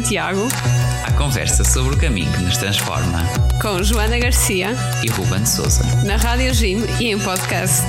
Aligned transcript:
Santiago. 0.00 0.48
A 1.06 1.12
conversa 1.12 1.62
sobre 1.62 1.94
o 1.94 2.00
caminho 2.00 2.32
que 2.32 2.42
nos 2.42 2.56
transforma. 2.56 3.20
Com 3.60 3.82
Joana 3.82 4.18
Garcia. 4.18 4.70
E 5.04 5.10
Ruben 5.10 5.44
Souza. 5.44 5.84
Na 6.06 6.16
Rádio 6.16 6.54
Jim 6.54 6.78
e 6.98 7.08
em 7.08 7.18
podcast. 7.18 7.84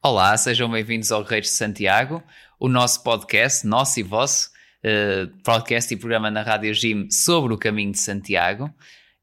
Olá, 0.00 0.36
sejam 0.36 0.70
bem-vindos 0.70 1.10
ao 1.10 1.24
Guerreiros 1.24 1.50
de 1.50 1.56
Santiago, 1.56 2.22
o 2.60 2.68
nosso 2.68 3.02
podcast, 3.02 3.66
nosso 3.66 3.98
e 3.98 4.04
vosso, 4.04 4.50
uh, 4.84 5.26
podcast 5.42 5.92
e 5.92 5.96
programa 5.96 6.30
na 6.30 6.42
Rádio 6.42 6.72
Jim 6.72 7.10
sobre 7.10 7.52
o 7.52 7.58
caminho 7.58 7.90
de 7.90 7.98
Santiago. 7.98 8.72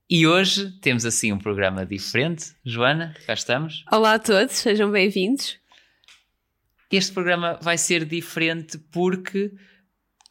E 0.07 0.27
hoje 0.27 0.69
temos 0.81 1.03
assim 1.03 1.31
um 1.31 1.39
programa 1.39 1.83
diferente. 1.83 2.53
Joana, 2.63 3.15
cá 3.25 3.33
estamos. 3.33 3.83
Olá 3.91 4.13
a 4.13 4.19
todos, 4.19 4.53
sejam 4.53 4.91
bem-vindos. 4.91 5.57
Este 6.91 7.11
programa 7.11 7.57
vai 7.59 7.75
ser 7.75 8.05
diferente 8.05 8.77
porque 8.77 9.51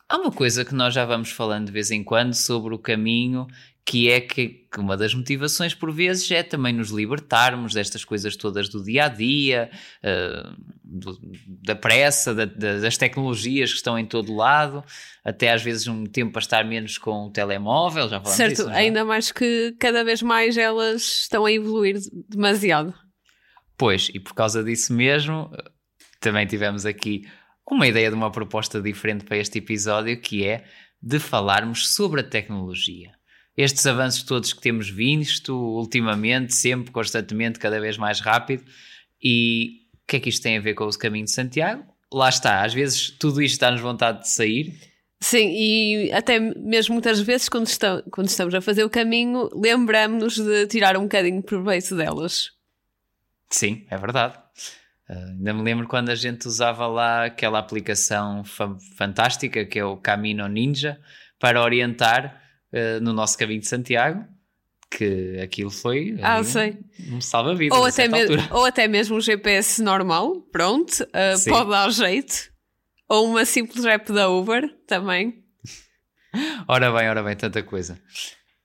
há 0.08 0.16
uma 0.16 0.30
coisa 0.30 0.64
que 0.64 0.76
nós 0.76 0.94
já 0.94 1.04
vamos 1.04 1.30
falando 1.32 1.66
de 1.66 1.72
vez 1.72 1.90
em 1.90 2.04
quando 2.04 2.34
sobre 2.34 2.72
o 2.72 2.78
caminho, 2.78 3.48
que 3.86 4.10
é 4.10 4.20
que, 4.20 4.66
que 4.72 4.80
uma 4.80 4.96
das 4.96 5.14
motivações 5.14 5.74
por 5.74 5.92
vezes 5.92 6.30
é 6.30 6.42
também 6.42 6.72
nos 6.72 6.90
libertarmos 6.90 7.74
destas 7.74 8.04
coisas 8.04 8.34
todas 8.34 8.68
do 8.68 8.82
dia 8.82 9.04
a 9.04 9.08
dia, 9.08 9.70
uh, 10.02 10.56
do, 10.82 11.18
da 11.62 11.76
pressa, 11.76 12.34
da, 12.34 12.46
das 12.46 12.96
tecnologias 12.96 13.70
que 13.70 13.76
estão 13.76 13.98
em 13.98 14.06
todo 14.06 14.34
lado 14.34 14.82
até 15.24 15.50
às 15.52 15.62
vezes 15.62 15.86
um 15.86 16.04
tempo 16.04 16.32
para 16.32 16.40
estar 16.40 16.64
menos 16.64 16.98
com 16.98 17.26
o 17.26 17.30
telemóvel, 17.30 18.08
já 18.08 18.20
falamos 18.20 18.36
Certo, 18.36 18.50
disso, 18.50 18.70
é? 18.70 18.76
ainda 18.76 19.04
mais 19.04 19.32
que 19.32 19.74
cada 19.80 20.04
vez 20.04 20.22
mais 20.22 20.56
elas 20.58 21.22
estão 21.22 21.46
a 21.46 21.52
evoluir 21.52 21.96
demasiado. 22.28 22.94
Pois, 23.76 24.10
e 24.12 24.20
por 24.20 24.34
causa 24.34 24.62
disso 24.62 24.92
mesmo, 24.92 25.50
também 26.20 26.46
tivemos 26.46 26.84
aqui 26.84 27.26
uma 27.70 27.88
ideia 27.88 28.10
de 28.10 28.14
uma 28.14 28.30
proposta 28.30 28.80
diferente 28.80 29.24
para 29.24 29.38
este 29.38 29.58
episódio, 29.58 30.20
que 30.20 30.46
é 30.46 30.64
de 31.02 31.18
falarmos 31.18 31.88
sobre 31.88 32.20
a 32.20 32.24
tecnologia. 32.24 33.12
Estes 33.56 33.86
avanços 33.86 34.22
todos 34.22 34.52
que 34.52 34.60
temos 34.60 34.90
visto 34.90 35.54
ultimamente, 35.54 36.54
sempre, 36.54 36.90
constantemente, 36.90 37.58
cada 37.58 37.80
vez 37.80 37.96
mais 37.96 38.20
rápido, 38.20 38.64
e 39.22 39.82
o 39.94 40.06
que 40.06 40.16
é 40.16 40.20
que 40.20 40.28
isto 40.28 40.42
tem 40.42 40.58
a 40.58 40.60
ver 40.60 40.74
com 40.74 40.84
o 40.84 40.98
caminho 40.98 41.24
de 41.24 41.30
Santiago? 41.30 41.84
Lá 42.12 42.28
está, 42.28 42.62
às 42.64 42.74
vezes 42.74 43.10
tudo 43.10 43.40
isto 43.42 43.60
dá-nos 43.60 43.80
vontade 43.80 44.20
de 44.20 44.28
sair, 44.28 44.74
Sim, 45.24 45.54
e 45.56 46.12
até 46.12 46.38
mesmo 46.38 46.92
muitas 46.92 47.18
vezes 47.18 47.48
quando, 47.48 47.66
estão, 47.66 48.02
quando 48.10 48.28
estamos 48.28 48.54
a 48.54 48.60
fazer 48.60 48.84
o 48.84 48.90
caminho, 48.90 49.48
lembramos-nos 49.54 50.36
de 50.36 50.66
tirar 50.66 50.98
um 50.98 51.04
bocadinho 51.04 51.40
de 51.40 51.46
proveito 51.46 51.96
delas. 51.96 52.50
Sim, 53.48 53.86
é 53.88 53.96
verdade. 53.96 54.36
Uh, 55.08 55.14
ainda 55.14 55.54
me 55.54 55.62
lembro 55.62 55.88
quando 55.88 56.10
a 56.10 56.14
gente 56.14 56.46
usava 56.46 56.86
lá 56.86 57.24
aquela 57.24 57.58
aplicação 57.58 58.44
fa 58.44 58.76
fantástica 58.98 59.64
que 59.64 59.78
é 59.78 59.84
o 59.84 59.96
Camino 59.96 60.46
Ninja 60.46 61.00
para 61.38 61.62
orientar 61.62 62.38
uh, 62.74 63.00
no 63.00 63.12
nosso 63.12 63.38
caminho 63.38 63.60
de 63.60 63.68
Santiago. 63.68 64.24
Que 64.90 65.40
aquilo 65.42 65.70
foi 65.70 66.16
ah, 66.22 66.40
um, 66.40 67.16
um 67.16 67.20
salva-vidas. 67.20 67.76
Ou, 67.76 67.84
até 67.84 68.08
ou 68.52 68.64
até 68.64 68.86
mesmo 68.86 69.16
um 69.16 69.20
GPS 69.20 69.82
normal, 69.82 70.42
pronto, 70.52 71.02
uh, 71.02 71.50
pode 71.50 71.70
dar 71.70 71.90
jeito. 71.90 72.52
Ou 73.08 73.30
uma 73.30 73.44
simples 73.44 73.84
app 73.86 74.12
da 74.12 74.28
Uber 74.28 74.68
também. 74.86 75.42
ora 76.68 76.92
bem, 76.92 77.08
ora 77.08 77.22
bem, 77.22 77.34
tanta 77.34 77.62
coisa. 77.62 78.00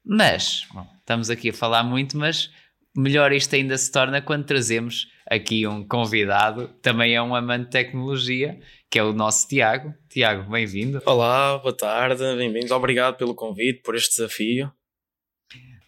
Mas, 0.04 0.66
bom, 0.72 0.86
estamos 0.98 1.30
aqui 1.30 1.50
a 1.50 1.54
falar 1.54 1.82
muito, 1.82 2.16
mas 2.16 2.50
melhor 2.96 3.32
isto 3.32 3.54
ainda 3.54 3.76
se 3.76 3.90
torna 3.90 4.22
quando 4.22 4.44
trazemos 4.44 5.08
aqui 5.30 5.66
um 5.66 5.86
convidado, 5.86 6.68
também 6.82 7.14
é 7.14 7.22
um 7.22 7.34
amante 7.34 7.66
de 7.66 7.70
tecnologia, 7.70 8.58
que 8.90 8.98
é 8.98 9.04
o 9.04 9.12
nosso 9.12 9.46
Tiago. 9.46 9.94
Tiago, 10.10 10.50
bem-vindo. 10.50 11.00
Olá, 11.06 11.56
boa 11.58 11.72
tarde, 11.72 12.24
bem-vindos. 12.34 12.72
Obrigado 12.72 13.16
pelo 13.16 13.32
convite, 13.32 13.80
por 13.80 13.94
este 13.94 14.16
desafio. 14.16 14.68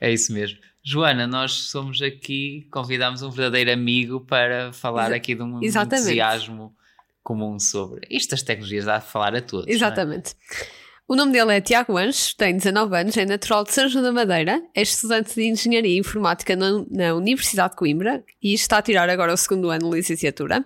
É 0.00 0.12
isso 0.12 0.32
mesmo. 0.32 0.60
Joana, 0.80 1.26
nós 1.26 1.50
somos 1.52 2.00
aqui, 2.00 2.68
convidamos 2.70 3.22
um 3.22 3.30
verdadeiro 3.30 3.72
amigo 3.72 4.20
para 4.20 4.72
falar 4.72 5.06
Exa 5.06 5.16
aqui 5.16 5.34
de 5.34 5.42
um 5.42 5.60
Exatamente. 5.60 6.04
entusiasmo 6.04 6.72
comum 7.20 7.58
sobre 7.58 8.06
estas 8.08 8.44
tecnologias, 8.44 8.84
dá 8.84 8.96
a 8.98 9.00
falar 9.00 9.34
a 9.34 9.42
todos. 9.42 9.66
É? 9.66 9.72
Exatamente. 9.72 10.36
É? 10.52 10.66
O 11.08 11.16
nome 11.16 11.32
dele 11.32 11.56
é 11.56 11.60
Tiago 11.60 11.98
Anjos, 11.98 12.32
tem 12.32 12.56
19 12.56 12.96
anos, 12.96 13.16
é 13.16 13.26
natural 13.26 13.64
de 13.64 13.72
São 13.72 13.88
João 13.88 14.04
da 14.04 14.12
Madeira, 14.12 14.62
é 14.72 14.82
estudante 14.82 15.34
de 15.34 15.48
Engenharia 15.48 15.98
Informática 15.98 16.54
na, 16.54 16.84
na, 16.88 17.14
Universidade 17.16 17.72
de 17.72 17.76
Coimbra 17.76 18.24
e 18.40 18.54
está 18.54 18.78
a 18.78 18.82
tirar 18.82 19.10
agora 19.10 19.32
o 19.32 19.36
segundo 19.36 19.68
ano 19.68 19.90
de 19.90 19.96
licenciatura. 19.96 20.64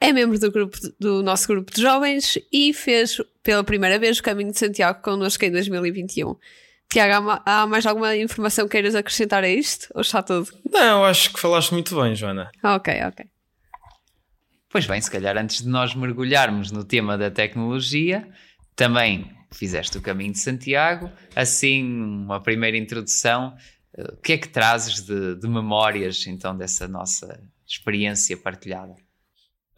É 0.00 0.12
membro 0.12 0.38
do, 0.38 0.50
grupo, 0.52 0.78
do 0.98 1.22
nosso 1.22 1.48
grupo 1.48 1.72
de 1.72 1.82
jovens 1.82 2.38
e 2.52 2.72
fez 2.72 3.20
pela 3.42 3.64
primeira 3.64 3.98
vez 3.98 4.18
o 4.18 4.22
Caminho 4.22 4.52
de 4.52 4.58
Santiago 4.58 5.02
connosco 5.02 5.44
em 5.44 5.50
2021. 5.50 6.36
Tiago, 6.90 7.30
há, 7.30 7.42
há 7.44 7.66
mais 7.66 7.84
alguma 7.84 8.16
informação 8.16 8.66
que 8.66 8.72
queiras 8.72 8.94
acrescentar 8.94 9.44
a 9.44 9.48
isto? 9.48 9.88
Ou 9.94 10.00
está 10.00 10.22
tudo? 10.22 10.48
Não, 10.70 11.04
acho 11.04 11.32
que 11.32 11.40
falaste 11.40 11.72
muito 11.72 12.00
bem, 12.00 12.14
Joana. 12.14 12.50
Ok, 12.62 12.94
ok. 13.06 13.26
Pois 14.70 14.86
bem, 14.86 15.00
se 15.00 15.10
calhar 15.10 15.36
antes 15.36 15.62
de 15.62 15.68
nós 15.68 15.94
mergulharmos 15.94 16.70
no 16.70 16.84
tema 16.84 17.18
da 17.18 17.30
tecnologia, 17.30 18.28
também 18.76 19.30
fizeste 19.52 19.98
o 19.98 20.02
caminho 20.02 20.32
de 20.32 20.38
Santiago, 20.38 21.10
assim, 21.34 21.82
uma 21.84 22.40
primeira 22.40 22.76
introdução. 22.76 23.56
Eh, 23.96 24.12
o 24.12 24.16
que 24.16 24.34
é 24.34 24.38
que 24.38 24.48
trazes 24.48 25.00
de, 25.02 25.36
de 25.36 25.48
memórias 25.48 26.26
então 26.26 26.56
dessa 26.56 26.86
nossa 26.86 27.42
experiência 27.66 28.36
partilhada? 28.36 28.94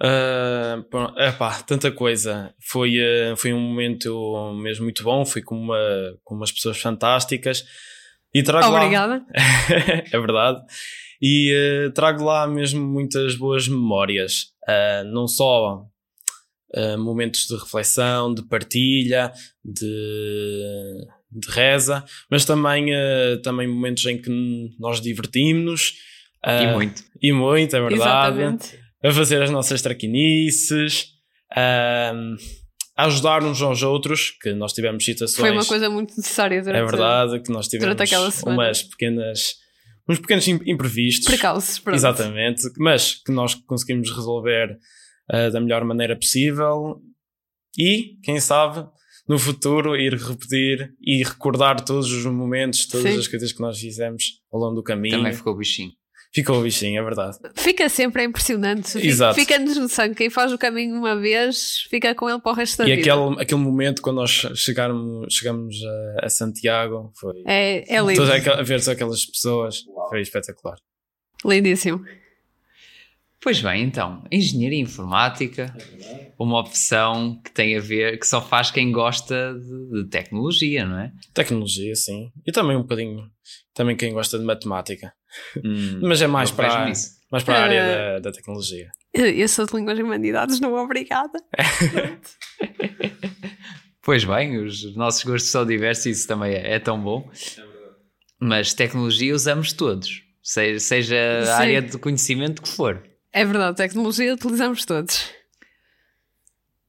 Uh, 0.03 1.21
epá, 1.21 1.62
tanta 1.62 1.93
coisa. 1.93 2.55
Foi, 2.59 2.99
uh, 2.99 3.37
foi 3.37 3.53
um 3.53 3.61
momento 3.61 4.55
mesmo 4.55 4.84
muito 4.84 5.03
bom. 5.03 5.25
Fui 5.27 5.43
com, 5.43 5.56
uma, 5.56 5.78
com 6.25 6.34
umas 6.34 6.50
pessoas 6.50 6.81
fantásticas. 6.81 7.65
E 8.33 8.43
trago 8.43 8.75
Obrigada. 8.75 9.15
Lá... 9.15 9.25
é 10.10 10.19
verdade. 10.19 10.60
E 11.21 11.53
uh, 11.87 11.93
trago 11.93 12.25
lá 12.25 12.47
mesmo 12.47 12.84
muitas 12.87 13.34
boas 13.34 13.69
memórias. 13.69 14.53
Uh, 14.66 15.05
não 15.12 15.28
só 15.28 15.84
uh, 16.75 16.99
momentos 16.99 17.47
de 17.47 17.55
reflexão, 17.56 18.33
de 18.33 18.43
partilha, 18.43 19.33
de, 19.62 21.06
de 21.31 21.50
reza, 21.50 22.05
mas 22.31 22.44
também, 22.44 22.87
também 23.43 23.69
momentos 23.69 24.05
em 24.06 24.21
que 24.21 24.31
nós 24.78 25.00
divertimos-nos. 25.00 25.94
e 26.47 26.66
muito. 26.72 27.03
E 27.21 27.33
muito, 27.33 27.77
é 27.77 27.81
verdade. 27.81 28.00
Exatamente. 28.41 28.81
A 29.03 29.12
fazer 29.12 29.43
as 29.43 29.50
nossas 29.50 29.83
traquinices. 29.83 31.06
a 31.55 32.12
ajudar 32.97 33.43
uns 33.43 33.62
aos 33.62 33.83
outros, 33.83 34.31
que 34.43 34.53
nós 34.53 34.72
tivemos 34.72 35.05
situações. 35.05 35.41
Foi 35.41 35.50
uma 35.50 35.65
coisa 35.65 35.88
muito 35.88 36.15
necessária 36.16 36.62
durante, 36.62 36.83
é 36.83 36.87
verdade, 36.87 37.41
que 37.41 37.50
nós 37.50 37.66
tivemos 37.66 38.43
umas 38.43 38.83
pequenas 38.83 39.55
uns 40.10 40.19
pequenos 40.19 40.47
imprevistos. 40.49 41.27
Precalços, 41.27 41.78
pronto. 41.78 41.97
Exatamente, 41.97 42.62
mas 42.78 43.15
que 43.15 43.31
nós 43.31 43.55
conseguimos 43.55 44.10
resolver 44.10 44.77
uh, 45.33 45.53
da 45.53 45.60
melhor 45.60 45.84
maneira 45.84 46.16
possível 46.16 47.00
e, 47.78 48.19
quem 48.22 48.41
sabe, 48.41 48.87
no 49.28 49.39
futuro 49.39 49.97
ir 49.97 50.15
repetir 50.15 50.93
e 51.00 51.22
recordar 51.22 51.84
todos 51.84 52.10
os 52.10 52.25
momentos, 52.27 52.87
todas 52.87 53.12
Sim. 53.12 53.19
as 53.19 53.28
coisas 53.28 53.53
que 53.53 53.60
nós 53.60 53.78
fizemos 53.78 54.41
ao 54.53 54.59
longo 54.59 54.75
do 54.75 54.83
caminho. 54.83 55.19
Também 55.19 55.33
ficou 55.33 55.56
bichinho. 55.56 55.93
Ficou 56.32 56.60
o 56.60 56.62
bichinho, 56.62 57.00
é 57.00 57.02
verdade. 57.02 57.38
Fica 57.56 57.88
sempre 57.88 58.22
impressionante. 58.22 58.96
Exato. 58.98 59.34
Fica-nos 59.34 59.76
no 59.76 59.88
sangue. 59.88 60.14
Quem 60.14 60.30
faz 60.30 60.52
o 60.52 60.58
caminho 60.58 60.97
uma 60.97 61.18
vez, 61.18 61.86
fica 61.91 62.15
com 62.15 62.30
ele 62.30 62.38
para 62.41 62.53
o 62.53 62.54
resto 62.54 62.78
da 62.78 62.84
e 62.84 62.94
vida. 62.94 63.09
E 63.09 63.10
aquele, 63.10 63.42
aquele 63.42 63.60
momento 63.60 64.00
quando 64.00 64.16
nós 64.16 64.30
chegarmos, 64.54 65.34
chegamos 65.34 65.77
a, 65.84 66.27
a 66.27 66.28
Santiago 66.28 67.12
foi. 67.18 67.42
É, 67.47 67.97
é 67.97 68.00
lindo. 68.00 68.22
a 68.22 68.62
ver 68.62 68.88
aquelas 68.88 69.27
pessoas 69.27 69.84
Uau. 69.88 70.09
foi 70.09 70.21
espetacular. 70.21 70.77
Lindíssimo. 71.44 72.04
Pois 73.42 73.63
bem, 73.63 73.83
então, 73.84 74.22
engenharia 74.31 74.81
informática, 74.81 75.75
uma 76.39 76.60
opção 76.60 77.41
que 77.42 77.51
tem 77.51 77.75
a 77.75 77.81
ver, 77.81 78.19
que 78.19 78.27
só 78.27 78.42
faz 78.42 78.71
quem 78.71 78.92
gosta 78.92 79.54
de, 79.54 80.03
de 80.03 80.10
tecnologia, 80.10 80.84
não 80.84 80.98
é? 80.98 81.10
Tecnologia, 81.33 81.95
sim. 81.95 82.31
E 82.47 82.53
também 82.53 82.77
um 82.77 82.83
bocadinho, 82.83 83.31
também 83.72 83.97
quem 83.97 84.13
gosta 84.13 84.39
de 84.39 84.45
matemática. 84.45 85.15
Hum, 85.57 86.01
Mas 86.03 86.21
é 86.21 86.27
mais 86.27 86.51
para, 86.51 86.92
mais 87.33 87.42
para 87.42 87.59
a 87.59 87.63
área 87.63 87.83
uh, 87.83 87.87
da, 87.87 88.31
da, 88.31 88.33
tecnologia. 88.33 88.91
Eu 89.15 89.48
sou 89.48 89.65
de 89.65 89.75
línguas 89.75 89.98
e 89.98 90.03
humanidades, 90.03 90.60
não 90.60 90.75
obrigada. 90.75 91.39
pois 94.03 94.22
bem, 94.22 94.59
os 94.59 94.95
nossos 94.95 95.25
gostos 95.25 95.51
são 95.51 95.65
diversos 95.65 96.07
e 96.07 96.10
isso 96.10 96.28
também 96.28 96.53
é, 96.53 96.75
é 96.75 96.78
tão 96.78 97.01
bom. 97.03 97.31
Mas 98.39 98.75
tecnologia 98.75 99.34
usamos 99.34 99.72
todos, 99.72 100.22
seja, 100.43 100.78
seja 100.78 101.16
a 101.48 101.57
área 101.57 101.81
de 101.81 101.97
conhecimento 101.97 102.60
que 102.60 102.69
for. 102.69 103.09
É 103.32 103.44
verdade, 103.44 103.77
tecnologia 103.77 104.34
utilizamos 104.34 104.84
todos. 104.84 105.30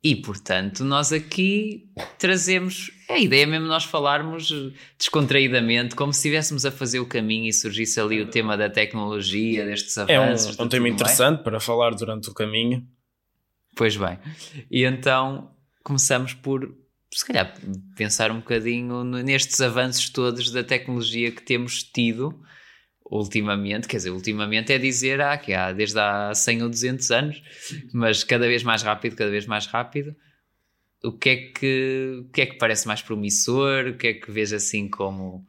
E, 0.03 0.15
portanto, 0.15 0.83
nós 0.83 1.13
aqui 1.13 1.87
trazemos. 2.17 2.91
É 3.07 3.13
a 3.13 3.19
ideia 3.19 3.45
mesmo 3.45 3.67
nós 3.67 3.83
falarmos 3.83 4.51
descontraídamente, 4.97 5.95
como 5.95 6.11
se 6.11 6.19
estivéssemos 6.19 6.65
a 6.65 6.71
fazer 6.71 6.99
o 6.99 7.05
caminho 7.05 7.47
e 7.47 7.53
surgisse 7.53 7.99
ali 7.99 8.19
o 8.19 8.27
tema 8.27 8.57
da 8.57 8.67
tecnologia, 8.67 9.63
destes 9.63 9.95
avanços. 9.99 10.57
É 10.57 10.61
um, 10.61 10.65
um 10.65 10.69
tema 10.69 10.89
interessante 10.89 11.35
bem. 11.35 11.43
para 11.43 11.59
falar 11.59 11.91
durante 11.91 12.29
o 12.29 12.33
caminho. 12.33 12.83
Pois 13.75 13.95
bem. 13.95 14.17
E 14.71 14.83
então 14.83 15.51
começamos 15.83 16.33
por, 16.33 16.75
se 17.13 17.23
calhar, 17.23 17.53
pensar 17.95 18.31
um 18.31 18.37
bocadinho 18.37 19.03
nestes 19.03 19.61
avanços 19.61 20.09
todos 20.09 20.49
da 20.49 20.63
tecnologia 20.63 21.31
que 21.31 21.43
temos 21.43 21.83
tido 21.83 22.41
ultimamente, 23.11 23.89
quer 23.89 23.97
dizer, 23.97 24.11
ultimamente 24.11 24.71
é 24.71 24.77
dizer 24.77 25.19
ah, 25.19 25.37
que 25.37 25.53
há 25.53 25.73
desde 25.73 25.99
há 25.99 26.33
100 26.33 26.63
ou 26.63 26.69
200 26.69 27.11
anos, 27.11 27.43
mas 27.93 28.23
cada 28.23 28.47
vez 28.47 28.63
mais 28.63 28.81
rápido, 28.81 29.17
cada 29.17 29.29
vez 29.29 29.45
mais 29.45 29.65
rápido. 29.67 30.15
O 31.03 31.11
que 31.11 31.29
é 31.29 31.35
que, 31.35 32.21
o 32.21 32.31
que, 32.31 32.41
é 32.41 32.45
que 32.45 32.57
parece 32.57 32.87
mais 32.87 33.01
promissor? 33.01 33.87
O 33.87 33.97
que 33.97 34.07
é 34.07 34.13
que 34.13 34.31
vês 34.31 34.53
assim 34.53 34.87
como 34.87 35.45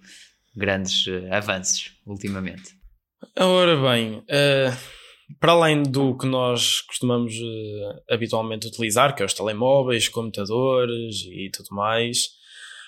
grandes 0.57 1.07
uh, 1.07 1.29
avanços 1.31 1.93
ultimamente? 2.07 2.75
Ora 3.39 3.77
bem, 3.77 4.17
uh, 4.19 4.77
para 5.39 5.53
além 5.53 5.83
do 5.83 6.17
que 6.17 6.27
nós 6.27 6.81
costumamos 6.81 7.35
uh, 7.35 8.03
habitualmente 8.11 8.67
utilizar, 8.67 9.15
que 9.15 9.23
é 9.23 9.27
os 9.27 9.35
telemóveis, 9.35 10.09
computadores 10.09 11.23
e 11.27 11.51
tudo 11.51 11.69
mais, 11.77 12.31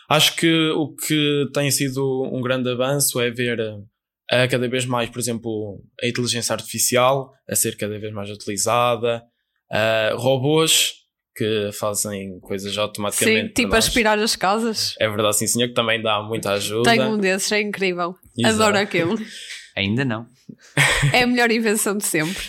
acho 0.08 0.34
que 0.34 0.70
o 0.70 0.88
que 0.96 1.46
tem 1.52 1.70
sido 1.70 2.24
um 2.32 2.40
grande 2.40 2.70
avanço 2.70 3.20
é 3.20 3.30
ver 3.30 3.58
a 4.30 4.48
cada 4.48 4.68
vez 4.68 4.86
mais, 4.86 5.10
por 5.10 5.18
exemplo, 5.18 5.82
a 6.02 6.06
inteligência 6.06 6.52
artificial 6.52 7.32
a 7.48 7.54
ser 7.54 7.76
cada 7.76 7.98
vez 7.98 8.12
mais 8.12 8.30
utilizada, 8.30 9.22
uh, 9.70 10.16
robôs 10.16 10.92
que 11.36 11.70
fazem 11.72 12.38
coisas 12.40 12.78
automaticamente. 12.78 13.48
Sim, 13.48 13.52
tipo 13.52 13.74
aspirar 13.74 14.18
as 14.18 14.36
casas. 14.36 14.94
É 15.00 15.08
verdade, 15.08 15.36
sim, 15.36 15.46
senhor, 15.46 15.68
que 15.68 15.74
também 15.74 16.00
dá 16.00 16.22
muita 16.22 16.52
ajuda. 16.52 16.88
Tenho 16.90 17.08
um 17.08 17.18
desses, 17.18 17.50
é 17.50 17.60
incrível. 17.60 18.14
Exato. 18.38 18.54
Adoro 18.62 18.78
aquilo. 18.78 19.18
Ainda 19.76 20.04
não. 20.04 20.26
É 21.12 21.22
a 21.22 21.26
melhor 21.26 21.50
invenção 21.50 21.98
de 21.98 22.04
sempre. 22.04 22.44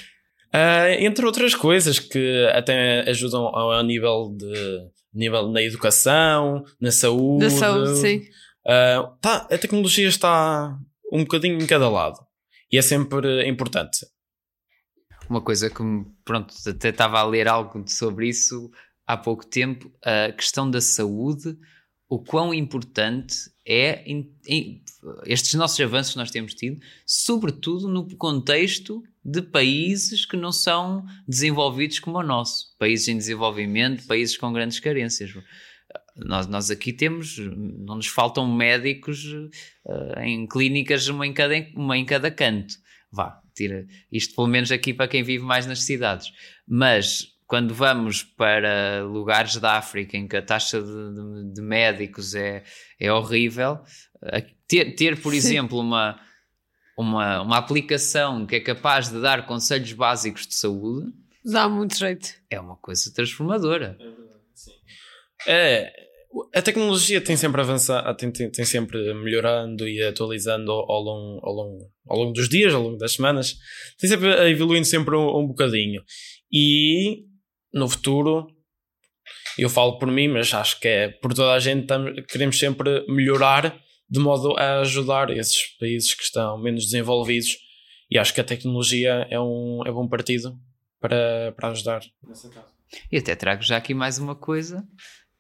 Uh, 0.54 0.94
entre 1.02 1.26
outras 1.26 1.56
coisas 1.56 1.98
que 1.98 2.48
até 2.54 3.02
ajudam 3.10 3.48
ao, 3.48 3.84
nível 3.84 4.36
de 4.38 4.88
nível 5.12 5.48
na 5.50 5.64
educação, 5.64 6.64
na 6.80 6.92
saúde. 6.92 7.46
Na 7.46 7.50
saúde, 7.50 7.98
sim. 7.98 8.18
Uh, 8.66 9.16
tá, 9.22 9.48
a 9.50 9.58
tecnologia 9.58 10.08
está 10.08 10.78
um 11.16 11.24
bocadinho 11.24 11.62
em 11.62 11.68
cada 11.68 11.90
lado. 11.90 12.20
E 12.72 12.78
é 12.78 12.82
sempre 12.82 13.48
importante. 13.48 14.06
Uma 15.30 15.42
coisa 15.42 15.70
que, 15.70 15.82
pronto, 16.24 16.54
até 16.68 16.90
estava 16.90 17.20
a 17.20 17.26
ler 17.26 17.48
algo 17.48 17.84
sobre 17.88 18.28
isso 18.30 18.70
há 19.08 19.16
pouco 19.16 19.46
tempo, 19.46 19.92
a 20.04 20.32
questão 20.32 20.70
da 20.70 20.82
saúde, 20.82 21.58
o 22.08 22.20
quão 22.24 22.54
importante 22.54 23.36
é 23.68 24.04
estes 25.26 25.56
nossos 25.56 25.80
avanços 25.80 26.14
que 26.14 26.20
nós 26.20 26.30
temos 26.30 26.54
tido, 26.54 26.80
sobretudo 27.06 27.88
no 27.88 28.08
contexto 28.18 29.04
de 29.24 29.42
países 29.42 30.26
que 30.26 30.38
não 30.38 30.52
são 30.52 31.04
desenvolvidos 31.28 32.00
como 32.00 32.20
o 32.20 32.24
nosso, 32.24 32.76
países 32.78 33.08
em 33.08 33.18
desenvolvimento, 33.18 34.06
países 34.06 34.38
com 34.38 34.54
grandes 34.54 34.80
carências. 34.80 35.34
Nós, 36.16 36.48
nós 36.48 36.72
aqui 36.72 36.94
temos, 36.94 37.38
não 37.38 37.96
nos 37.96 38.08
faltam 38.08 38.48
médicos 38.48 39.26
uh, 39.26 40.20
em 40.22 40.48
clínicas, 40.48 41.08
uma 41.08 41.28
em, 41.28 41.34
cada, 41.34 41.54
uma 41.76 41.98
em 41.98 42.06
cada 42.06 42.32
canto. 42.32 42.76
Vá, 43.12 43.42
tira 43.54 43.86
isto 44.12 44.36
pelo 44.36 44.48
menos 44.48 44.72
aqui 44.72 44.94
para 44.94 45.08
quem 45.08 45.24
vive 45.24 45.44
mais 45.44 45.66
nas 45.66 45.84
cidades. 45.84 46.32
Mas 46.68 47.28
quando 47.46 47.74
vamos 47.74 48.24
para 48.24 49.04
lugares 49.04 49.58
da 49.58 49.78
África 49.78 50.18
em 50.18 50.28
que 50.28 50.38
a 50.38 50.42
taxa 50.42 50.82
de, 50.82 50.88
de, 50.88 51.54
de 51.54 51.62
médicos 51.62 52.34
é, 52.34 52.64
é 53.00 53.12
horrível, 53.12 53.80
ter, 54.68 54.96
ter 54.96 55.22
por 55.22 55.32
Sim. 55.32 55.38
exemplo, 55.38 55.80
uma, 55.80 56.20
uma, 56.98 57.42
uma 57.42 57.58
aplicação 57.58 58.46
que 58.46 58.56
é 58.56 58.60
capaz 58.60 59.10
de 59.10 59.22
dar 59.22 59.46
conselhos 59.46 59.92
básicos 59.94 60.48
de 60.48 60.56
saúde. 60.56 61.12
Dá 61.44 61.70
muito 61.70 61.96
jeito. 61.98 62.30
É 62.50 62.60
uma 62.60 62.76
coisa 62.78 63.14
transformadora. 63.14 63.98
É, 65.48 65.92
a 66.54 66.62
tecnologia 66.62 67.22
tem 67.22 67.38
sempre 67.38 67.62
avançado, 67.62 68.16
tem, 68.18 68.32
tem, 68.32 68.52
tem, 68.52 68.66
sempre 68.66 69.14
melhorando 69.14 69.88
e 69.88 70.04
atualizando 70.04 70.72
ao 70.72 71.02
longo, 71.02 71.46
ao, 71.46 71.54
longo, 71.54 71.92
ao 72.08 72.18
longo 72.18 72.34
dos 72.34 72.50
dias, 72.50 72.74
ao 72.74 72.82
longo 72.82 72.98
das 72.98 73.14
semanas, 73.14 73.56
tem 73.98 74.10
sempre 74.10 74.30
evoluindo 74.50 74.86
sempre 74.86 75.16
um, 75.16 75.40
um 75.40 75.48
bocadinho. 75.48 76.04
E 76.52 77.24
no 77.74 77.88
futuro, 77.88 78.48
eu 79.58 79.70
falo 79.70 79.98
por 79.98 80.12
mim, 80.12 80.28
mas 80.28 80.54
acho 80.54 80.80
que 80.80 80.88
é 80.88 81.10
por 81.10 81.34
toda 81.34 81.54
a 81.54 81.60
gente, 81.60 81.88
queremos 82.24 82.60
sempre 82.60 83.06
melhorar 83.08 83.80
de 84.10 84.20
modo 84.20 84.58
a 84.58 84.82
ajudar 84.82 85.30
esses 85.32 85.78
países 85.80 86.14
que 86.14 86.24
estão 86.24 86.62
menos 86.62 86.86
desenvolvidos. 86.86 87.58
E 88.10 88.20
acho 88.20 88.34
que 88.34 88.42
a 88.42 88.46
tecnologia 88.46 89.26
é 89.30 89.40
um, 89.40 89.82
é 89.86 89.92
bom 89.92 90.08
partido 90.08 90.56
para, 91.00 91.54
para 91.54 91.70
ajudar. 91.70 92.02
E 93.12 93.18
até 93.18 93.36
trago 93.36 93.64
já 93.64 93.78
aqui 93.78 93.94
mais 93.94 94.20
uma 94.20 94.36
coisa 94.36 94.86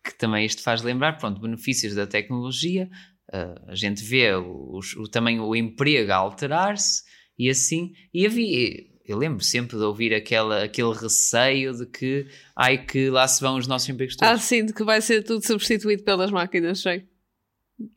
que 0.05 0.15
também 0.15 0.45
isto 0.45 0.61
faz 0.61 0.83
lembrar, 0.83 1.17
pronto, 1.17 1.41
benefícios 1.41 1.95
da 1.95 2.05
tecnologia, 2.05 2.87
uh, 3.33 3.71
a 3.71 3.75
gente 3.75 4.03
vê 4.03 4.33
o, 4.35 4.79
o, 4.97 5.07
também 5.09 5.39
o 5.39 5.55
emprego 5.55 6.11
a 6.11 6.17
alterar-se 6.17 7.03
e 7.37 7.49
assim, 7.49 7.91
e 8.13 8.25
havia, 8.25 8.85
eu 9.05 9.17
lembro 9.17 9.43
sempre 9.43 9.77
de 9.77 9.83
ouvir 9.83 10.13
aquela, 10.13 10.63
aquele 10.63 10.93
receio 10.93 11.73
de 11.73 11.85
que, 11.87 12.27
ai 12.55 12.85
que 12.85 13.09
lá 13.09 13.27
se 13.27 13.41
vão 13.41 13.57
os 13.57 13.67
nossos 13.67 13.89
empregos 13.89 14.15
todos. 14.15 14.33
Ah 14.33 14.37
sim, 14.37 14.65
de 14.65 14.73
que 14.73 14.83
vai 14.83 15.01
ser 15.01 15.23
tudo 15.23 15.45
substituído 15.45 16.03
pelas 16.03 16.31
máquinas, 16.31 16.79
sei. 16.79 17.07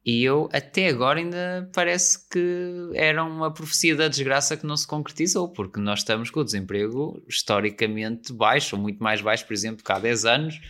E 0.04 0.24
eu 0.24 0.48
até 0.52 0.88
agora 0.88 1.20
ainda 1.20 1.70
parece 1.72 2.28
que 2.28 2.90
era 2.94 3.22
uma 3.22 3.52
profecia 3.52 3.94
da 3.94 4.08
desgraça 4.08 4.56
que 4.56 4.66
não 4.66 4.76
se 4.76 4.86
concretizou, 4.86 5.52
porque 5.52 5.78
nós 5.78 6.00
estamos 6.00 6.30
com 6.30 6.40
o 6.40 6.44
desemprego 6.44 7.22
historicamente 7.28 8.32
baixo, 8.32 8.74
ou 8.74 8.82
muito 8.82 9.00
mais 9.00 9.20
baixo, 9.20 9.46
por 9.46 9.52
exemplo, 9.52 9.84
que 9.84 9.92
há 9.92 9.98
10 10.00 10.24
anos, 10.24 10.60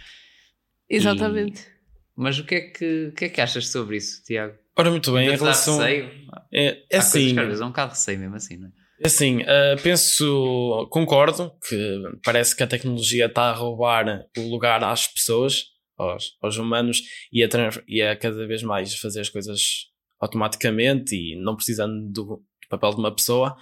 Exatamente. 0.88 1.61
E... 1.62 1.79
Mas 2.17 2.38
o 2.38 2.44
que, 2.44 2.55
é 2.56 2.61
que, 2.61 3.06
o 3.06 3.12
que 3.12 3.25
é 3.26 3.29
que 3.29 3.40
achas 3.40 3.69
sobre 3.69 3.96
isso, 3.96 4.23
Tiago? 4.25 4.55
Ora, 4.76 4.90
muito 4.90 5.12
bem, 5.12 5.29
em 5.29 5.37
relação. 5.37 5.79
Receio? 5.79 6.11
É, 6.52 6.82
é 6.90 6.99
assim. 6.99 7.35
Coisas, 7.35 7.61
é 7.61 7.64
um 7.64 7.69
bocado 7.69 7.90
receio 7.90 8.19
mesmo 8.19 8.37
assim, 8.37 8.56
não 8.56 8.69
é? 8.69 8.73
é 9.02 9.06
assim, 9.06 9.43
uh, 9.43 9.82
penso, 9.82 10.88
concordo 10.90 11.52
que 11.69 12.02
parece 12.25 12.56
que 12.56 12.62
a 12.62 12.67
tecnologia 12.67 13.26
está 13.26 13.50
a 13.50 13.52
roubar 13.52 14.26
o 14.37 14.50
lugar 14.50 14.83
às 14.83 15.07
pessoas, 15.07 15.66
aos, 15.97 16.37
aos 16.42 16.57
humanos, 16.57 17.02
e 17.33 17.45
a, 17.45 17.49
e 17.87 18.02
a 18.02 18.16
cada 18.16 18.47
vez 18.47 18.62
mais 18.62 18.95
fazer 18.95 19.21
as 19.21 19.28
coisas 19.28 19.87
automaticamente 20.21 21.14
e 21.14 21.37
não 21.37 21.54
precisando 21.54 22.11
do, 22.11 22.25
do 22.25 22.42
papel 22.68 22.90
de 22.90 22.99
uma 22.99 23.14
pessoa. 23.14 23.57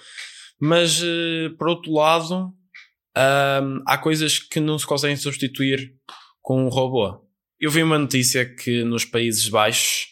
Mas, 0.59 1.03
uh, 1.03 1.55
por 1.59 1.69
outro 1.69 1.93
lado, 1.93 2.49
uh, 3.17 3.83
há 3.87 3.99
coisas 3.99 4.39
que 4.39 4.61
não 4.61 4.79
se 4.79 4.87
conseguem 4.87 5.17
substituir 5.17 5.95
com 6.47 6.65
um 6.65 6.69
robô. 6.69 7.21
Eu 7.59 7.73
vi 7.73 7.83
uma 7.83 7.99
notícia 7.99 8.45
que 8.45 8.85
nos 8.85 9.05
Países 9.05 9.49
Baixos 9.49 10.07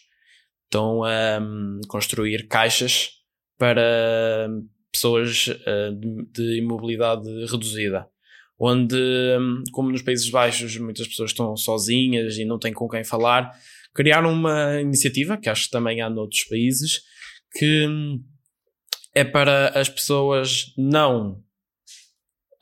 estão 0.65 1.01
a 1.01 1.39
um, 1.39 1.79
construir 1.87 2.49
caixas 2.49 3.11
para 3.57 4.49
pessoas 4.91 5.47
uh, 5.47 5.95
de, 5.97 6.25
de 6.33 6.57
imobilidade 6.57 7.25
reduzida. 7.49 8.05
Onde, 8.59 8.97
um, 9.39 9.63
como 9.71 9.89
nos 9.89 10.01
Países 10.01 10.29
Baixos 10.29 10.75
muitas 10.75 11.07
pessoas 11.07 11.31
estão 11.31 11.55
sozinhas 11.55 12.37
e 12.37 12.43
não 12.43 12.59
têm 12.59 12.73
com 12.73 12.89
quem 12.89 13.05
falar, 13.05 13.49
criaram 13.93 14.33
uma 14.33 14.81
iniciativa, 14.81 15.37
que 15.37 15.47
acho 15.47 15.67
que 15.67 15.71
também 15.71 16.01
há 16.01 16.09
noutros 16.09 16.43
países, 16.43 16.99
que 17.53 17.87
hum, 17.87 18.21
é 19.13 19.23
para 19.23 19.69
as 19.69 19.87
pessoas 19.87 20.73
não 20.77 21.41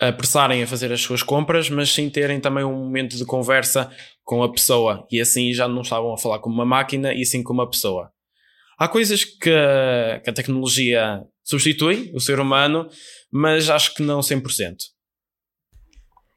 apressarem 0.10 0.63
a 0.63 0.67
fazer 0.67 0.91
as 0.91 1.01
suas 1.01 1.24
compras, 1.24 1.69
mas 1.69 1.91
sim 1.91 2.10
terem 2.10 2.39
também 2.39 2.63
um 2.63 2.74
momento 2.74 3.17
de 3.17 3.25
conversa 3.25 3.91
com 4.24 4.43
a 4.43 4.51
pessoa 4.51 5.05
e 5.12 5.19
assim 5.19 5.53
já 5.53 5.67
não 5.67 5.81
estavam 5.81 6.13
a 6.13 6.17
falar 6.17 6.39
com 6.39 6.50
uma 6.50 6.65
máquina 6.65 7.13
e 7.13 7.25
sim 7.25 7.43
com 7.43 7.53
uma 7.53 7.69
pessoa. 7.69 8.12
Há 8.77 8.88
coisas 8.88 9.24
que 9.24 9.50
a, 9.50 10.19
que 10.24 10.29
a 10.29 10.33
tecnologia 10.33 11.22
substitui 11.43 12.12
o 12.13 12.19
ser 12.19 12.39
humano, 12.39 12.89
mas 13.31 13.69
acho 13.69 13.93
que 13.93 14.01
não 14.01 14.19
100%. 14.19 14.75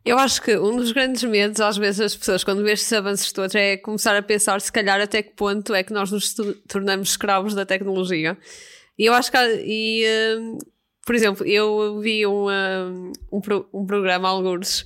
Eu 0.04 0.18
acho 0.18 0.40
que 0.40 0.56
um 0.56 0.76
dos 0.76 0.92
grandes 0.92 1.24
medos, 1.24 1.60
às 1.60 1.76
vezes, 1.76 1.98
das 1.98 2.14
pessoas, 2.14 2.44
quando 2.44 2.62
vê 2.62 2.72
estes 2.72 2.92
avanços 2.92 3.32
todos, 3.32 3.52
é 3.56 3.76
começar 3.76 4.16
a 4.16 4.22
pensar, 4.22 4.60
se 4.60 4.70
calhar, 4.70 5.00
até 5.00 5.20
que 5.20 5.34
ponto 5.34 5.74
é 5.74 5.82
que 5.82 5.92
nós 5.92 6.12
nos 6.12 6.32
tornamos 6.68 7.10
escravos 7.10 7.56
da 7.56 7.66
tecnologia. 7.66 8.38
E 8.96 9.04
eu 9.04 9.12
acho 9.12 9.32
que. 9.32 9.36
E, 9.66 10.06
hum, 10.38 10.58
por 11.06 11.14
exemplo, 11.14 11.46
eu 11.46 12.00
vi 12.00 12.26
um, 12.26 12.48
um, 12.50 13.12
um 13.72 13.86
programa, 13.86 14.28
alguns, 14.28 14.84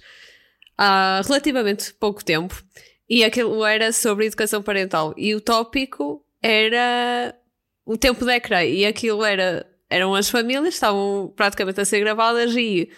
há 0.77 1.23
relativamente 1.25 1.95
pouco 1.95 2.23
tempo, 2.23 2.63
e 3.09 3.25
aquilo 3.25 3.65
era 3.65 3.91
sobre 3.91 4.27
educação 4.27 4.63
parental. 4.63 5.15
E 5.17 5.35
o 5.35 5.41
tópico 5.41 6.23
era 6.43 7.35
o 7.87 7.97
tempo 7.97 8.25
de 8.25 8.33
ecrã. 8.33 8.63
E 8.63 8.85
aquilo 8.85 9.25
era, 9.25 9.67
eram 9.89 10.15
as 10.15 10.29
famílias, 10.29 10.75
estavam 10.75 11.33
praticamente 11.35 11.81
a 11.81 11.85
ser 11.85 12.01
gravadas 12.01 12.55
e 12.55 12.89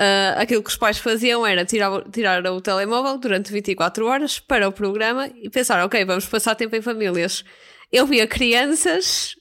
Uh, 0.00 0.38
aquilo 0.38 0.62
que 0.62 0.70
os 0.70 0.76
pais 0.76 0.96
faziam 0.98 1.44
era 1.44 1.64
tirar, 1.64 2.08
tirar 2.12 2.46
o 2.46 2.60
telemóvel 2.60 3.18
durante 3.18 3.52
24 3.52 4.06
horas 4.06 4.38
para 4.38 4.68
o 4.68 4.72
programa 4.72 5.28
e 5.42 5.50
pensar, 5.50 5.84
ok, 5.84 6.04
vamos 6.04 6.24
passar 6.24 6.54
tempo 6.54 6.76
em 6.76 6.80
famílias. 6.80 7.44
Eu 7.90 8.06
via 8.06 8.24
crianças 8.24 9.34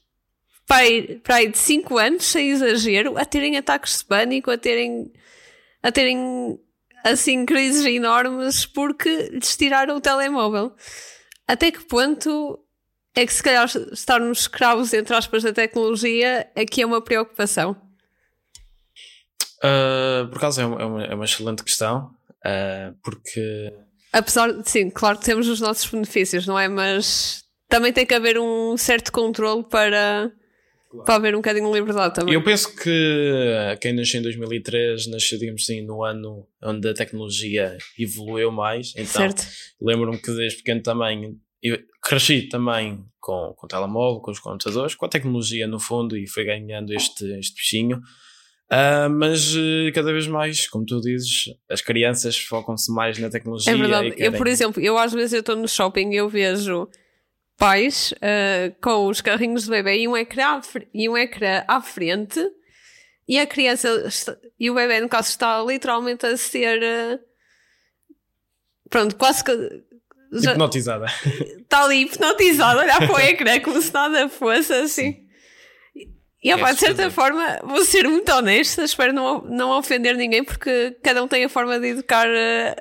para 0.67 1.36
aí 1.36 1.47
de 1.47 1.57
5 1.57 1.97
anos, 1.97 2.25
sem 2.25 2.51
exagero, 2.51 3.17
a 3.17 3.25
terem 3.25 3.57
ataques 3.57 4.00
de 4.00 4.05
pânico, 4.05 4.51
a 4.51 4.57
terem, 4.57 5.12
a 5.81 5.91
terem 5.91 6.59
assim 7.03 7.45
crises 7.45 7.86
enormes 7.86 8.65
porque 8.65 9.29
lhes 9.31 9.55
tiraram 9.55 9.95
o 9.95 10.01
telemóvel. 10.01 10.75
Até 11.47 11.71
que 11.71 11.86
ponto 11.86 12.59
é 13.15 13.25
que 13.25 13.33
se 13.33 13.41
calhar 13.41 13.65
estarmos 13.91 14.41
escravos, 14.41 14.93
entre 14.93 15.15
aspas, 15.15 15.43
da 15.43 15.53
tecnologia 15.53 16.51
aqui 16.55 16.81
é 16.81 16.86
uma 16.86 17.01
preocupação? 17.01 17.71
Uh, 19.63 20.27
por 20.29 20.38
acaso 20.38 20.62
é 20.62 20.65
uma, 20.65 21.03
é 21.05 21.15
uma 21.15 21.25
excelente 21.25 21.63
questão, 21.63 22.12
uh, 22.45 22.95
porque. 23.01 23.74
Apesar 24.13 24.51
de, 24.51 24.69
sim, 24.69 24.89
claro 24.89 25.17
que 25.17 25.25
temos 25.25 25.47
os 25.47 25.59
nossos 25.59 25.89
benefícios, 25.89 26.45
não 26.45 26.59
é? 26.59 26.67
Mas 26.67 27.43
também 27.67 27.91
tem 27.91 28.05
que 28.05 28.13
haver 28.13 28.38
um 28.38 28.77
certo 28.77 29.12
controle 29.12 29.63
para, 29.63 30.31
claro. 30.97 31.05
para 31.05 31.15
haver 31.15 31.35
um 31.35 31.39
bocadinho 31.39 31.71
de 31.71 31.79
liberdade 31.79 32.15
também. 32.15 32.33
Eu 32.33 32.43
penso 32.43 32.75
que 32.75 33.77
quem 33.81 33.93
nasceu 33.93 34.19
em 34.19 34.23
2003 34.23 35.07
nasceu, 35.07 35.39
digamos 35.39 35.63
assim, 35.63 35.81
no 35.81 36.03
ano 36.03 36.47
onde 36.63 36.89
a 36.89 36.93
tecnologia 36.93 37.77
evoluiu 37.97 38.51
mais. 38.51 38.93
Então, 38.95 39.27
lembro-me 39.81 40.17
que 40.17 40.31
desde 40.31 40.57
pequeno 40.57 40.81
também 40.81 41.39
eu 41.61 41.79
cresci 42.01 42.43
também 42.43 43.03
com, 43.19 43.53
com 43.55 43.65
o 43.65 43.69
telemóvel, 43.69 44.21
com 44.21 44.31
os 44.31 44.39
computadores, 44.39 44.95
com 44.95 45.05
a 45.05 45.09
tecnologia 45.09 45.67
no 45.67 45.79
fundo 45.79 46.15
e 46.15 46.27
fui 46.27 46.45
ganhando 46.45 46.93
este, 46.93 47.25
este 47.39 47.55
bichinho. 47.55 47.97
Uh, 48.69 49.09
mas 49.09 49.55
uh, 49.55 49.91
cada 49.93 50.11
vez 50.11 50.27
mais, 50.27 50.67
como 50.67 50.85
tu 50.85 50.99
dizes, 50.99 51.45
as 51.69 51.81
crianças 51.81 52.37
focam-se 52.37 52.91
mais 52.91 53.17
na 53.17 53.29
tecnologia. 53.29 53.71
É 53.71 53.77
verdade. 53.77 54.13
Eu, 54.17 54.33
por 54.33 54.45
exemplo, 54.45 54.81
eu 54.81 54.97
às 54.97 55.13
vezes 55.13 55.33
estou 55.33 55.55
no 55.55 55.67
shopping 55.67 56.11
e 56.11 56.17
eu 56.17 56.27
vejo 56.27 56.87
pais 57.57 58.13
uh, 58.13 58.75
com 58.81 59.07
os 59.07 59.21
carrinhos 59.21 59.63
de 59.63 59.69
bebê 59.69 59.99
e 59.99 60.07
um 60.07 60.15
ecrã, 60.15 60.61
e 60.93 61.09
um 61.09 61.17
ecrã 61.17 61.63
à 61.67 61.81
frente 61.81 62.39
e 63.27 63.37
a 63.39 63.45
criança 63.45 63.89
está, 64.07 64.37
e 64.59 64.71
o 64.71 64.75
bebê, 64.75 65.01
no 65.01 65.09
caso, 65.09 65.29
está 65.29 65.61
literalmente 65.61 66.25
a 66.25 66.37
ser 66.37 66.79
pronto, 68.89 69.15
quase 69.17 69.43
que 69.43 69.83
já, 70.31 70.51
hipnotizada. 70.51 71.05
Está 71.61 71.83
ali 71.83 72.03
hipnotizada, 72.03 72.81
olhar 72.81 72.97
para 72.97 73.13
o 73.13 73.19
ecrã 73.19 73.59
como 73.59 73.81
se 73.81 73.93
nada 73.93 74.29
fosse 74.29 74.73
assim. 74.73 75.25
E 76.43 76.53
opa, 76.53 76.71
de 76.71 76.79
certa 76.79 77.09
forma, 77.09 77.59
vou 77.63 77.83
ser 77.83 78.07
muito 78.07 78.31
honesta, 78.31 78.83
espero 78.83 79.11
não, 79.11 79.41
não 79.41 79.77
ofender 79.77 80.15
ninguém, 80.15 80.43
porque 80.43 80.95
cada 81.03 81.23
um 81.23 81.27
tem 81.27 81.43
a 81.43 81.49
forma 81.49 81.79
de 81.79 81.87
educar, 81.87 82.27
eh, 82.27 82.75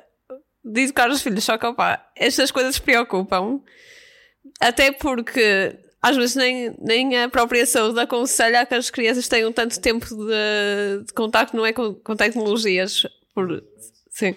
de 0.63 0.81
educar 0.81 1.09
os 1.09 1.21
filhos. 1.21 1.43
Só 1.43 1.57
que 1.57 1.65
opa, 1.65 2.01
estas 2.15 2.51
coisas 2.51 2.77
preocupam. 2.79 3.61
Até 4.59 4.91
porque 4.91 5.77
às 6.01 6.15
vezes 6.15 6.35
nem, 6.35 6.75
nem 6.79 7.23
a 7.23 7.29
própria 7.29 7.65
saúde 7.65 7.99
aconselha 7.99 8.65
que 8.65 8.75
as 8.75 8.89
crianças 8.89 9.27
tenham 9.27 9.51
tanto 9.51 9.81
tempo 9.81 10.05
de, 10.05 11.05
de 11.05 11.13
contacto, 11.13 11.55
não 11.55 11.65
é 11.65 11.73
com, 11.73 11.93
com 11.95 12.15
tecnologias. 12.15 13.05
Por, 13.33 13.63
sim. 14.09 14.35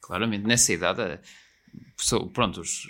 Claramente, 0.00 0.46
nessa 0.46 0.72
idade, 0.72 1.18
pronto, 2.32 2.60
os, 2.60 2.86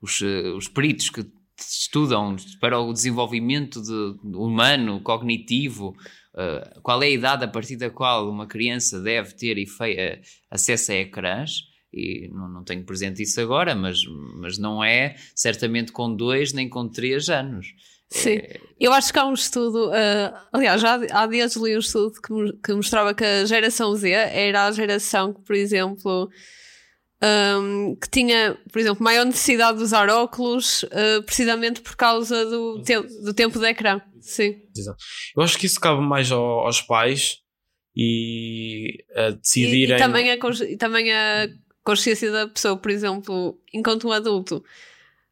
os, 0.00 0.20
eh, 0.22 0.50
os 0.50 0.68
peritos 0.68 1.08
que 1.10 1.24
estudam 1.58 2.36
para 2.60 2.78
o 2.78 2.92
desenvolvimento 2.92 3.80
de, 3.80 4.36
humano, 4.36 5.00
cognitivo, 5.00 5.96
uh, 6.34 6.80
qual 6.82 7.02
é 7.02 7.06
a 7.06 7.10
idade 7.10 7.44
a 7.44 7.48
partir 7.48 7.76
da 7.76 7.90
qual 7.90 8.28
uma 8.28 8.46
criança 8.46 9.00
deve 9.00 9.34
ter 9.34 9.56
uh, 9.58 10.22
acesso 10.50 10.92
a 10.92 10.96
ecrãs, 10.96 11.71
e 11.92 12.28
não, 12.32 12.48
não, 12.48 12.64
tenho 12.64 12.84
presente 12.84 13.22
isso 13.22 13.40
agora, 13.40 13.74
mas, 13.74 14.00
mas 14.36 14.58
não 14.58 14.82
é 14.82 15.16
certamente 15.34 15.92
com 15.92 16.14
dois 16.14 16.52
nem 16.52 16.68
com 16.68 16.88
três 16.88 17.28
anos. 17.28 17.66
Sim, 18.08 18.36
é... 18.36 18.60
eu 18.78 18.92
acho 18.92 19.12
que 19.12 19.18
há 19.18 19.26
um 19.26 19.34
estudo, 19.34 19.88
uh, 19.88 20.38
aliás, 20.52 20.80
já 20.80 21.00
há 21.10 21.26
dias 21.26 21.56
li 21.56 21.74
um 21.76 21.80
estudo 21.80 22.12
que, 22.20 22.58
que 22.64 22.72
mostrava 22.74 23.14
que 23.14 23.24
a 23.24 23.44
geração 23.44 23.94
Z 23.94 24.10
era 24.10 24.66
a 24.66 24.72
geração 24.72 25.32
que, 25.32 25.40
por 25.42 25.56
exemplo, 25.56 26.30
um, 27.22 27.94
que 27.96 28.10
tinha, 28.10 28.58
por 28.70 28.78
exemplo, 28.78 29.02
maior 29.02 29.24
necessidade 29.24 29.78
de 29.78 29.84
usar 29.84 30.08
óculos 30.10 30.82
uh, 30.84 31.22
precisamente 31.24 31.80
por 31.80 31.96
causa 31.96 32.44
do, 32.44 32.82
te 32.82 33.00
do 33.00 33.32
tempo 33.32 33.58
de 33.58 33.66
ecrã. 33.66 34.00
Sim. 34.20 34.56
Eu 35.36 35.42
acho 35.42 35.58
que 35.58 35.66
isso 35.66 35.80
cabe 35.80 36.00
mais 36.00 36.30
ao, 36.30 36.66
aos 36.66 36.80
pais 36.80 37.38
e 37.96 39.04
a 39.14 39.30
decidirem. 39.30 39.96
E, 39.96 39.98
e, 39.98 39.98
também 39.98 40.30
a, 40.30 40.38
e 40.68 40.76
também 40.76 41.12
a 41.12 41.48
consciência 41.84 42.30
da 42.30 42.48
pessoa, 42.48 42.76
por 42.76 42.90
exemplo, 42.90 43.58
enquanto 43.72 44.08
um 44.08 44.12
adulto. 44.12 44.64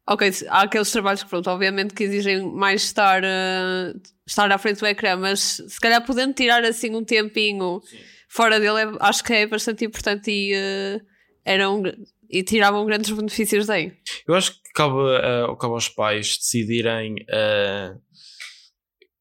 Ok, 0.07 0.29
há 0.49 0.63
aqueles 0.63 0.91
trabalhos 0.91 1.23
que, 1.23 1.29
pronto, 1.29 1.49
obviamente 1.49 1.93
que 1.93 2.03
exigem 2.03 2.41
mais 2.51 2.83
estar, 2.83 3.23
uh, 3.23 4.01
estar 4.25 4.51
à 4.51 4.57
frente 4.57 4.79
do 4.79 4.87
ecrã, 4.87 5.15
mas 5.15 5.61
se 5.67 5.79
calhar 5.79 6.05
podendo 6.05 6.33
tirar 6.33 6.63
assim 6.65 6.95
um 6.95 7.03
tempinho 7.03 7.81
Sim. 7.85 7.97
fora 8.27 8.59
dele, 8.59 8.81
é, 8.81 8.97
acho 8.99 9.23
que 9.23 9.33
é 9.33 9.47
bastante 9.47 9.85
importante 9.85 10.31
e. 10.31 10.53
Uh, 10.55 11.11
eram 11.43 11.81
e 12.29 12.43
tiravam 12.43 12.85
grandes 12.85 13.09
benefícios 13.09 13.65
daí. 13.65 13.93
Eu 14.27 14.35
acho 14.35 14.51
que 14.53 14.59
cabe, 14.75 14.93
uh, 14.93 15.57
cabe 15.57 15.73
aos 15.73 15.89
pais 15.89 16.37
decidirem 16.37 17.15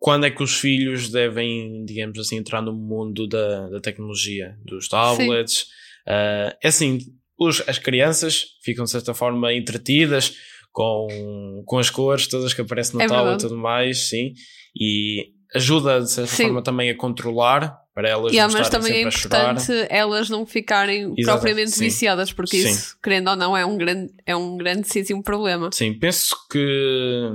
quando 0.00 0.24
é 0.24 0.30
que 0.30 0.42
os 0.42 0.58
filhos 0.58 1.10
devem, 1.10 1.84
digamos 1.84 2.18
assim, 2.18 2.38
entrar 2.38 2.62
no 2.62 2.72
mundo 2.72 3.28
da, 3.28 3.68
da 3.68 3.80
tecnologia, 3.80 4.56
dos 4.64 4.88
tablets. 4.88 5.64
Uh, 6.08 6.56
é 6.62 6.68
assim, 6.68 6.98
os, 7.40 7.66
as 7.66 7.78
crianças 7.78 8.44
ficam 8.62 8.84
de 8.84 8.90
certa 8.90 9.14
forma 9.14 9.52
entretidas 9.54 10.36
com, 10.70 11.62
com 11.64 11.78
as 11.78 11.88
cores 11.88 12.26
todas 12.28 12.52
que 12.52 12.60
aparecem 12.60 12.96
no 12.96 13.02
é 13.02 13.08
tablet 13.08 13.40
e 13.40 13.48
tudo 13.48 13.56
mais, 13.56 14.08
sim, 14.08 14.34
e 14.78 15.30
ajuda 15.54 16.00
de 16.00 16.10
certa 16.10 16.30
sim. 16.30 16.44
forma 16.44 16.62
também 16.62 16.90
a 16.90 16.96
controlar 16.96 17.80
para 17.92 18.08
elas 18.08 18.32
yeah, 18.32 18.52
mas 18.52 18.68
também 18.68 18.92
é 18.92 19.00
importante 19.02 19.72
elas 19.88 20.30
não 20.30 20.46
ficarem 20.46 21.12
propriamente 21.24 21.72
sim. 21.72 21.84
viciadas, 21.86 22.32
porque 22.32 22.58
sim. 22.58 22.68
isso, 22.68 22.96
querendo 23.02 23.30
ou 23.30 23.36
não, 23.36 23.56
é 23.56 23.64
um 23.64 23.76
grande, 23.76 24.12
é 24.24 24.36
um 24.36 24.56
grande 24.56 24.86
um 25.12 25.22
problema. 25.22 25.70
Sim, 25.72 25.94
penso 25.94 26.36
que 26.50 27.30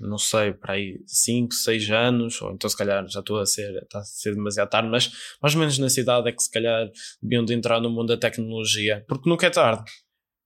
não 0.00 0.18
sei, 0.18 0.52
para 0.52 0.74
aí 0.74 1.00
5, 1.06 1.54
6 1.54 1.90
anos, 1.90 2.42
ou 2.42 2.52
então 2.52 2.68
se 2.68 2.76
calhar 2.76 3.06
já 3.08 3.20
estou 3.20 3.38
a 3.38 3.46
ser, 3.46 3.82
está 3.82 4.00
a 4.00 4.04
ser 4.04 4.34
demasiado 4.34 4.68
tarde, 4.68 4.88
mas 4.88 5.10
mais 5.42 5.54
ou 5.54 5.60
menos 5.60 5.78
nessa 5.78 6.00
idade 6.00 6.28
é 6.28 6.32
que 6.32 6.42
se 6.42 6.50
calhar 6.50 6.90
deviam 7.22 7.44
de 7.44 7.54
entrar 7.54 7.80
no 7.80 7.90
mundo 7.90 8.08
da 8.08 8.16
tecnologia, 8.16 9.04
porque 9.08 9.28
nunca 9.28 9.46
é 9.46 9.50
tarde. 9.50 9.84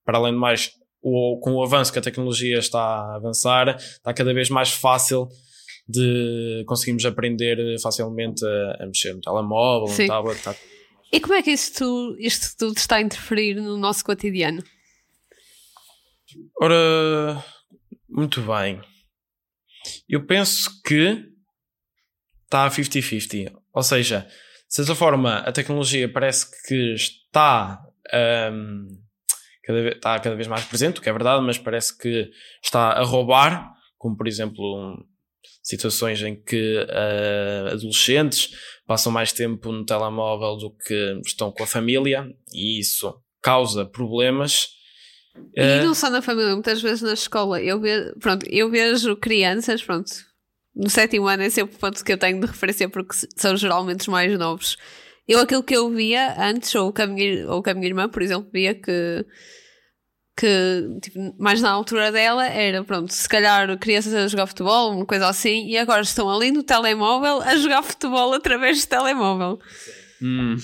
Para 0.05 0.17
além 0.17 0.33
de 0.33 0.39
mais, 0.39 0.71
o, 1.01 1.39
com 1.41 1.53
o 1.53 1.63
avanço 1.63 1.91
que 1.91 1.99
a 1.99 2.01
tecnologia 2.01 2.57
está 2.57 2.79
a 2.79 3.15
avançar, 3.15 3.75
está 3.77 4.13
cada 4.13 4.33
vez 4.33 4.49
mais 4.49 4.71
fácil 4.71 5.27
de 5.87 6.63
conseguirmos 6.65 7.05
aprender 7.05 7.79
facilmente 7.79 8.45
a, 8.45 8.83
a 8.83 8.85
mexer 8.85 9.13
no 9.13 9.21
telemóvel, 9.21 9.87
Sim. 9.87 10.03
no 10.03 10.07
tablet. 10.07 10.41
Tá. 10.41 10.55
E 11.11 11.19
como 11.19 11.33
é 11.35 11.43
que 11.43 11.51
isto, 11.51 12.15
isto 12.19 12.57
tudo 12.57 12.77
está 12.77 12.95
a 12.95 13.01
interferir 13.01 13.55
no 13.55 13.77
nosso 13.77 14.03
cotidiano? 14.03 14.63
Ora, 16.59 17.43
muito 18.09 18.41
bem. 18.41 18.81
Eu 20.07 20.25
penso 20.25 20.81
que 20.83 21.25
está 22.45 22.65
a 22.65 22.69
50-50. 22.69 23.53
Ou 23.73 23.83
seja, 23.83 24.27
de 24.73 24.75
certa 24.75 24.95
forma, 24.95 25.37
a 25.37 25.51
tecnologia 25.51 26.11
parece 26.11 26.47
que 26.67 26.93
está, 26.93 27.79
um, 28.51 28.87
cada 29.63 29.81
vez, 29.81 29.95
está 29.95 30.19
cada 30.19 30.35
vez 30.35 30.47
mais 30.47 30.63
presente, 30.65 30.99
o 30.99 31.01
que 31.01 31.09
é 31.09 31.13
verdade, 31.13 31.43
mas 31.43 31.57
parece 31.57 31.97
que 31.97 32.29
está 32.63 32.91
a 32.91 33.03
roubar, 33.03 33.71
como 33.97 34.15
por 34.15 34.27
exemplo 34.27 35.05
situações 35.63 36.21
em 36.21 36.35
que 36.35 36.77
uh, 36.77 37.73
adolescentes 37.73 38.49
passam 38.85 39.11
mais 39.11 39.31
tempo 39.31 39.71
no 39.71 39.85
telemóvel 39.85 40.57
do 40.57 40.75
que 40.75 41.21
estão 41.25 41.51
com 41.51 41.63
a 41.63 41.67
família 41.67 42.27
e 42.53 42.79
isso 42.79 43.15
causa 43.41 43.85
problemas. 43.85 44.69
E 45.55 45.79
uh, 45.79 45.85
não 45.85 45.93
só 45.93 46.09
na 46.09 46.21
família, 46.21 46.53
muitas 46.53 46.81
vezes 46.81 47.01
na 47.01 47.13
escola. 47.13 47.61
Eu 47.61 47.79
vejo, 47.79 48.13
pronto, 48.19 48.45
eu 48.49 48.69
vejo 48.69 49.15
crianças, 49.15 49.83
pronto, 49.83 50.11
no 50.75 50.89
sétimo 50.89 51.27
ano 51.27 51.43
é 51.43 51.49
sempre 51.49 51.75
o 51.75 51.79
ponto 51.79 52.03
que 52.03 52.11
eu 52.11 52.17
tenho 52.17 52.39
de 52.39 52.47
referência 52.47 52.89
porque 52.89 53.15
são 53.35 53.55
geralmente 53.55 54.01
os 54.01 54.07
mais 54.07 54.37
novos. 54.37 54.77
Eu 55.27 55.39
aquilo 55.39 55.63
que 55.63 55.75
eu 55.75 55.89
via 55.89 56.35
antes, 56.37 56.73
ou 56.75 56.93
a 56.97 57.07
minha, 57.07 57.49
ou 57.49 57.63
com 57.63 57.69
a 57.69 57.73
minha 57.73 57.87
irmã, 57.87 58.09
por 58.09 58.21
exemplo, 58.21 58.49
via 58.51 58.75
que 58.75 59.25
que 60.35 60.97
tipo, 60.99 61.35
mais 61.37 61.61
na 61.61 61.69
altura 61.69 62.11
dela 62.11 62.47
era 62.47 62.83
pronto, 62.83 63.13
se 63.13 63.29
calhar 63.29 63.77
crianças 63.77 64.15
a 64.15 64.27
jogar 64.27 64.47
futebol, 64.47 64.91
uma 64.91 65.05
coisa 65.05 65.27
assim, 65.27 65.67
e 65.67 65.77
agora 65.77 66.01
estão 66.01 66.27
ali 66.27 66.51
no 66.51 66.63
telemóvel 66.63 67.39
a 67.41 67.55
jogar 67.55 67.83
futebol 67.83 68.33
através 68.33 68.83
do 68.83 68.89
telemóvel. 68.89 69.59
Hum. 70.21 70.57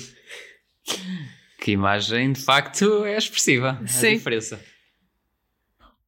Que 1.69 1.73
imagem 1.73 2.33
de 2.33 2.41
facto 2.41 3.05
é 3.05 3.15
expressiva 3.17 3.79
Sim. 3.85 4.07
a 4.07 4.13
diferença. 4.15 4.59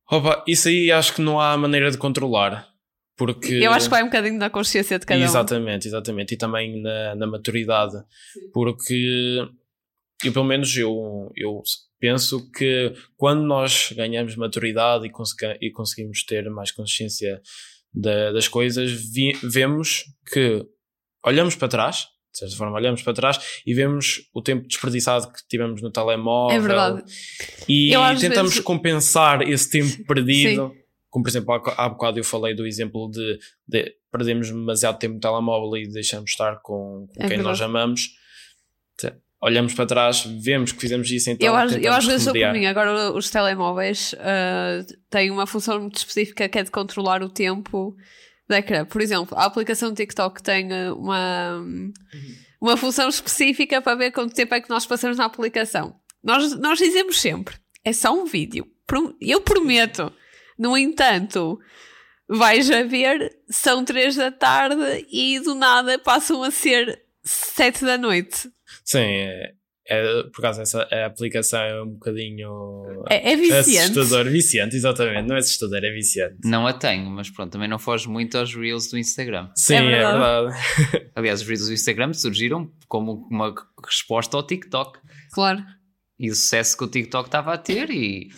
Opa, 0.10 0.44
isso 0.48 0.68
aí 0.68 0.92
acho 0.92 1.14
que 1.16 1.22
não 1.22 1.40
há 1.40 1.56
maneira 1.58 1.90
de 1.92 1.98
controlar. 1.98 2.68
Porque, 3.16 3.54
Eu 3.54 3.72
acho 3.72 3.86
que 3.86 3.92
vai 3.92 4.02
um 4.02 4.08
bocadinho 4.08 4.38
na 4.38 4.50
consciência 4.50 4.98
de 4.98 5.06
cada 5.06 5.20
um. 5.20 5.24
Exatamente, 5.24 5.88
exatamente. 5.88 6.34
E 6.34 6.38
também 6.38 6.82
na, 6.82 7.16
na 7.16 7.28
maturidade. 7.28 7.94
Porque 8.52 9.38
eu, 10.26 10.34
pelo 10.34 10.46
menos, 10.46 10.76
eu, 10.76 11.32
eu 11.36 11.62
penso 12.00 12.50
que 12.52 12.94
quando 13.16 13.44
nós 13.44 13.92
ganhamos 13.96 14.36
maturidade 14.36 15.06
e, 15.06 15.10
consegui- 15.12 15.58
e 15.62 15.70
conseguimos 15.72 16.24
ter 16.26 16.50
mais 16.50 16.72
consciência 16.72 17.40
da- 17.94 18.32
das 18.32 18.48
coisas, 18.48 18.92
vi- 18.92 19.38
vemos 19.44 20.06
que 20.34 20.66
olhamos 21.24 21.56
para 21.56 21.68
trás, 21.68 22.08
de 22.32 22.38
certa 22.40 22.56
forma, 22.56 22.76
olhamos 22.78 23.02
para 23.02 23.14
trás 23.14 23.62
e 23.66 23.74
vemos 23.74 24.30
o 24.34 24.42
tempo 24.42 24.68
desperdiçado 24.68 25.32
que 25.32 25.46
tivemos 25.48 25.82
no 25.82 25.92
telemóvel. 25.92 26.56
É 26.56 26.60
verdade. 26.60 27.04
E 27.68 27.92
Eu, 27.94 28.02
tentamos 28.18 28.52
vezes- 28.52 28.60
compensar 28.64 29.42
esse 29.42 29.70
tempo 29.70 30.06
perdido. 30.06 30.74
Como, 31.10 31.24
por 31.24 31.30
exemplo, 31.30 31.54
há 31.54 31.86
há 31.86 31.90
bocado 31.90 32.20
eu 32.20 32.24
falei 32.24 32.56
do 32.56 32.66
exemplo 32.66 33.12
de, 33.12 33.38
de 33.68 33.94
perdemos 34.10 34.48
demasiado 34.48 34.98
tempo 34.98 35.16
no 35.16 35.20
telemóvel 35.20 35.78
e 35.82 35.88
deixamos 35.92 36.26
de 36.26 36.32
estar 36.32 36.56
com, 36.62 37.06
com 37.14 37.24
É 37.24 37.28
quem 37.28 37.38
nós 37.38 37.60
verdade. 37.60 37.64
amamos. 37.64 38.02
Te- 38.98 39.14
Olhamos 39.44 39.74
para 39.74 39.86
trás, 39.88 40.24
vemos 40.42 40.72
que 40.72 40.80
fizemos 40.80 41.10
isso, 41.12 41.30
então 41.32 41.48
eu, 41.48 41.56
às, 41.56 41.76
eu 41.76 41.92
às 41.92 42.06
vezes 42.06 42.24
sou 42.24 42.32
por 42.32 42.40
remediar. 42.40 42.54
mim. 42.62 42.66
Agora 42.68 43.12
os 43.12 43.30
telemóveis 43.30 44.14
ah, 44.20 44.86
têm 45.10 45.32
uma 45.32 45.48
função 45.48 45.82
muito 45.82 45.98
específica 45.98 46.48
que 46.48 46.60
é 46.60 46.64
de 46.64 46.70
controlar 46.72 47.24
o 47.24 47.28
tempo 47.30 47.96
da 48.48 48.58
ecrã. 48.58 48.86
Por 48.86 49.02
exemplo, 49.02 49.38
a 49.38 49.46
aplicação 49.46 49.94
TikTok 49.94 50.42
tem 50.42 50.72
ah, 50.72 50.94
uma, 50.94 51.64
uma 52.60 52.78
função 52.78 53.10
específica 53.10 53.82
para 53.82 53.96
ver 53.96 54.12
quanto 54.12 54.36
tempo 54.36 54.54
é 54.54 54.62
que 54.62 54.70
nós 54.70 54.86
passamos 54.86 55.18
na 55.18 55.26
aplicação. 55.26 55.96
Nós, 56.24 56.58
nós 56.60 56.78
dizemos 56.78 57.20
sempre, 57.20 57.56
é 57.84 57.94
só 57.94 58.14
um 58.14 58.26
vídeo. 58.26 58.66
Eu 59.20 59.42
prometo. 59.42 60.12
No 60.60 60.78
entanto, 60.78 61.60
vais 62.28 62.70
a 62.70 62.84
ver, 62.84 63.36
são 63.50 63.84
três 63.84 64.16
da 64.16 64.32
tarde 64.32 65.08
e 65.10 65.40
do 65.40 65.56
nada 65.56 65.98
passam 65.98 66.44
a 66.44 66.52
ser 66.52 67.02
sete 67.24 67.84
da 67.84 67.98
noite. 67.98 68.50
Sim, 68.86 69.00
é, 69.00 69.54
é- 69.92 70.24
por 70.24 70.40
acaso 70.40 70.62
essa 70.62 70.88
a 70.92 71.06
aplicação 71.06 71.60
é 71.62 71.82
um 71.84 71.90
bocadinho 71.92 73.04
É, 73.10 73.32
é 73.34 73.36
viciante. 73.36 74.00
assustador, 74.00 74.32
viciante, 74.32 74.76
exatamente. 74.76 75.28
Não 75.28 75.36
é 75.36 75.40
assustador, 75.40 75.80
é 75.84 75.92
viciante. 75.92 76.36
Não 76.46 76.66
a 76.68 76.74
tenho, 76.74 77.10
mas 77.10 77.30
pronto, 77.30 77.52
também 77.52 77.68
não 77.68 77.78
foge 77.80 78.08
muito 78.08 78.38
aos 78.38 78.54
Reels 78.56 78.90
do 78.90 78.98
Instagram. 78.98 79.50
Sim, 79.56 79.76
É 79.76 79.78
é 79.78 79.82
verdade. 79.90 80.20
verdade. 80.20 81.12
Aliás, 81.16 81.42
os 81.42 81.48
Reels 81.48 81.68
do 81.68 81.74
Instagram 81.74 82.14
surgiram 82.14 82.72
como 82.88 83.28
uma 83.30 83.54
resposta 83.86 84.38
ao 84.38 84.44
TikTok. 84.46 85.00
Claro. 85.34 85.64
E 86.20 86.30
o 86.30 86.36
sucesso 86.36 86.78
que 86.78 86.84
o 86.84 86.88
TikTok 86.88 87.28
estava 87.28 87.54
a 87.54 87.58
ter 87.58 87.90
e, 87.90 88.30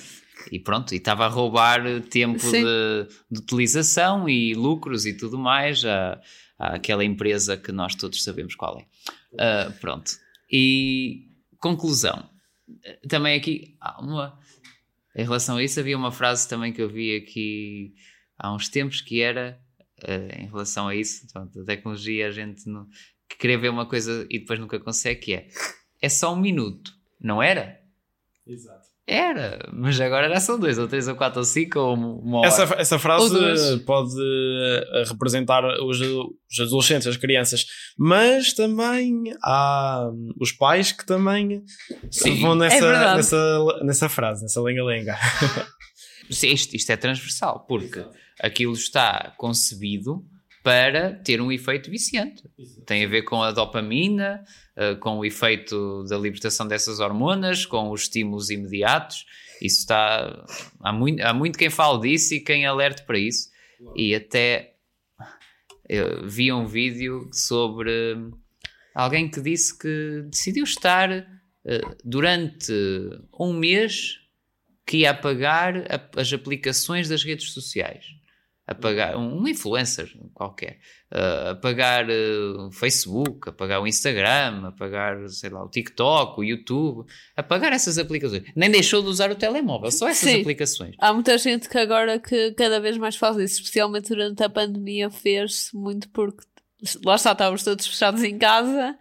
e 0.52 0.60
pronto, 0.60 0.94
e 0.94 0.98
estava 0.98 1.26
a 1.26 1.28
roubar 1.28 1.82
tempo 2.10 2.40
de, 2.40 3.08
de 3.30 3.40
utilização 3.40 4.28
e 4.30 4.54
lucros 4.54 5.06
e 5.06 5.16
tudo 5.18 5.38
mais 5.38 5.84
à, 5.86 6.20
àquela 6.58 7.04
empresa 7.04 7.58
que 7.58 7.72
nós 7.72 7.94
todos 7.96 8.24
sabemos 8.24 8.56
qual 8.56 8.80
é. 8.80 8.86
Ah, 9.38 9.72
pronto. 9.82 10.12
E 10.52 11.24
conclusão. 11.64 12.30
Também 13.08 13.40
aqui 13.40 13.78
há 13.80 14.02
uma. 14.02 14.38
Em 15.16 15.24
relação 15.24 15.58
a 15.58 15.64
isso, 15.64 15.80
havia 15.80 15.98
uma 15.98 16.12
frase 16.12 16.48
também 16.50 16.74
que 16.74 16.82
eu 16.82 16.90
vi 16.90 17.16
aqui 17.16 17.94
há 18.38 18.54
uns 18.54 18.68
tempos 18.68 19.00
que 19.00 19.22
era 19.22 19.60
ah, 20.04 20.42
em 20.42 20.48
relação 20.48 20.88
a 20.88 20.96
isso, 20.96 21.26
pronto, 21.32 21.62
a 21.62 21.66
tecnologia, 21.66 22.28
a 22.28 22.32
gente 22.32 22.68
não, 22.68 22.88
que 23.30 23.38
querer 23.38 23.58
ver 23.58 23.70
uma 23.70 23.88
coisa 23.88 24.28
e 24.30 24.40
depois 24.40 24.60
nunca 24.60 24.80
consegue, 24.80 25.20
que 25.22 25.34
é 25.34 25.48
é 26.02 26.10
só 26.10 26.34
um 26.34 26.40
minuto, 26.40 26.92
não 27.22 27.42
era? 27.42 27.80
Exato. 28.46 28.83
Era, 29.06 29.60
mas 29.74 30.00
agora 30.00 30.30
já 30.30 30.40
são 30.40 30.58
dois, 30.58 30.78
ou 30.78 30.88
três, 30.88 31.10
ou 31.10 31.16
quatro, 31.16 31.40
ou 31.40 31.46
cinco, 31.46 31.78
ou 31.78 31.94
uma 31.94 32.38
hora. 32.40 32.48
Essa, 32.48 32.64
essa 32.78 32.98
frase 33.00 33.36
pode 33.86 34.16
eh, 34.18 35.04
representar 35.10 35.66
os, 35.84 36.00
os 36.00 36.60
adolescentes, 36.60 37.08
as 37.08 37.18
crianças, 37.18 37.66
mas 37.98 38.54
também 38.54 39.34
há 39.44 40.10
os 40.40 40.54
pais 40.54 40.94
que 40.94 41.06
também 41.06 41.64
Sim. 42.10 42.40
vão 42.40 42.54
É 42.54 42.56
nessa, 42.60 42.80
verdade. 42.82 43.16
nessa, 43.18 43.66
nessa 43.84 44.10
frase, 44.10 44.42
nessa 44.44 44.62
lenga-lenga. 44.62 45.18
Isto, 46.30 46.74
isto 46.76 46.90
é 46.90 46.96
transversal, 46.96 47.66
porque 47.68 48.04
aquilo 48.40 48.72
está 48.74 49.34
concebido 49.38 50.24
para 50.64 51.14
ter 51.14 51.42
um 51.42 51.52
efeito 51.52 51.92
viciante. 51.92 52.42
Tem 52.86 53.04
a 53.04 53.08
ver 53.08 53.24
com 53.24 53.44
a 53.44 53.52
dopamina, 53.52 54.44
eh, 54.78 54.96
com 54.96 55.20
o 55.20 55.26
efeito 55.26 56.06
da 56.06 56.18
libertação 56.18 56.66
dessas 56.66 57.02
hormonas, 57.02 57.66
com 57.66 57.92
os 57.92 58.04
estímulos 58.04 58.50
imediatos. 58.50 59.26
Isso 59.62 59.82
está. 59.82 60.46
Há 60.80 60.94
muito, 60.94 61.22
há 61.22 61.34
muito 61.34 61.60
quem 61.60 61.70
fale 61.70 62.02
disso 62.02 62.34
e 62.34 62.40
quem 62.40 62.66
alerte 62.66 63.04
para 63.04 63.20
isso. 63.20 63.50
E 63.94 64.16
até 64.16 64.76
eu 65.90 66.26
vi 66.28 66.52
um 66.52 66.66
vídeo 66.66 67.30
sobre 67.34 67.92
alguém 68.96 69.30
que 69.30 69.42
disse 69.42 69.78
que 69.78 70.24
decidiu 70.30 70.64
estar 70.64 71.12
eh, 71.12 71.82
durante 72.06 72.72
um 73.38 73.52
mês 73.52 74.20
que 74.86 75.00
ia 75.00 75.12
apagar 75.12 75.76
as 76.16 76.32
aplicações 76.32 77.10
das 77.10 77.24
redes 77.24 77.52
sociais. 77.52 78.23
Apagar 78.66 79.18
um, 79.18 79.42
um 79.42 79.48
influencer 79.48 80.10
qualquer. 80.34 80.80
Uh, 81.12 81.50
apagar 81.50 82.06
uh, 82.10 82.68
o 82.68 82.72
Facebook, 82.72 83.50
apagar 83.50 83.82
o 83.82 83.88
Instagram, 83.88 84.68
apagar, 84.68 85.28
sei 85.28 85.50
lá, 85.50 85.64
o 85.64 85.70
TikTok, 85.70 86.40
o 86.40 86.44
YouTube. 86.44 87.06
Apagar 87.36 87.74
essas 87.74 87.98
aplicações. 87.98 88.44
Nem 88.56 88.72
deixou 88.72 89.02
de 89.02 89.10
usar 89.10 89.30
o 89.32 89.36
telemóvel, 89.36 89.92
só 89.92 90.08
essas 90.08 90.30
Sim. 90.30 90.42
aplicações. 90.42 90.96
Há 90.98 91.14
muita 91.14 91.38
gente 91.38 91.68
que 91.68 91.78
agora 91.78 92.20
que 92.20 92.54
cada 92.54 92.80
vez 92.80 92.98
mais 92.98 93.18
faz 93.18 93.36
isso, 93.38 93.62
especialmente 93.62 94.08
durante 94.08 94.42
a 94.44 94.50
pandemia, 94.50 95.10
fez-se 95.10 95.76
muito 95.76 96.08
porque 96.10 96.46
lá 97.04 97.16
está, 97.16 97.34
estávamos 97.34 97.64
todos 97.64 97.86
fechados 97.86 98.24
em 98.24 98.38
casa 98.38 98.98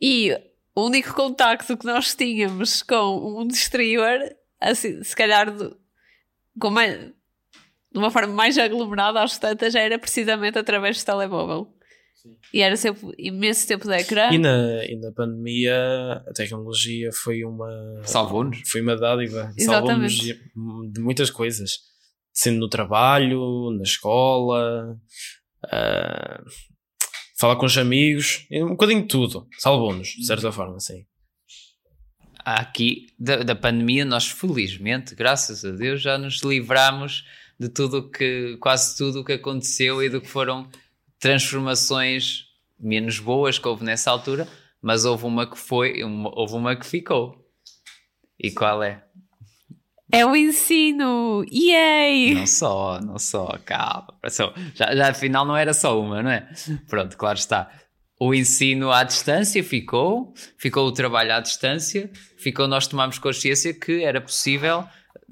e 0.00 0.36
o 0.74 0.86
único 0.86 1.14
contacto 1.14 1.76
que 1.76 1.86
nós 1.86 2.14
tínhamos 2.14 2.82
com 2.82 3.16
o 3.16 3.38
mundo 3.38 3.52
exterior, 3.52 4.18
assim, 4.60 5.02
se 5.02 5.14
calhar 5.14 5.52
com 6.60 6.70
mais- 6.70 7.16
de 7.92 7.98
uma 7.98 8.10
forma 8.10 8.32
mais 8.32 8.58
aglomerada 8.58 9.22
às 9.22 9.38
tantas, 9.38 9.74
era 9.74 9.98
precisamente 9.98 10.58
através 10.58 11.02
do 11.02 11.06
telemóvel. 11.06 11.74
E 12.52 12.60
era 12.60 12.76
sempre 12.76 13.14
imenso 13.18 13.66
tempo 13.66 13.86
de 13.86 13.94
ecrã. 13.94 14.30
E 14.32 14.38
na, 14.38 14.84
e 14.84 14.96
na 14.96 15.12
pandemia 15.12 16.22
a 16.26 16.32
tecnologia 16.34 17.10
foi 17.12 17.44
uma, 17.44 18.02
Salvou-nos. 18.04 18.60
foi 18.66 18.80
uma 18.80 18.96
dádiva. 18.96 19.52
Salvou-nos 19.58 20.12
de, 20.12 20.34
de 20.34 21.00
muitas 21.00 21.30
coisas. 21.30 21.78
Sendo 22.32 22.58
no 22.58 22.68
trabalho, 22.68 23.70
na 23.76 23.82
escola, 23.82 24.96
ah, 25.64 26.42
falar 27.38 27.56
com 27.56 27.66
os 27.66 27.76
amigos, 27.76 28.46
um 28.50 28.70
bocadinho 28.70 29.02
de 29.02 29.08
tudo. 29.08 29.46
Salvou-nos, 29.58 30.08
de 30.08 30.26
certa 30.26 30.52
forma, 30.52 30.78
sim. 30.80 31.04
Aqui, 32.44 33.06
da, 33.18 33.42
da 33.42 33.54
pandemia, 33.54 34.04
nós 34.04 34.26
felizmente, 34.26 35.14
graças 35.14 35.64
a 35.64 35.70
Deus, 35.70 36.00
já 36.00 36.16
nos 36.16 36.42
livramos 36.42 37.24
de 37.58 37.68
tudo 37.68 37.98
o 37.98 38.10
que, 38.10 38.56
quase 38.60 38.96
tudo 38.96 39.20
o 39.20 39.24
que 39.24 39.32
aconteceu 39.32 40.02
e 40.02 40.08
do 40.08 40.20
que 40.20 40.28
foram 40.28 40.68
transformações 41.18 42.44
menos 42.78 43.18
boas 43.18 43.58
que 43.58 43.66
houve 43.66 43.84
nessa 43.84 44.10
altura, 44.10 44.46
mas 44.80 45.04
houve 45.04 45.24
uma 45.26 45.46
que 45.50 45.58
foi, 45.58 46.02
uma- 46.04 46.30
houve 46.38 46.54
uma 46.54 46.76
que 46.76 46.86
ficou. 46.86 47.44
E 48.38 48.50
qual 48.52 48.82
é? 48.82 49.02
É 50.12 50.24
o 50.24 50.34
ensino! 50.34 51.44
Yay! 51.52 52.34
Não 52.34 52.46
só, 52.46 53.00
não 53.00 53.18
só, 53.18 53.58
calma. 53.64 54.14
Já, 54.74 54.94
já 54.94 55.10
afinal 55.10 55.44
não 55.44 55.56
era 55.56 55.74
só 55.74 56.00
uma, 56.00 56.22
não 56.22 56.30
é? 56.30 56.48
Pronto, 56.88 57.16
claro 57.16 57.38
está. 57.38 57.70
O 58.20 58.32
ensino 58.34 58.90
à 58.90 59.04
distância 59.04 59.62
ficou, 59.62 60.32
ficou 60.56 60.86
o 60.86 60.92
trabalho 60.92 61.34
à 61.34 61.40
distância, 61.40 62.10
ficou 62.38 62.66
nós 62.66 62.86
tomarmos 62.86 63.18
consciência 63.18 63.74
que 63.74 64.02
era 64.02 64.20
possível 64.20 64.84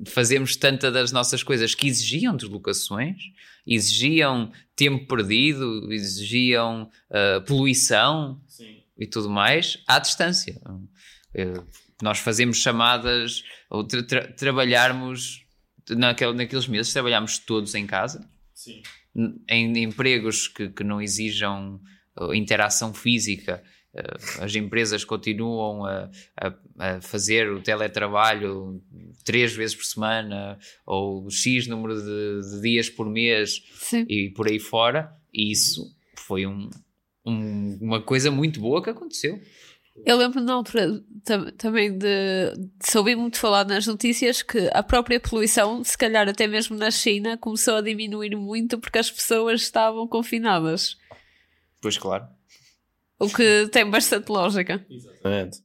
fazermos 0.06 0.56
tanta 0.56 0.90
das 0.90 1.10
nossas 1.12 1.42
coisas 1.42 1.74
que 1.74 1.86
exigiam 1.86 2.36
deslocações, 2.36 3.16
exigiam 3.66 4.52
tempo 4.74 5.06
perdido, 5.06 5.92
exigiam 5.92 6.90
ah, 7.10 7.40
poluição 7.46 8.40
e 8.98 9.06
tudo 9.06 9.28
mais 9.30 9.78
à 9.86 9.98
distância. 9.98 10.60
Eh, 11.34 11.60
nós 12.02 12.18
fazemos 12.18 12.58
chamadas 12.58 13.42
ou 13.70 13.82
tra- 13.84 14.02
tra- 14.02 14.28
trabalharmos 14.32 15.44
naquele, 15.90 16.32
naqueles 16.34 16.66
meses, 16.66 16.92
trabalhámos 16.92 17.38
todos 17.38 17.74
em 17.74 17.86
casa, 17.86 18.28
n- 19.14 19.40
em 19.48 19.82
empregos 19.82 20.46
que, 20.48 20.68
que 20.68 20.84
não 20.84 21.00
exijam 21.00 21.80
uh, 22.18 22.34
interação 22.34 22.92
física. 22.92 23.62
Uh, 23.98 24.44
as 24.44 24.54
empresas 24.54 25.04
continuam 25.04 25.86
a, 25.86 26.10
a- 26.36 26.54
a 26.78 27.00
fazer 27.00 27.50
o 27.50 27.62
teletrabalho 27.62 28.82
três 29.24 29.54
vezes 29.54 29.74
por 29.74 29.84
semana 29.86 30.58
ou 30.84 31.30
X 31.30 31.66
número 31.66 31.94
de, 31.98 32.50
de 32.56 32.60
dias 32.60 32.90
por 32.90 33.08
mês 33.08 33.62
Sim. 33.80 34.04
e 34.08 34.28
por 34.30 34.48
aí 34.48 34.58
fora. 34.58 35.10
E 35.32 35.50
isso 35.50 35.82
foi 36.18 36.46
um- 36.46 36.68
um- 37.24 37.78
uma 37.80 38.02
coisa 38.02 38.30
muito 38.30 38.60
boa 38.60 38.82
que 38.82 38.90
aconteceu. 38.90 39.40
Eu 40.04 40.18
lembro 40.18 40.42
na 40.42 40.52
altura 40.52 41.02
tam- 41.24 41.50
também 41.52 41.90
de, 41.96 42.52
de 42.54 42.68
se 42.86 42.98
ouvir 42.98 43.16
muito 43.16 43.38
falar 43.38 43.64
nas 43.64 43.86
notícias 43.86 44.42
que 44.42 44.68
a 44.74 44.82
própria 44.82 45.18
poluição, 45.18 45.82
se 45.82 45.96
calhar 45.96 46.28
até 46.28 46.46
mesmo 46.46 46.76
na 46.76 46.90
China, 46.90 47.38
começou 47.38 47.76
a 47.76 47.80
diminuir 47.80 48.36
muito 48.36 48.78
porque 48.78 48.98
as 48.98 49.10
pessoas 49.10 49.62
estavam 49.62 50.06
confinadas. 50.06 50.98
Pois 51.80 51.96
claro. 51.96 52.26
O 53.20 53.28
que 53.28 53.68
tem 53.72 53.88
bastante 53.88 54.28
lógica. 54.28 54.84
Exatamente. 54.90 55.58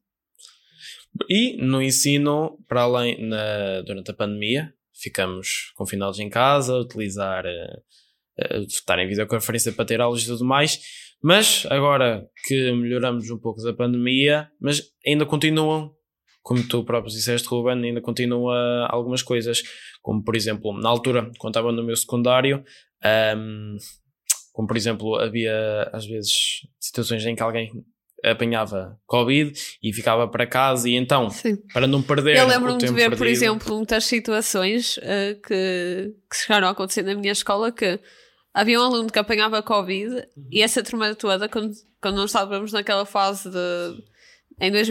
E 1.29 1.57
no 1.57 1.81
ensino, 1.81 2.57
para 2.67 2.83
além, 2.83 3.27
na, 3.27 3.81
durante 3.81 4.11
a 4.11 4.13
pandemia, 4.13 4.73
ficamos 4.93 5.71
confinados 5.75 6.19
em 6.19 6.29
casa, 6.29 6.77
utilizar, 6.77 7.45
eh, 7.45 7.79
eh, 8.39 8.59
estar 8.61 8.97
em 8.99 9.07
videoconferência 9.07 9.71
para 9.73 9.85
ter 9.85 9.99
aulas 9.99 10.23
e 10.23 10.27
tudo 10.27 10.45
mais. 10.45 10.79
Mas 11.21 11.65
agora 11.69 12.25
que 12.47 12.71
melhoramos 12.71 13.29
um 13.29 13.37
pouco 13.37 13.61
da 13.61 13.73
pandemia, 13.73 14.49
mas 14.59 14.81
ainda 15.05 15.25
continuam, 15.25 15.91
como 16.41 16.67
tu 16.67 16.83
próprio 16.83 17.13
disseste, 17.13 17.47
Ruben, 17.47 17.83
ainda 17.83 18.01
continua 18.01 18.87
algumas 18.89 19.21
coisas, 19.21 19.61
como 20.01 20.23
por 20.23 20.35
exemplo, 20.35 20.73
na 20.79 20.89
altura, 20.89 21.29
quando 21.37 21.51
estava 21.51 21.71
no 21.71 21.83
meu 21.83 21.95
secundário, 21.95 22.63
ahm, 23.03 23.77
como 24.51 24.67
por 24.67 24.75
exemplo, 24.77 25.15
havia 25.15 25.89
às 25.93 26.05
vezes 26.05 26.61
situações 26.79 27.25
em 27.25 27.35
que 27.35 27.43
alguém 27.43 27.71
apanhava 28.23 28.99
Covid 29.07 29.51
e 29.81 29.91
ficava 29.91 30.27
para 30.27 30.45
casa 30.45 30.87
e 30.87 30.93
então, 30.95 31.29
Sim. 31.31 31.55
para 31.73 31.87
não 31.87 32.03
perder 32.03 32.37
Eu 32.37 32.47
lembro-me 32.47 32.77
de 32.77 32.87
ver, 32.93 33.09
por 33.09 33.17
perdido- 33.17 33.27
exemplo, 33.43 33.75
muitas 33.75 34.05
situações 34.05 34.99
eh, 35.01 35.35
que, 35.43 36.13
que 36.29 36.35
chegaram 36.37 36.67
a 36.67 36.71
acontecer 36.71 37.01
na 37.01 37.15
minha 37.15 37.31
escola 37.31 37.71
que 37.71 37.99
havia 38.53 38.79
um 38.79 38.83
aluno 38.83 39.09
que 39.11 39.17
apanhava 39.17 39.63
Covid 39.63 40.23
e 40.51 40.61
essa 40.61 40.83
turma 40.83 41.15
toda, 41.15 41.49
quando, 41.49 41.73
quando 41.99 42.15
nós 42.17 42.29
estávamos 42.29 42.71
naquela 42.71 43.05
fase 43.05 43.49
de. 43.49 43.57
Em 44.63 44.71
dois, 44.71 44.87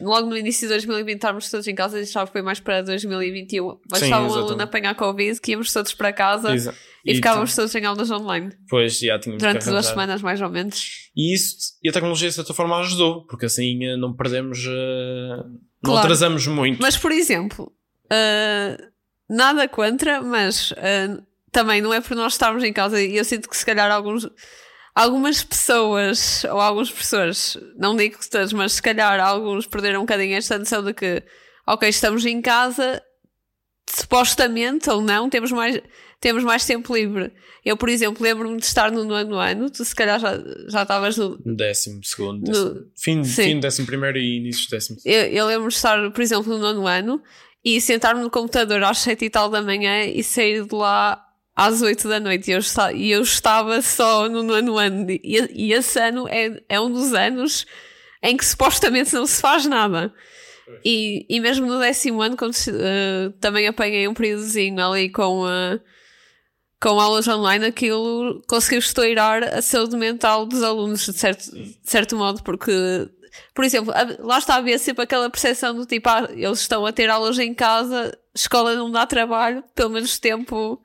logo 0.00 0.28
no 0.28 0.36
início 0.36 0.66
de 0.66 0.74
2020 0.74 1.14
estávamos 1.16 1.48
todos 1.50 1.68
em 1.68 1.74
casa, 1.74 2.00
isto 2.00 2.12
já 2.14 2.26
foi 2.26 2.42
mais 2.42 2.58
para 2.58 2.82
2021. 2.82 3.78
Mas 3.90 4.02
estava 4.02 4.26
um 4.28 4.34
aluno 4.34 4.60
a 4.60 4.64
apanhar 4.64 4.94
Covid, 4.96 5.40
que 5.40 5.52
íamos 5.52 5.72
todos 5.72 5.94
para 5.94 6.12
casa 6.12 6.52
Exa- 6.52 6.74
e, 7.04 7.14
ficávamos 7.14 7.52
tu- 7.52 7.56
todos 7.56 7.74
em 7.76 7.84
aulas 7.84 8.10
online 8.10 8.50
Pois, 8.68 8.98
já 8.98 9.16
tínhamos 9.20 9.40
durante 9.40 9.64
que 9.64 9.70
duas 9.70 9.86
semanas, 9.86 10.20
mais 10.20 10.40
ou 10.42 10.50
menos. 10.50 11.10
E 11.16 11.32
isso, 11.32 11.56
e 11.82 11.88
a 11.88 11.92
tecnologia 11.92 12.28
de 12.28 12.34
certa 12.34 12.52
forma 12.52 12.76
ajudou, 12.80 13.24
porque 13.26 13.46
assim 13.46 13.84
eh, 13.84 13.96
não 13.96 14.12
perdemos, 14.16 14.58
eh, 14.66 15.36
não 15.46 15.92
Claro. 15.92 16.00
atrasamos 16.00 16.44
muito. 16.48 16.80
Mas, 16.82 16.96
por 16.96 17.12
exemplo, 17.12 17.72
ah, 18.10 18.76
nada 19.30 19.68
contra, 19.68 20.20
mas 20.22 20.72
ah, 20.76 21.22
também 21.52 21.80
não 21.80 21.94
é 21.94 22.00
por 22.00 22.16
nós 22.16 22.32
estarmos 22.32 22.64
em 22.64 22.72
casa 22.72 23.00
e 23.00 23.16
eu 23.16 23.24
sinto 23.24 23.48
que 23.48 23.56
se 23.56 23.64
calhar 23.64 23.90
alguns, 23.92 24.28
algumas 24.98 25.44
pessoas 25.44 26.42
ou 26.44 26.60
alguns 26.60 26.90
professores, 26.90 27.56
não 27.76 27.94
digo 27.96 28.18
que 28.18 28.28
todos, 28.28 28.52
mas 28.52 28.72
se 28.72 28.82
calhar 28.82 29.20
alguns 29.20 29.66
perderam 29.66 30.00
um 30.00 30.02
bocadinho 30.02 30.36
esta 30.36 30.58
noção 30.58 30.82
de 30.82 30.92
que, 30.92 31.22
ok, 31.66 31.88
estamos 31.88 32.26
em 32.26 32.42
casa, 32.42 33.00
supostamente 33.88 34.90
ou 34.90 35.00
não, 35.00 35.30
temos 35.30 35.52
mais, 35.52 35.80
temos 36.20 36.42
mais 36.42 36.64
tempo 36.66 36.94
livre. 36.94 37.32
Eu, 37.64 37.76
por 37.76 37.88
exemplo, 37.88 38.22
lembro-me 38.22 38.56
de 38.58 38.64
estar 38.64 38.90
no 38.90 39.04
nono 39.04 39.36
ano, 39.36 39.70
tu 39.70 39.84
se 39.84 39.94
calhar 39.94 40.18
já, 40.18 40.36
já 40.68 40.82
estavas 40.82 41.16
no, 41.16 41.38
No 41.44 41.56
décimo 41.56 42.02
segundo, 42.04 42.38
No- 42.46 42.74
décimo, 42.74 42.90
fim, 42.96 43.24
Sim. 43.24 43.42
fim 43.44 43.54
do 43.56 43.62
décimo 43.62 43.86
primeiro 43.86 44.18
e 44.18 44.38
início 44.38 44.66
do 44.66 44.70
décimo 44.70 44.98
Eu, 45.04 45.22
eu 45.26 45.46
lembro 45.46 45.68
de 45.68 45.74
estar, 45.74 46.10
por 46.10 46.20
exemplo, 46.22 46.52
no 46.52 46.58
nono 46.58 46.86
ano 46.86 47.22
e 47.64 47.80
sentar-me 47.80 48.22
no 48.22 48.30
computador 48.30 48.82
às 48.84 48.98
sete 48.98 49.26
e 49.26 49.30
tal 49.30 49.48
da 49.48 49.60
manhã 49.62 50.04
e 50.04 50.22
sair 50.24 50.64
de 50.66 50.74
lá 50.74 51.22
às 51.58 51.82
oito 51.82 52.08
da 52.08 52.20
noite. 52.20 52.48
E 52.50 52.52
eu, 52.54 52.58
esta- 52.58 52.92
e 52.92 53.10
eu 53.10 53.22
estava 53.22 53.82
só 53.82 54.28
no 54.28 54.42
nono 54.42 54.78
ano. 54.78 55.10
E, 55.10 55.20
e 55.54 55.72
esse 55.72 55.98
ano 56.00 56.28
é, 56.28 56.62
é 56.68 56.80
um 56.80 56.90
dos 56.92 57.12
anos 57.12 57.66
em 58.22 58.36
que 58.36 58.44
supostamente 58.46 59.12
não 59.14 59.26
se 59.26 59.40
faz 59.40 59.66
nada. 59.66 60.12
E, 60.84 61.26
e 61.28 61.40
mesmo 61.40 61.66
no 61.66 61.78
décimo 61.78 62.20
ano, 62.20 62.36
quando 62.36 62.54
eh, 62.68 63.32
também 63.40 63.66
apanhei 63.66 64.06
um 64.06 64.12
períodozinho 64.14 64.78
ali 64.84 65.08
com, 65.10 65.48
eh, 65.48 65.80
com 66.80 67.00
aulas 67.00 67.26
online, 67.26 67.64
aquilo 67.66 68.42
conseguiu 68.46 68.78
estourar 68.78 69.42
a 69.42 69.62
saúde 69.62 69.96
mental 69.96 70.44
dos 70.46 70.62
alunos, 70.62 71.06
de 71.06 71.12
certo, 71.14 71.50
de 71.50 71.78
certo 71.84 72.16
modo, 72.16 72.42
porque 72.42 72.70
por 73.54 73.64
exemplo, 73.64 73.92
lá 74.20 74.38
está 74.38 74.54
a 74.54 74.58
haver 74.58 74.78
sempre 74.78 75.04
aquela 75.04 75.30
percepção 75.30 75.74
do 75.74 75.86
tipo, 75.86 76.08
ah, 76.08 76.28
eles 76.32 76.60
estão 76.60 76.84
a 76.84 76.92
ter 76.92 77.08
aulas 77.08 77.38
em 77.38 77.54
casa, 77.54 78.16
escola 78.34 78.74
não 78.74 78.90
dá 78.90 79.06
trabalho, 79.06 79.64
pelo 79.74 79.90
menos 79.90 80.18
tempo. 80.18 80.80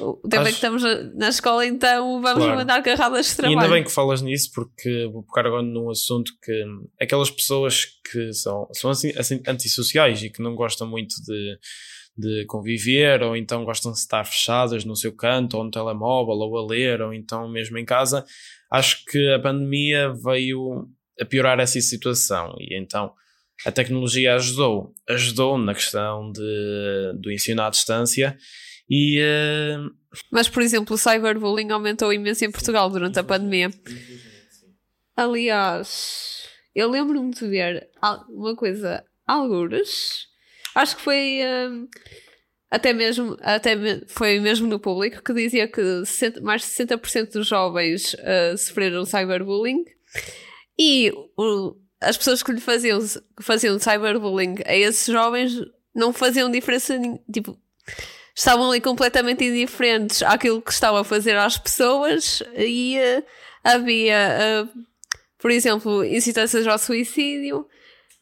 O 0.00 0.28
tempo 0.28 0.28
em 0.28 0.30
que 0.30 0.36
Acho- 0.36 0.48
estamos 0.50 0.82
na, 1.14 1.28
escola, 1.28 1.64
então 1.66 2.20
vamos 2.20 2.42
Claro. 2.44 2.58
mandar 2.58 2.82
carradas 2.82 3.26
de 3.26 3.32
E 3.32 3.36
trabalho. 3.36 3.58
ainda 3.60 3.74
bem 3.74 3.84
que 3.84 3.90
falas 3.90 4.20
nisso, 4.22 4.50
porque 4.54 5.08
vou 5.12 5.22
focar 5.22 5.46
agora 5.46 5.62
num 5.62 5.90
assunto 5.90 6.32
que 6.42 6.64
aquelas 7.00 7.30
pessoas 7.30 7.86
que 8.10 8.32
são, 8.32 8.68
são 8.72 8.90
assim, 8.90 9.12
assim, 9.16 9.42
antissociais 9.46 10.22
e 10.22 10.30
que 10.30 10.42
não 10.42 10.54
gostam 10.54 10.86
muito 10.86 11.14
de, 11.24 11.58
de 12.16 12.44
conviver, 12.46 13.22
ou 13.22 13.36
então 13.36 13.64
gostam 13.64 13.92
de 13.92 13.98
estar 13.98 14.24
fechadas 14.24 14.84
no 14.84 14.94
seu 14.96 15.12
canto, 15.14 15.56
ou 15.56 15.64
no 15.64 15.70
telemóvel, 15.70 16.34
ou 16.34 16.58
a 16.58 16.66
ler, 16.66 17.00
ou 17.00 17.12
então 17.14 17.48
mesmo 17.48 17.78
em 17.78 17.84
casa, 17.84 18.24
acho 18.70 19.04
que 19.06 19.30
a 19.32 19.38
pandemia 19.40 20.12
veio 20.24 20.88
a 21.20 21.24
piorar 21.24 21.58
essa 21.60 21.80
situação. 21.80 22.54
E 22.58 22.76
então 22.76 23.12
a 23.64 23.70
tecnologia 23.70 24.34
ajudou, 24.34 24.92
ajudou 25.08 25.56
na 25.56 25.72
questão 25.74 26.32
de, 26.32 27.12
do 27.20 27.30
ensino 27.30 27.62
à 27.62 27.70
distância. 27.70 28.36
E 28.88 29.20
hum, 29.22 29.90
Mas, 30.30 30.48
por 30.48 30.62
exemplo, 30.62 30.94
o 30.94 30.98
cyberbullying 30.98 31.70
aumentou 31.70 32.12
imenso 32.12 32.44
em 32.44 32.50
Portugal 32.50 32.88
durante 32.90 33.18
a 33.18 33.24
pandemia. 33.24 33.70
Aliás, 35.16 36.48
eu 36.74 36.90
lembro-me 36.90 37.30
de 37.32 37.46
ver 37.46 37.88
uma 38.28 38.56
coisa, 38.56 39.04
algures, 39.26 40.26
acho 40.74 40.96
que 40.96 41.02
foi 41.02 41.40
hum, 41.70 41.88
até 42.70 42.92
mesmo, 42.92 43.36
até 43.40 43.76
me- 43.76 44.02
foi 44.08 44.40
mesmo 44.40 44.66
no 44.66 44.80
público, 44.80 45.22
que 45.22 45.32
dizia 45.32 45.68
que 45.68 45.80
60 46.04 46.40
mais 46.40 46.62
de 46.62 46.66
60% 46.68 47.32
dos 47.34 47.46
jovens 47.46 48.16
ah, 48.20 48.56
sofreram 48.56 49.04
cyberbullying 49.06 49.84
e 50.78 51.12
o- 51.38 51.76
as 52.00 52.16
pessoas 52.16 52.42
que 52.42 52.52
lhe 52.52 52.60
faziam, 52.60 52.98
que 53.36 53.42
faziam 53.42 53.78
cyberbullying 53.78 54.56
a 54.66 54.74
esses 54.76 55.06
jovens 55.06 55.52
não 55.94 56.12
faziam 56.12 56.50
diferença, 56.50 56.98
tipo, 57.32 57.56
estavam 58.34 58.70
ali 58.70 58.80
completamente 58.80 59.44
indiferentes 59.44 60.22
àquilo 60.22 60.60
que 60.60 60.72
estavam 60.72 61.00
a 61.00 61.04
fazer 61.04 61.36
às 61.36 61.56
pessoas 61.56 62.42
e 62.56 62.98
eh, 62.98 63.22
havia, 63.62 64.16
eh, 64.16 64.66
por 65.38 65.50
exemplo, 65.50 66.04
incitâncias 66.04 66.66
ao 66.66 66.78
suicídio, 66.78 67.66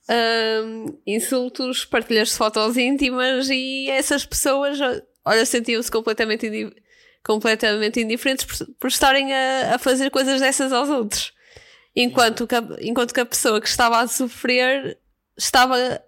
ahm, 0.09 0.87
insultos, 1.07 1.85
partilhas 1.85 2.29
de 2.29 2.35
fotos 2.37 2.77
íntimas 2.77 3.48
e 3.48 3.88
essas 3.90 4.27
pessoas, 4.27 4.79
olha, 5.25 5.46
sentiam-se 5.46 5.90
completamente, 5.90 6.46
indi- 6.46 6.75
completamente 7.25 8.01
indiferentes 8.01 8.44
por, 8.44 8.66
por 8.79 8.88
estarem 8.88 9.33
a, 9.33 9.77
a 9.77 9.79
fazer 9.79 10.11
coisas 10.11 10.40
dessas 10.40 10.72
aos 10.72 10.88
outros. 10.90 11.33
Enquanto 11.96 12.46
que, 12.46 12.55
a, 12.55 12.62
enquanto 12.81 13.14
que 13.14 13.20
a 13.20 13.27
pessoa 13.27 13.61
que 13.61 13.68
estava 13.68 14.01
a 14.01 14.09
sofrer 14.09 14.98
estava 15.37 16.03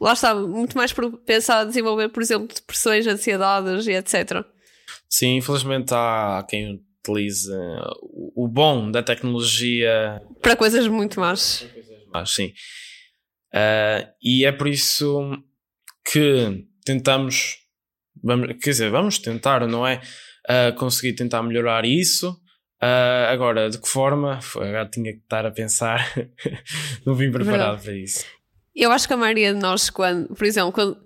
lá 0.00 0.12
está, 0.12 0.34
muito 0.34 0.76
mais 0.76 0.92
propensa 0.92 1.56
a 1.56 1.64
desenvolver, 1.64 2.08
por 2.08 2.22
exemplo, 2.22 2.48
depressões, 2.54 3.06
ansiedades 3.06 3.86
e 3.86 3.92
etc. 3.92 4.44
Sim, 5.08 5.36
infelizmente 5.36 5.92
há 5.92 6.44
quem 6.48 6.82
utilize 7.02 7.50
o 8.02 8.44
o 8.44 8.48
bom 8.48 8.90
da 8.90 9.02
tecnologia, 9.02 10.22
Para 10.40 10.56
coisas 10.56 10.86
muito 10.86 11.18
más. 11.20 11.66
mas 12.12 12.30
sim. 12.34 12.52
Ah, 13.52 14.08
e 14.22 14.44
é 14.44 14.52
por 14.52 14.68
isso 14.68 15.20
que 16.10 16.64
tentamos, 16.84 17.58
vamos, 18.22 18.48
quer 18.62 18.70
dizer, 18.70 18.90
vamos 18.90 19.18
tentar, 19.18 19.66
não 19.66 19.86
é? 19.86 20.00
Ah, 20.48 20.72
conseguir 20.72 21.14
tentar 21.14 21.42
melhorar 21.42 21.84
isso. 21.84 22.34
Ah, 22.80 23.28
agora, 23.30 23.68
de 23.68 23.78
que 23.78 23.88
forma? 23.88 24.38
Agora 24.56 24.88
tinha 24.88 25.12
que 25.12 25.18
estar 25.20 25.44
a 25.44 25.50
pensar, 25.50 25.98
não 27.04 27.14
vim 27.14 27.30
preparado 27.30 27.58
Verdade. 27.78 27.82
para 27.84 27.94
isso. 27.96 28.24
Eu 28.74 28.90
acho 28.92 29.06
que 29.06 29.14
a 29.14 29.16
maioria 29.16 29.52
de 29.52 29.60
nós, 29.60 29.90
quando, 29.90 30.28
por 30.34 30.44
exemplo, 30.44 30.72
quando, 30.72 30.96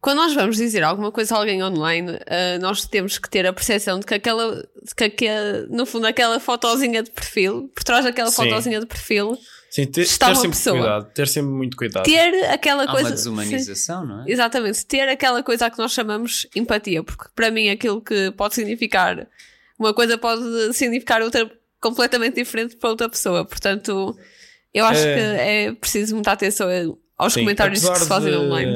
quando 0.00 0.16
nós 0.18 0.32
vamos 0.34 0.56
dizer 0.56 0.82
alguma 0.82 1.10
coisa 1.12 1.34
a 1.34 1.38
alguém 1.38 1.62
online, 1.62 2.18
ah, 2.26 2.58
nós 2.60 2.86
temos 2.86 3.18
que 3.18 3.28
ter 3.28 3.46
a 3.46 3.52
percepção 3.52 3.98
de 3.98 4.06
que 4.06 4.14
aquela, 4.14 4.56
de 4.82 4.94
que, 4.96 5.04
aquela- 5.04 5.66
no 5.68 5.84
fundo, 5.84 6.06
aquela 6.06 6.38
fotozinha 6.40 7.02
de 7.02 7.10
perfil, 7.10 7.70
por 7.74 7.82
trás 7.84 8.04
daquela 8.04 8.30
Sim. 8.30 8.44
fotozinha 8.44 8.80
de 8.80 8.86
perfil, 8.86 9.36
Sim, 9.70 9.86
ter, 9.86 10.00
Está 10.02 10.26
ter 10.26 10.32
uma 10.32 10.40
sempre 10.40 10.56
pessoa. 10.56 10.78
cuidado, 10.78 11.12
ter 11.14 11.28
sempre 11.28 11.50
muito 11.52 11.76
cuidado. 11.76 12.04
ter 12.04 12.44
aquela 12.50 12.84
Há 12.84 12.90
coisa. 12.90 13.08
uma 13.08 13.14
desumanização, 13.14 14.04
não 14.06 14.22
é? 14.22 14.24
Sim, 14.24 14.32
exatamente, 14.32 14.86
ter 14.86 15.08
aquela 15.08 15.42
coisa 15.44 15.66
a 15.66 15.70
que 15.70 15.78
nós 15.78 15.92
chamamos 15.92 16.46
empatia, 16.56 17.02
porque 17.04 17.26
para 17.36 17.50
mim 17.52 17.68
aquilo 17.68 18.00
que 18.00 18.30
pode 18.32 18.54
significar 18.56 19.28
uma 19.78 19.94
coisa 19.94 20.16
pode 20.18 20.72
significar 20.74 21.22
outra 21.22 21.50
completamente 21.80 22.34
diferente 22.34 22.76
para 22.76 22.90
outra 22.90 23.08
pessoa. 23.08 23.44
Portanto, 23.44 24.16
eu 24.74 24.84
acho 24.84 25.00
É. 25.00 25.14
que 25.14 25.20
é 25.20 25.72
preciso 25.74 26.14
muita 26.14 26.32
atenção 26.32 26.68
aos 27.16 27.32
Sim, 27.34 27.40
comentários 27.40 27.86
que 27.86 27.98
se 27.98 28.08
fazem 28.08 28.34
online. 28.34 28.72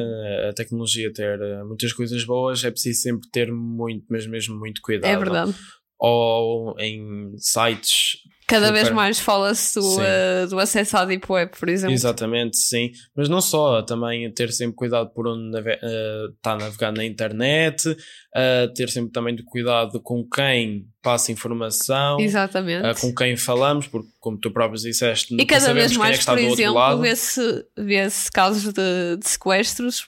A 0.49 0.53
tecnologia 0.53 1.13
ter 1.13 1.41
eh, 1.41 1.65
muitas 1.65 1.93
coisas 1.93 2.25
boas, 2.25 2.63
é 2.65 2.71
preciso 2.71 3.01
sempre 3.01 3.29
ter 3.31 3.51
muito, 3.51 4.05
mesmo, 4.11 4.33
mesmo 4.33 4.59
muito 4.59 4.81
cuidado. 4.83 5.11
É 5.11 5.17
verdade. 5.17 5.55
Ou 5.99 6.75
em 6.79 7.33
sites 7.39 8.19
Cada 8.47 8.67
Super. 8.67 8.83
vez 8.83 8.95
mais 8.95 9.19
fala-se 9.19 9.81
do, 9.81 9.97
uh, 9.97 10.47
do 10.51 10.59
acesso 10.59 10.99
à 10.99 11.05
Deep 11.07 11.25
Web, 11.33 11.53
por 11.59 11.67
exemplo. 11.67 11.95
Exatamente, 11.95 12.59
sim. 12.59 12.91
Mas 13.17 13.27
não 13.27 13.41
só, 13.41 13.81
também 13.81 14.31
ter 14.33 14.53
sempre 14.53 14.77
cuidado 14.77 15.09
por 15.15 15.27
onde 15.27 15.51
nave- 15.51 15.79
eh, 15.83 16.27
está 16.37 16.53
a 16.53 16.57
navegar 16.59 16.93
na 16.93 17.07
internet, 17.07 17.97
eh, 18.37 18.69
ter 18.75 18.91
sempre 18.91 19.13
também 19.13 19.35
de 19.35 19.43
cuidado 19.45 19.99
com 19.99 20.23
quem 20.29 20.87
passa 21.03 21.33
informação, 21.33 22.21
Exatamente. 22.21 23.01
com 23.01 23.15
quem 23.15 23.35
falamos, 23.35 23.87
porque 23.87 24.09
como 24.21 24.37
tu 24.39 24.51
próprio 24.51 24.79
disseste, 24.79 25.35
E 25.35 25.47
cada 25.47 25.73
vez 25.73 25.93
é 25.93 25.99
mais, 25.99 26.19
está 26.19 26.33
por 26.35 26.41
do 26.43 26.49
outro 26.49 26.63
exemplo, 26.63 26.99
vê-se 27.01 27.67
vê 27.79 28.07
casos 28.31 28.75
de, 28.75 29.17
de 29.17 29.27
sequestros 29.27 30.07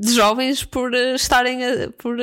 de 0.00 0.14
jovens 0.14 0.64
por 0.64 0.94
estarem 0.94 1.62
a, 1.62 1.90
por 1.98 2.16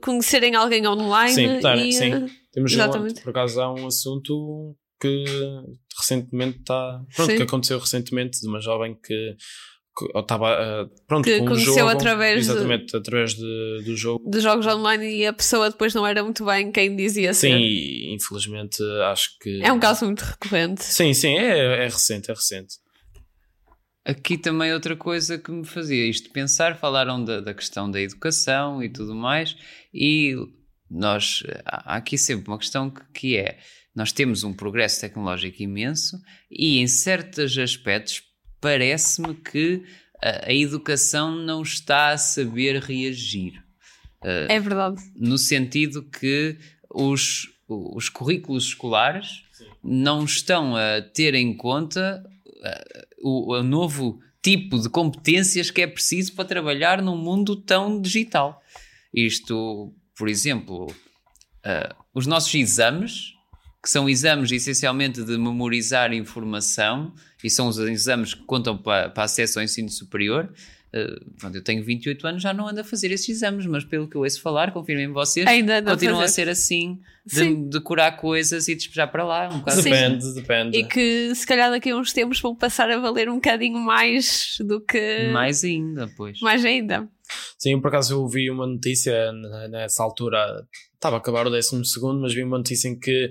conhecerem 0.00 0.54
alguém 0.54 0.86
online 0.86 1.34
Sim, 1.34 1.60
tá, 1.60 1.76
e, 1.76 1.92
sim. 1.92 2.30
Temos 2.54 2.72
um, 2.72 2.74
Exatamente. 2.76 3.20
por 3.20 3.30
acaso 3.30 3.60
há 3.60 3.74
um 3.74 3.86
assunto 3.86 4.76
que 5.00 5.24
recentemente 5.98 6.60
está. 6.60 7.02
Pronto, 7.14 7.30
Sim. 7.30 7.36
que 7.36 7.42
aconteceu 7.42 7.78
recentemente 7.78 8.40
de 8.40 8.46
uma 8.48 8.60
jovem 8.60 8.94
que. 8.94 9.36
que 9.96 10.18
estava 10.18 10.50
eh, 10.50 10.86
pronto, 11.06 11.24
Que 11.24 11.38
com 11.38 11.44
um 11.44 11.48
conheceu 11.48 11.74
jogo, 11.74 11.88
através 11.90 12.44
de- 12.46 12.50
exatamente 12.50 12.96
através 12.96 13.34
de- 13.34 13.82
do 13.84 13.96
jogo 13.96 14.28
de 14.30 14.40
jogos 14.40 14.66
online 14.66 15.04
e 15.18 15.26
a 15.26 15.32
pessoa 15.32 15.70
depois 15.70 15.94
não 15.94 16.04
era 16.06 16.22
muito 16.22 16.44
bem 16.44 16.72
quem 16.72 16.96
dizia 16.96 17.32
sim 17.34 17.50
ser. 17.50 18.12
infelizmente 18.12 18.82
acho 19.10 19.38
que 19.40 19.62
É 19.62 19.72
um 19.72 19.78
caso 19.78 20.04
muito 20.04 20.22
recorrente. 20.22 20.82
sim 20.82 21.14
sim 21.14 21.36
é, 21.36 21.84
é 21.84 21.88
recente 21.88 22.28
é 22.30 22.34
recente 22.34 22.74
Aqui 24.04 24.36
também 24.36 24.72
outra 24.74 24.94
coisa 24.96 25.38
que 25.38 25.50
me 25.50 25.64
fazia 25.64 26.06
isto 26.06 26.30
pensar, 26.30 26.76
falaram 26.76 27.24
da, 27.24 27.40
da 27.40 27.54
questão 27.54 27.90
da 27.90 27.98
educação 28.00 28.82
e 28.82 28.88
tudo 28.90 29.14
mais, 29.14 29.56
e 29.94 30.34
nós 30.94 31.42
há 31.64 31.96
aqui 31.96 32.16
sempre 32.16 32.48
uma 32.48 32.58
questão 32.58 32.90
que, 32.90 33.02
que 33.12 33.36
é 33.36 33.58
nós 33.94 34.12
temos 34.12 34.42
um 34.42 34.52
progresso 34.52 35.00
tecnológico 35.00 35.62
imenso 35.62 36.20
e 36.50 36.78
em 36.78 36.86
certos 36.86 37.56
aspectos 37.58 38.22
parece-me 38.60 39.34
que 39.34 39.84
a, 40.22 40.48
a 40.48 40.52
educação 40.52 41.36
não 41.36 41.62
está 41.62 42.10
a 42.10 42.18
saber 42.18 42.82
reagir. 42.82 43.62
É 44.24 44.58
verdade. 44.58 45.02
no 45.14 45.36
sentido 45.36 46.02
que 46.02 46.56
os, 46.88 47.50
os 47.68 48.08
currículos 48.08 48.68
escolares 48.68 49.44
não 49.82 50.24
estão 50.24 50.74
a 50.74 51.02
ter 51.02 51.34
em 51.34 51.54
conta 51.54 52.24
uh, 52.46 53.06
o, 53.22 53.52
o 53.52 53.62
novo 53.62 54.18
tipo 54.42 54.78
de 54.78 54.88
competências 54.88 55.70
que 55.70 55.82
é 55.82 55.86
preciso 55.86 56.32
para 56.34 56.44
trabalhar 56.46 57.02
num 57.02 57.16
mundo 57.16 57.54
tão 57.54 58.00
digital. 58.00 58.62
Isto, 59.12 59.94
por 60.16 60.28
exemplo, 60.28 60.86
uh, 60.86 61.94
os 62.14 62.26
nossos 62.26 62.54
exames, 62.54 63.32
que 63.82 63.90
são 63.90 64.08
exames 64.08 64.50
essencialmente 64.50 65.22
de 65.22 65.36
memorizar 65.36 66.12
informação, 66.12 67.12
e 67.42 67.50
são 67.50 67.68
os 67.68 67.78
exames 67.78 68.32
que 68.34 68.42
contam 68.44 68.76
para, 68.78 69.10
para 69.10 69.24
acesso 69.24 69.58
ao 69.58 69.64
ensino 69.64 69.90
superior. 69.90 70.50
Uh, 70.94 71.34
pronto, 71.38 71.56
eu 71.56 71.62
tenho 71.62 71.84
28 71.84 72.26
anos, 72.26 72.42
já 72.42 72.54
não 72.54 72.68
ando 72.68 72.80
a 72.80 72.84
fazer 72.84 73.10
esses 73.10 73.28
exames, 73.28 73.66
mas 73.66 73.84
pelo 73.84 74.08
que 74.08 74.16
eu 74.16 74.20
ouço 74.22 74.40
falar, 74.40 74.70
confirmem 74.72 75.08
vocês, 75.08 75.44
Ainda 75.46 75.78
a 75.78 75.82
continuam 75.82 76.20
a, 76.20 76.22
fazer. 76.22 76.34
ser 76.34 76.48
assim, 76.48 77.00
Sim. 77.26 77.64
de 77.64 77.70
decorar 77.70 78.12
coisas 78.12 78.68
e 78.68 78.76
despejar 78.76 79.10
para 79.10 79.24
lá. 79.24 79.48
Um 79.48 79.58
bocado 79.58 79.82
Sim. 79.82 79.90
depende 79.90 80.34
depende 80.34 80.78
E 80.78 80.84
que 80.84 81.34
se 81.34 81.44
calhar 81.44 81.68
daqui 81.68 81.90
a 81.90 81.96
uns 81.96 82.12
tempos 82.12 82.40
vão 82.40 82.54
passar 82.54 82.88
a 82.90 82.98
valer 82.98 83.28
um 83.28 83.34
bocadinho 83.34 83.76
mais 83.78 84.56
do 84.60 84.80
que. 84.80 85.30
Mais 85.32 85.64
ainda, 85.64 86.08
pois. 86.16 86.38
mais 86.40 86.64
ainda. 86.64 87.08
Sim 87.58 87.80
por 87.80 87.88
acaso 87.88 88.14
eu 88.14 88.28
vi 88.28 88.50
uma 88.50 88.66
notícia 88.66 89.32
nessa 89.70 90.02
altura 90.02 90.66
estava 90.94 91.16
a 91.16 91.18
acabar 91.18 91.46
o 91.46 91.50
décimo 91.50 91.84
segundo 91.84 92.20
mas 92.20 92.34
vi 92.34 92.42
uma 92.42 92.58
notícia 92.58 92.88
em 92.88 92.98
que 92.98 93.30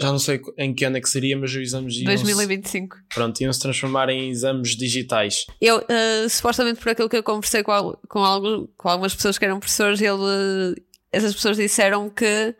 já 0.00 0.10
não 0.10 0.18
sei 0.18 0.40
em 0.56 0.74
que 0.74 0.84
ano 0.84 0.96
é 0.96 1.00
que 1.00 1.08
seria 1.10 1.36
mas 1.36 1.50
os 1.50 1.56
exames 1.56 1.94
iam 1.96 2.04
2025. 2.06 2.96
pronto 3.14 3.40
iam 3.40 3.52
se 3.52 3.60
transformar 3.60 4.08
em 4.08 4.30
exames 4.30 4.76
digitais 4.76 5.44
Eu, 5.60 5.84
eh, 5.88 6.26
supostamente 6.28 6.80
por 6.80 6.88
aquilo 6.90 7.08
que 7.08 7.16
eu 7.16 7.22
conversei 7.22 7.62
com, 7.62 7.70
al- 7.72 8.00
com, 8.08 8.20
algum- 8.24 8.66
com 8.76 8.88
algumas 8.88 9.14
pessoas 9.14 9.36
que 9.36 9.44
eram 9.44 9.58
professores, 9.60 10.00
ele, 10.00 10.82
essas 11.12 11.34
pessoas 11.34 11.56
disseram 11.58 12.08
que 12.08 12.54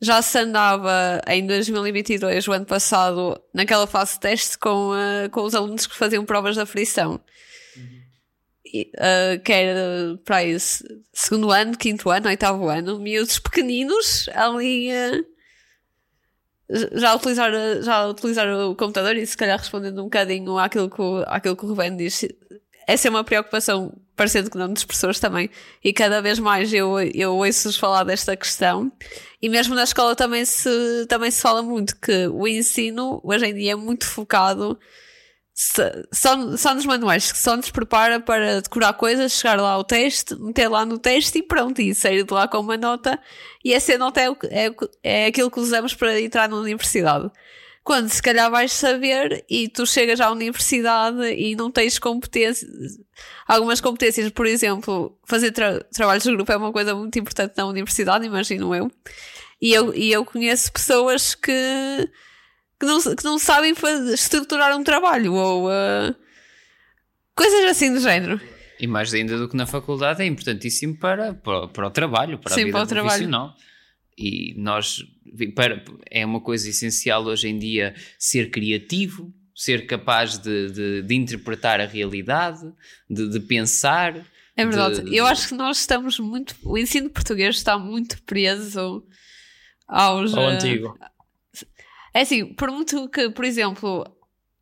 já 0.00 0.20
se 0.22 0.38
andava 0.38 1.20
em 1.26 1.46
2022, 1.46 2.46
o 2.48 2.52
ano 2.52 2.66
passado, 2.66 3.40
naquela 3.54 3.86
fase 3.86 4.14
de 4.14 4.20
teste 4.20 4.58
com, 4.58 4.94
eh, 4.94 5.28
com 5.30 5.42
os 5.42 5.54
alunos 5.54 5.86
que 5.86 5.94
faziam 5.96 6.24
provas 6.24 6.54
da 6.56 6.64
frição. 6.66 7.18
Que 9.44 9.52
era 9.52 10.18
para 10.24 10.36
aí, 10.36 10.58
se- 10.58 10.84
segundo 11.12 11.50
ano, 11.50 11.76
quinto 11.76 12.10
ano, 12.10 12.28
oitavo 12.28 12.68
ano, 12.68 12.98
miúdos 12.98 13.38
pequeninos 13.38 14.28
ali 14.34 14.90
eh, 14.90 15.22
já 16.94 17.14
utilizar, 17.14 17.50
já 17.82 18.06
utilizar 18.08 18.48
o 18.48 18.74
computador 18.74 19.16
e 19.16 19.26
se 19.26 19.36
calhar 19.36 19.58
respondendo 19.58 20.00
um 20.00 20.04
bocadinho 20.04 20.58
àquilo 20.58 20.90
que, 20.90 21.00
o- 21.00 21.24
àquilo 21.26 21.56
que 21.56 21.64
o 21.64 21.68
Ruben 21.68 21.96
diz, 21.96 22.26
essa 22.88 23.06
é 23.08 23.10
uma 23.10 23.22
preocupação, 23.24 23.92
parecendo 24.16 24.50
que 24.50 24.58
não 24.58 24.72
dos 24.72 24.84
professores 24.84 25.20
também, 25.20 25.48
e 25.82 25.92
cada 25.92 26.20
vez 26.20 26.38
mais 26.38 26.72
eu, 26.72 26.98
eu 27.14 27.34
ouço-os 27.36 27.76
falar 27.76 28.02
desta 28.04 28.36
questão, 28.36 28.90
e 29.40 29.48
mesmo 29.48 29.74
na 29.74 29.84
escola 29.84 30.16
também 30.16 30.44
se, 30.44 31.06
também 31.08 31.30
se 31.30 31.40
fala 31.40 31.62
muito 31.62 31.96
que 32.00 32.26
o 32.28 32.46
ensino 32.48 33.20
hoje 33.22 33.46
em 33.46 33.54
dia 33.54 33.72
é 33.72 33.76
muito 33.76 34.06
focado 34.06 34.78
só, 36.12 36.56
só 36.56 36.74
nos 36.74 36.84
manuais, 36.84 37.32
que 37.32 37.38
só 37.38 37.56
nos 37.56 37.70
prepara 37.70 38.20
para 38.20 38.60
decorar 38.60 38.92
coisas, 38.92 39.32
chegar 39.32 39.58
lá 39.58 39.70
ao 39.70 39.82
teste, 39.82 40.34
meter 40.38 40.68
lá 40.68 40.84
no 40.84 40.98
teste 40.98 41.38
e 41.38 41.42
pronto, 41.42 41.80
e 41.80 41.94
sair 41.94 42.24
de 42.24 42.32
lá 42.32 42.46
com 42.46 42.58
uma 42.58 42.76
nota, 42.76 43.18
e 43.64 43.72
essa 43.72 43.96
nota 43.96 44.20
é, 44.20 44.28
é, 44.50 44.70
é 45.02 45.26
aquilo 45.26 45.50
que 45.50 45.58
usamos 45.58 45.94
para 45.94 46.20
entrar 46.20 46.48
na 46.48 46.56
universidade. 46.56 47.30
Quando 47.82 48.08
se 48.08 48.20
calhar 48.20 48.50
vais 48.50 48.72
saber 48.72 49.44
e 49.48 49.68
tu 49.68 49.86
chegas 49.86 50.20
à 50.20 50.30
universidade 50.30 51.24
e 51.32 51.54
não 51.54 51.70
tens 51.70 52.00
competências, 52.00 52.68
algumas 53.46 53.80
competências, 53.80 54.28
por 54.30 54.44
exemplo, 54.44 55.16
fazer 55.24 55.52
tra- 55.52 55.80
trabalhos 55.94 56.24
de 56.24 56.32
grupo 56.32 56.50
é 56.50 56.56
uma 56.56 56.72
coisa 56.72 56.94
muito 56.96 57.16
importante 57.16 57.54
na 57.56 57.64
universidade, 57.64 58.26
imagino 58.26 58.74
eu. 58.74 58.90
E 59.62 59.72
eu, 59.72 59.94
e 59.94 60.12
eu 60.12 60.24
conheço 60.24 60.72
pessoas 60.72 61.34
que, 61.34 62.10
que, 62.78 62.86
não, 62.86 63.00
que 63.00 63.24
não 63.24 63.38
sabem 63.38 63.74
fazer, 63.74 64.12
estruturar 64.14 64.76
um 64.76 64.84
trabalho 64.84 65.32
ou 65.34 65.68
uh, 65.68 66.14
coisas 67.34 67.64
assim 67.70 67.92
do 67.92 68.00
género. 68.00 68.40
E 68.78 68.86
mais 68.86 69.12
ainda 69.14 69.38
do 69.38 69.48
que 69.48 69.56
na 69.56 69.66
faculdade, 69.66 70.22
é 70.22 70.26
importantíssimo 70.26 70.98
para, 70.98 71.32
para, 71.34 71.68
para 71.68 71.86
o 71.86 71.90
trabalho, 71.90 72.38
para 72.38 72.54
Sim, 72.54 72.62
a 72.62 72.64
vida 72.66 72.76
para 72.78 72.84
o 72.84 72.86
trabalho. 72.86 73.08
profissional. 73.10 73.54
E 74.18 74.54
nós, 74.58 75.02
para, 75.54 75.82
é 76.10 76.24
uma 76.24 76.40
coisa 76.40 76.68
essencial 76.68 77.24
hoje 77.24 77.48
em 77.48 77.58
dia 77.58 77.94
ser 78.18 78.50
criativo, 78.50 79.32
ser 79.54 79.86
capaz 79.86 80.36
de, 80.38 80.70
de, 80.70 81.02
de 81.02 81.14
interpretar 81.14 81.80
a 81.80 81.86
realidade, 81.86 82.60
de, 83.08 83.28
de 83.30 83.40
pensar. 83.40 84.14
É 84.56 84.64
verdade. 84.64 85.02
de- 85.02 85.16
Eu 85.16 85.26
acho 85.26 85.48
que 85.48 85.54
nós 85.54 85.78
estamos 85.78 86.18
muito. 86.18 86.54
O 86.62 86.76
ensino 86.76 87.08
português 87.10 87.56
está 87.56 87.78
muito 87.78 88.22
preso 88.24 89.02
aos. 89.88 90.34
ao 90.34 90.44
uh, 90.44 90.48
antigo 90.48 90.98
É 92.16 92.22
assim, 92.22 92.46
por 92.46 92.70
muito 92.70 93.10
que, 93.10 93.28
por 93.28 93.44
exemplo, 93.44 94.02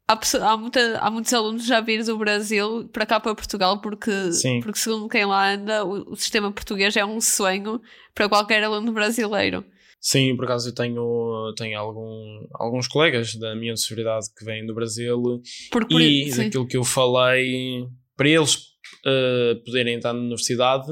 há, 0.09 0.19
há, 0.43 0.57
muita, 0.57 0.99
há 0.99 1.09
muitos 1.09 1.33
alunos 1.33 1.65
já 1.65 1.81
vir 1.81 2.03
do 2.03 2.19
Brasil 2.19 2.89
para 2.93 3.07
cá 3.07 3.21
para 3.21 3.33
Portugal 3.33 3.81
porque, 3.81 4.33
Sim. 4.33 4.61
porque 4.61 4.77
segundo 4.77 5.09
quem 5.09 5.25
lá 5.25 5.53
anda, 5.53 5.85
o, 5.85 6.11
o 6.11 6.17
sistema 6.17 6.51
português 6.51 6.97
é 6.97 7.05
um 7.05 7.21
sonho 7.21 7.81
para 8.13 8.29
qualquer 8.29 8.65
aluno 8.65 8.93
brasileiro. 8.93 9.65
Sim, 10.01 10.35
por 10.35 10.47
acaso 10.47 10.71
eu 10.71 10.75
tenho, 10.75 11.55
tenho 11.57 11.79
algum, 11.79 12.45
alguns 12.55 12.89
colegas 12.89 13.37
da 13.37 13.55
minha 13.55 13.73
universidade 13.73 14.27
que 14.37 14.45
vêm 14.45 14.67
do 14.67 14.75
Brasil 14.75 15.41
Porque, 15.71 15.95
por- 15.95 16.03
e 16.03 16.33
sim. 16.33 16.43
daquilo 16.43 16.67
que 16.67 16.77
eu 16.77 16.83
falei, 16.83 17.87
para 18.17 18.29
eles 18.29 18.59
eh, 19.07 19.55
poderem 19.65 19.95
entrar 19.95 20.13
na 20.13 20.19
universidade, 20.19 20.89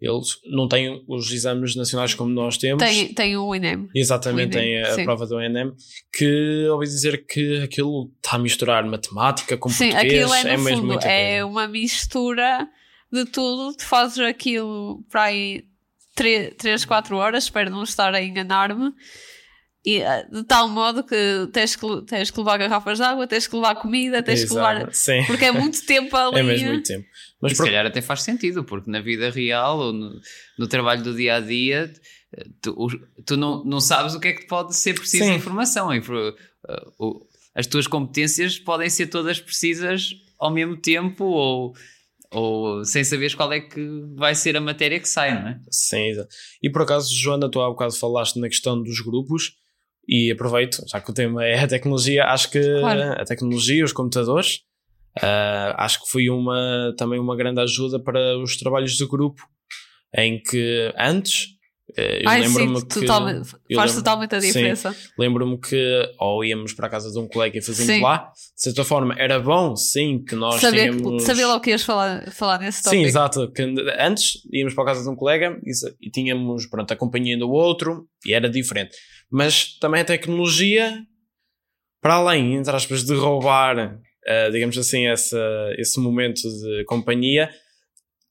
eles 0.00 0.38
não 0.46 0.66
têm 0.66 1.04
os 1.06 1.30
exames 1.30 1.76
nacionais 1.76 2.14
como 2.14 2.30
nós 2.30 2.56
temos. 2.56 2.82
tem, 2.82 3.12
tem 3.12 3.36
o 3.36 3.54
INEM. 3.54 3.88
Exatamente, 3.94 4.56
O 4.56 4.58
tem 4.58 4.74
Enem, 4.76 4.82
a 4.82 4.94
sim. 4.94 5.04
prova 5.04 5.26
do 5.26 5.40
ENEM, 5.40 5.72
que 6.12 6.66
ouvi 6.70 6.86
dizer 6.86 7.26
que 7.26 7.62
aquilo 7.62 8.10
está 8.16 8.36
a 8.36 8.38
misturar 8.38 8.84
matemática 8.84 9.56
com 9.56 9.68
Sim, 9.68 9.90
português, 9.90 10.30
aquilo 10.30 10.34
é 10.34 10.56
no 10.56 10.64
mesmo 10.64 10.92
fundo, 10.92 11.06
é 11.06 11.44
uma 11.44 11.68
mistura 11.68 12.66
de 13.12 13.24
tudo. 13.26 13.76
Tu 13.76 13.84
fazes 13.84 14.18
aquilo 14.18 15.04
para 15.10 15.24
aí 15.24 15.64
3, 16.14 16.84
4 16.84 17.16
horas, 17.16 17.44
espero 17.44 17.70
não 17.70 17.82
estar 17.82 18.14
a 18.14 18.22
enganar-me. 18.22 18.92
E, 19.84 19.96
eh, 20.02 20.26
de 20.30 20.44
tal 20.44 20.68
modo 20.68 21.02
que 21.02 21.16
tens 21.52 21.74
que, 21.74 22.02
tens 22.02 22.30
que 22.30 22.38
levar 22.38 22.58
garrafas 22.58 22.98
de 22.98 23.04
água, 23.04 23.26
tens 23.26 23.46
que 23.46 23.54
levar 23.56 23.74
comida, 23.76 24.22
tens 24.22 24.40
que 24.40 24.52
Exato, 24.52 24.78
levar. 24.78 24.94
Sim, 24.94 25.24
Porque 25.26 25.46
é 25.46 25.52
muito 25.52 25.84
tempo 25.86 26.14
ali. 26.16 26.38
é 26.38 26.42
mesmo 26.42 26.68
muito 26.68 26.86
tempo. 26.86 27.06
Mas 27.40 27.52
e 27.52 27.54
se 27.54 27.60
por- 27.62 27.66
calhar 27.66 27.86
até 27.86 28.02
faz 28.02 28.22
sentido, 28.22 28.62
porque 28.62 28.90
na 28.90 29.00
vida 29.00 29.30
real 29.30 29.78
ou 29.78 29.92
no, 29.92 30.20
no 30.58 30.66
trabalho 30.68 31.02
do 31.02 31.14
dia 31.16 31.36
a 31.36 31.40
dia, 31.40 31.90
tu, 32.60 32.72
o- 32.76 33.22
tu 33.24 33.36
não, 33.38 33.64
não 33.64 33.80
sabes 33.80 34.14
o 34.14 34.20
que 34.20 34.28
é 34.28 34.32
que 34.34 34.46
pode 34.46 34.76
ser 34.76 34.92
preciso 34.94 35.24
Sim. 35.24 35.30
de 35.30 35.36
informação. 35.38 35.88
O- 36.98 37.26
As 37.54 37.66
tuas 37.66 37.86
competências 37.86 38.58
podem 38.58 38.88
ser 38.90 39.06
todas 39.06 39.40
precisas 39.40 40.10
ao 40.38 40.50
mesmo 40.52 40.76
tempo 40.76 41.24
ou, 41.24 41.74
ou 42.30 42.84
sem 42.84 43.02
saberes 43.02 43.34
qual 43.34 43.50
é 43.52 43.60
que 43.60 43.80
vai 44.14 44.34
ser 44.34 44.56
a 44.56 44.60
matéria 44.60 45.00
que 45.00 45.08
sai, 45.08 45.34
não 45.40 45.48
é? 45.48 45.60
Sim, 45.70 46.06
exato. 46.08 46.28
E 46.62 46.70
por 46.70 46.82
acaso, 46.82 47.12
Joana, 47.14 47.50
tu 47.50 47.60
há 47.60 47.68
bocado 47.68 47.92
falaste 47.96 48.38
na 48.38 48.48
questão 48.48 48.80
dos 48.82 49.00
grupos. 49.00 49.56
E 50.08 50.30
aproveito, 50.30 50.82
já 50.88 51.00
que 51.00 51.10
o 51.10 51.14
tema 51.14 51.44
é 51.44 51.58
a 51.62 51.68
tecnologia, 51.68 52.24
acho 52.24 52.50
que 52.50 52.60
Claro. 52.80 53.12
a 53.20 53.24
tecnologia, 53.24 53.84
os 53.84 53.92
computadores, 53.92 54.60
ah, 55.22 55.74
acho 55.78 56.02
que 56.04 56.10
foi 56.10 56.28
uma, 56.30 56.94
também 56.96 57.18
uma 57.18 57.36
grande 57.36 57.60
ajuda 57.60 57.98
para 58.02 58.38
os 58.38 58.56
trabalhos 58.56 58.92
de 58.96 59.06
grupo, 59.06 59.42
em 60.16 60.40
que 60.42 60.92
antes, 60.98 61.46
eh, 61.96 62.22
eu 62.24 62.30
lembro-me 62.30 62.80
que... 62.82 63.00
totalmente, 63.00 63.50
faz 63.50 63.60
lembro- 63.68 63.94
totalmente 63.94 64.34
a 64.34 64.38
diferença. 64.40 64.96
Lembro-me 65.18 65.58
que 65.60 66.08
ou 66.18 66.44
íamos 66.44 66.72
para 66.72 66.86
a 66.86 66.90
casa 66.90 67.10
de 67.12 67.18
um 67.18 67.28
colega 67.28 67.58
e 67.58 67.62
fazíamos 67.62 67.94
Sim. 67.94 68.02
lá, 68.02 68.32
de 68.34 68.62
certa 68.62 68.84
forma 68.84 69.14
era 69.18 69.38
bom, 69.40 69.74
sim, 69.76 70.24
que 70.24 70.34
nós 70.36 70.60
Saber, 70.60 70.90
tínhamos... 70.92 71.22
saber 71.24 71.46
logo 71.46 71.60
que 71.60 71.70
ias 71.70 71.82
falar, 71.82 72.30
falar 72.32 72.58
nesse 72.60 72.82
tópico. 72.82 73.00
Sim, 73.02 73.06
exato. 73.06 73.50
Que 73.52 73.62
antes 73.98 74.34
íamos 74.52 74.74
para 74.74 74.84
a 74.84 74.86
casa 74.88 75.02
de 75.02 75.08
um 75.08 75.16
colega 75.16 75.60
e, 75.64 76.06
e 76.06 76.10
tínhamos 76.10 76.66
pronto, 76.66 76.90
a 76.92 76.96
companhia 76.96 77.36
do 77.38 77.50
outro 77.50 78.08
e 78.24 78.32
era 78.34 78.48
diferente. 78.48 78.96
Mas 79.30 79.78
também 79.78 80.00
a 80.00 80.04
tecnologia, 80.04 81.04
para 82.00 82.14
além, 82.14 82.54
entre 82.54 82.74
aspas, 82.74 83.04
de 83.04 83.14
roubar, 83.14 84.00
eh, 84.26 84.50
digamos 84.50 84.76
assim, 84.76 85.06
essa, 85.06 85.38
esse 85.78 86.00
momento 86.00 86.42
de 86.42 86.84
companhia, 86.84 87.50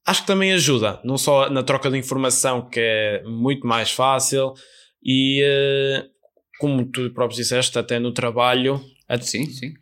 acho 0.05 0.21
que 0.21 0.27
também 0.27 0.51
ajuda. 0.53 0.99
Não 1.03 1.17
só 1.17 1.49
na 1.49 1.63
troca 1.63 1.89
de 1.89 1.97
informação, 1.97 2.67
que 2.69 2.79
é 2.79 3.23
muito 3.23 3.65
mais 3.65 3.91
fácil, 3.91 4.53
e 5.03 5.41
eh, 5.43 6.05
como 6.59 6.85
tu 6.85 7.11
próprio 7.13 7.37
disseste, 7.37 7.79
até 7.79 7.99
no 7.99 8.13
trabalho, 8.13 8.83
Sim, 9.21 9.45
sim. 9.45 9.73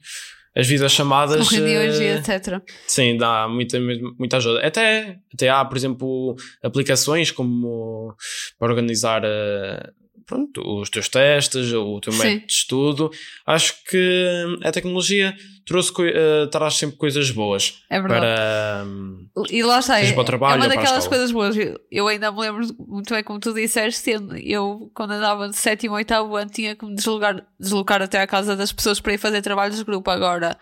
as 0.56 0.68
vidas 0.68 0.92
chamadas. 0.92 1.52
E 1.52 1.62
eh, 1.62 2.18
etc. 2.18 2.62
Sim, 2.86 3.18
dá 3.18 3.48
muita, 3.48 3.80
muita 4.18 4.38
ajuda. 4.38 4.66
Até, 4.66 5.18
até 5.34 5.50
há, 5.50 5.66
por 5.66 5.76
exemplo, 5.76 6.36
aplicações 6.64 7.32
como 7.32 8.16
para 8.60 8.70
organizar 8.70 9.24
eh, 9.26 9.92
pronto, 10.28 10.62
os 10.62 10.90
teus 10.90 11.08
testes, 11.08 11.72
o 11.74 12.00
teu 12.02 12.14
método 12.14 12.46
de 12.46 12.52
estudo. 12.54 13.12
Acho 13.46 13.74
que 13.86 14.60
a 14.64 14.72
tecnologia 14.72 15.36
trouxe, 15.66 15.92
eh, 16.02 16.48
traz 16.48 16.76
sempre 16.76 16.98
coisas 16.98 17.32
boas 17.32 17.82
É 17.90 18.00
verdade. 18.00 18.22
para. 18.22 18.84
hum, 18.86 19.28
E 19.50 19.64
lá 19.64 19.80
está, 19.80 20.00
é, 20.00 20.12
trabalho 20.24 20.62
é 20.62 20.66
uma 20.66 20.76
daquelas 20.76 21.08
coisas 21.08 21.32
boas. 21.32 21.56
Eu, 21.90 22.08
ainda 22.08 22.32
me 22.32 22.42
lembro 22.42 22.68
muito 22.78 23.14
bem 23.14 23.24
como 23.24 23.40
tu 23.40 23.54
disseste, 23.54 24.12
eu, 24.44 24.92
quando 24.94 25.12
andava 25.12 25.48
de 25.50 25.56
sétimo 25.56 25.94
ou 25.94 25.98
oitavo 25.98 26.36
ano, 26.36 26.52
tinha 26.52 26.76
que 26.76 26.86
me 26.86 26.94
deslocar, 26.94 27.46
deslocar 27.58 28.02
até 28.02 28.20
à 28.20 28.28
casa 28.28 28.56
das 28.56 28.72
pessoas 28.72 29.00
para 29.00 29.14
ir 29.14 29.18
fazer 29.18 29.42
trabalhos 29.42 29.78
de 29.78 29.84
grupo. 29.86 30.12
Agora, 30.12 30.58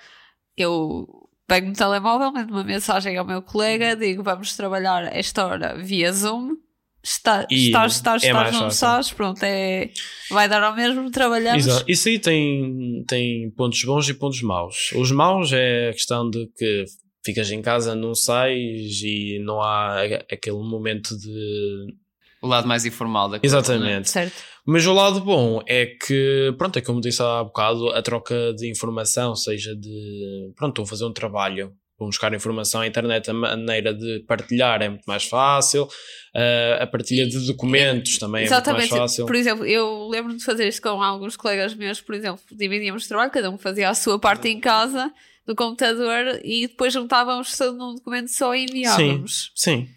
eu 0.55 1.07
pego 1.47 1.67
no 1.67 1.73
telemóvel, 1.73 2.31
mando 2.31 2.53
uma 2.53 2.63
mensagem 2.63 3.17
ao 3.17 3.25
meu 3.25 3.41
colega, 3.41 3.95
digo 3.95 4.23
vamos 4.23 4.55
trabalhar 4.55 5.15
esta 5.15 5.45
hora 5.45 5.75
via 5.75 6.11
Zoom. 6.11 6.55
Está, 7.05 7.45
E 7.51 7.67
estás, 7.67 7.93
estás, 7.93 8.23
é 8.23 8.27
estás, 8.27 8.55
não 8.55 8.67
estás, 8.67 9.11
pronto, 9.11 9.43
é, 9.43 9.91
vai 10.31 10.49
dar 10.49 10.63
ao 10.63 10.75
mesmo, 10.75 11.11
trabalhamos. 11.11 11.67
Exato. 11.67 11.85
Isso 11.87 12.09
aí 12.09 12.17
tem, 12.17 13.03
tem 13.07 13.51
pontos 13.51 13.83
bons 13.83 14.09
e 14.09 14.15
pontos 14.15 14.41
maus. 14.41 14.91
Os 14.95 15.11
maus 15.11 15.53
é 15.53 15.89
a 15.89 15.93
questão 15.93 16.27
de 16.27 16.47
que 16.57 16.85
ficas 17.23 17.51
em 17.51 17.61
casa, 17.61 17.93
não 17.93 18.15
sais 18.15 19.01
e 19.03 19.39
não 19.45 19.61
há 19.61 20.01
aquele 20.31 20.57
momento 20.57 21.15
de. 21.15 21.93
O 22.41 22.47
lado 22.47 22.67
mais 22.67 22.85
informal 22.85 23.29
da 23.29 23.39
coisa. 23.39 23.55
Exatamente. 23.55 24.09
Certo. 24.09 24.43
Mas 24.65 24.85
o 24.87 24.93
lado 24.93 25.21
bom 25.21 25.61
é 25.67 25.85
que, 25.85 26.55
pronto, 26.57 26.77
é 26.79 26.81
como 26.81 26.99
disse 26.99 27.21
há 27.21 27.43
bocado, 27.43 27.89
a 27.89 28.01
troca 28.01 28.51
de 28.55 28.67
informação, 28.67 29.35
seja 29.35 29.75
de, 29.75 30.51
pronto, 30.55 30.71
estou 30.71 30.83
a 30.85 30.87
fazer 30.87 31.05
um 31.05 31.13
trabalho, 31.13 31.71
vou 31.97 32.09
buscar 32.09 32.33
informação 32.33 32.81
à 32.81 32.87
internet, 32.87 33.29
a 33.29 33.33
maneira 33.33 33.93
de 33.93 34.19
partilhar 34.27 34.81
é 34.81 34.89
muito 34.89 35.05
mais 35.05 35.23
fácil, 35.23 35.87
eh, 36.35 36.77
a 36.81 36.87
partilha 36.87 37.25
de 37.25 37.39
documentos 37.47 38.17
também 38.17 38.41
é 38.41 38.49
muito 38.49 38.53
Exatamente. 38.53 38.89
mais 38.91 39.01
fácil. 39.01 39.25
Por 39.25 39.35
exemplo, 39.35 39.65
eu 39.65 40.07
lembro 40.09 40.35
de 40.35 40.43
fazer 40.43 40.67
isto 40.67 40.81
com 40.81 41.01
alguns 41.01 41.37
colegas 41.37 41.73
meus, 41.73 42.01
por 42.01 42.13
exemplo, 42.15 42.41
dividíamos 42.51 43.05
o 43.05 43.07
trabalho, 43.07 43.31
cada 43.31 43.49
um 43.49 43.57
fazia 43.57 43.89
a 43.89 43.93
sua 43.93 44.19
parte 44.19 44.49
em 44.49 44.59
casa, 44.59 45.09
no 45.47 45.55
computador, 45.55 46.41
e 46.43 46.67
depois 46.67 46.91
juntávamos 46.91 47.55
tudo 47.57 47.77
num 47.77 47.95
documento 47.95 48.27
só 48.29 48.53
e 48.55 48.65
enviávamos. 48.65 49.51
Sim, 49.55 49.87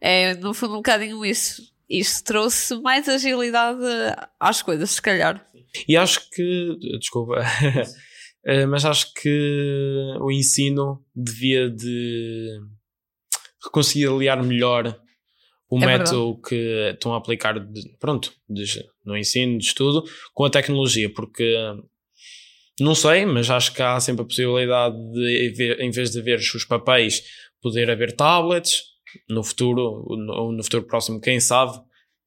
É, 0.00 0.34
no 0.36 0.54
fundo, 0.54 0.74
um 0.74 0.76
bocadinho 0.76 1.24
isso. 1.26 1.62
Isto 1.88 2.24
trouxe 2.24 2.80
mais 2.80 3.08
agilidade 3.08 3.80
às 4.38 4.62
coisas, 4.62 4.90
se 4.92 5.02
calhar. 5.02 5.44
e 5.88 5.96
acho 5.96 6.30
que, 6.30 6.76
desculpa, 7.00 7.42
eh, 8.44 8.66
mas 8.66 8.84
acho 8.84 9.12
que 9.14 10.14
o 10.20 10.30
ensino 10.30 11.04
devia 11.14 11.68
de 11.70 12.58
reconciliar 13.64 14.42
melhor 14.42 14.98
o 15.68 15.78
É 15.78 15.86
método 15.86 16.40
que 16.42 16.90
estão 16.92 17.14
a 17.14 17.18
aplicar 17.18 17.58
de- 17.60 17.96
pronto, 17.98 18.32
de- 18.48 18.84
no 19.04 19.16
ensino, 19.16 19.56
de 19.58 19.64
estudo, 19.66 20.02
com 20.34 20.44
a 20.44 20.50
tecnologia, 20.50 21.08
porque 21.12 21.54
não 22.80 22.94
sei, 22.94 23.24
mas 23.26 23.50
acho 23.50 23.72
que 23.74 23.82
há 23.82 24.00
sempre 24.00 24.22
a 24.22 24.26
possibilidade 24.26 24.96
de, 25.12 25.76
em 25.80 25.90
vez 25.90 26.10
de 26.10 26.18
haver 26.18 26.38
os 26.38 26.64
papéis, 26.64 27.22
poder 27.62 27.88
haver 27.90 28.16
tablets 28.16 28.82
no 29.28 29.44
futuro, 29.44 30.04
ou 30.08 30.50
no 30.52 30.62
futuro 30.64 30.84
próximo, 30.86 31.20
quem 31.20 31.38
sabe 31.40 31.78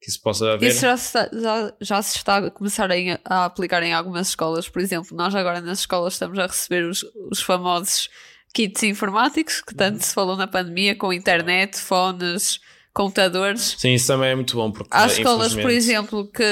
que 0.04 0.10
isso 0.10 0.20
possa 0.20 0.52
haver. 0.52 0.68
Isso 0.68 0.82
já 0.82 0.96
se, 0.98 1.06
está, 1.06 1.30
já, 1.32 1.72
já 1.80 2.02
se 2.02 2.16
está 2.18 2.36
a 2.36 2.50
começar 2.50 2.90
a, 3.24 3.44
aplicar 3.46 3.82
em 3.82 3.94
algumas 3.94 4.28
escolas. 4.28 4.68
Por 4.68 4.82
exemplo, 4.82 5.16
nós 5.16 5.34
agora 5.34 5.62
nas 5.62 5.80
escolas 5.80 6.12
estamos 6.12 6.38
a 6.38 6.46
receber 6.46 6.84
os, 6.84 7.02
os 7.30 7.40
famosos 7.40 8.10
kits 8.52 8.82
informáticos 8.82 9.62
que 9.62 9.74
tanto 9.74 10.04
se 10.04 10.12
falou 10.12 10.36
na 10.36 10.46
pandemia, 10.46 10.94
com 10.94 11.10
internet, 11.10 11.78
fones, 11.78 12.60
computadores. 12.92 13.76
Sim, 13.78 13.94
isso 13.94 14.06
também 14.06 14.28
é 14.28 14.34
muito 14.34 14.54
bom, 14.54 14.70
porque 14.70 14.94
Há 14.94 15.06
escolas, 15.06 15.54
por 15.54 15.70
exemplo, 15.70 16.30
que 16.30 16.44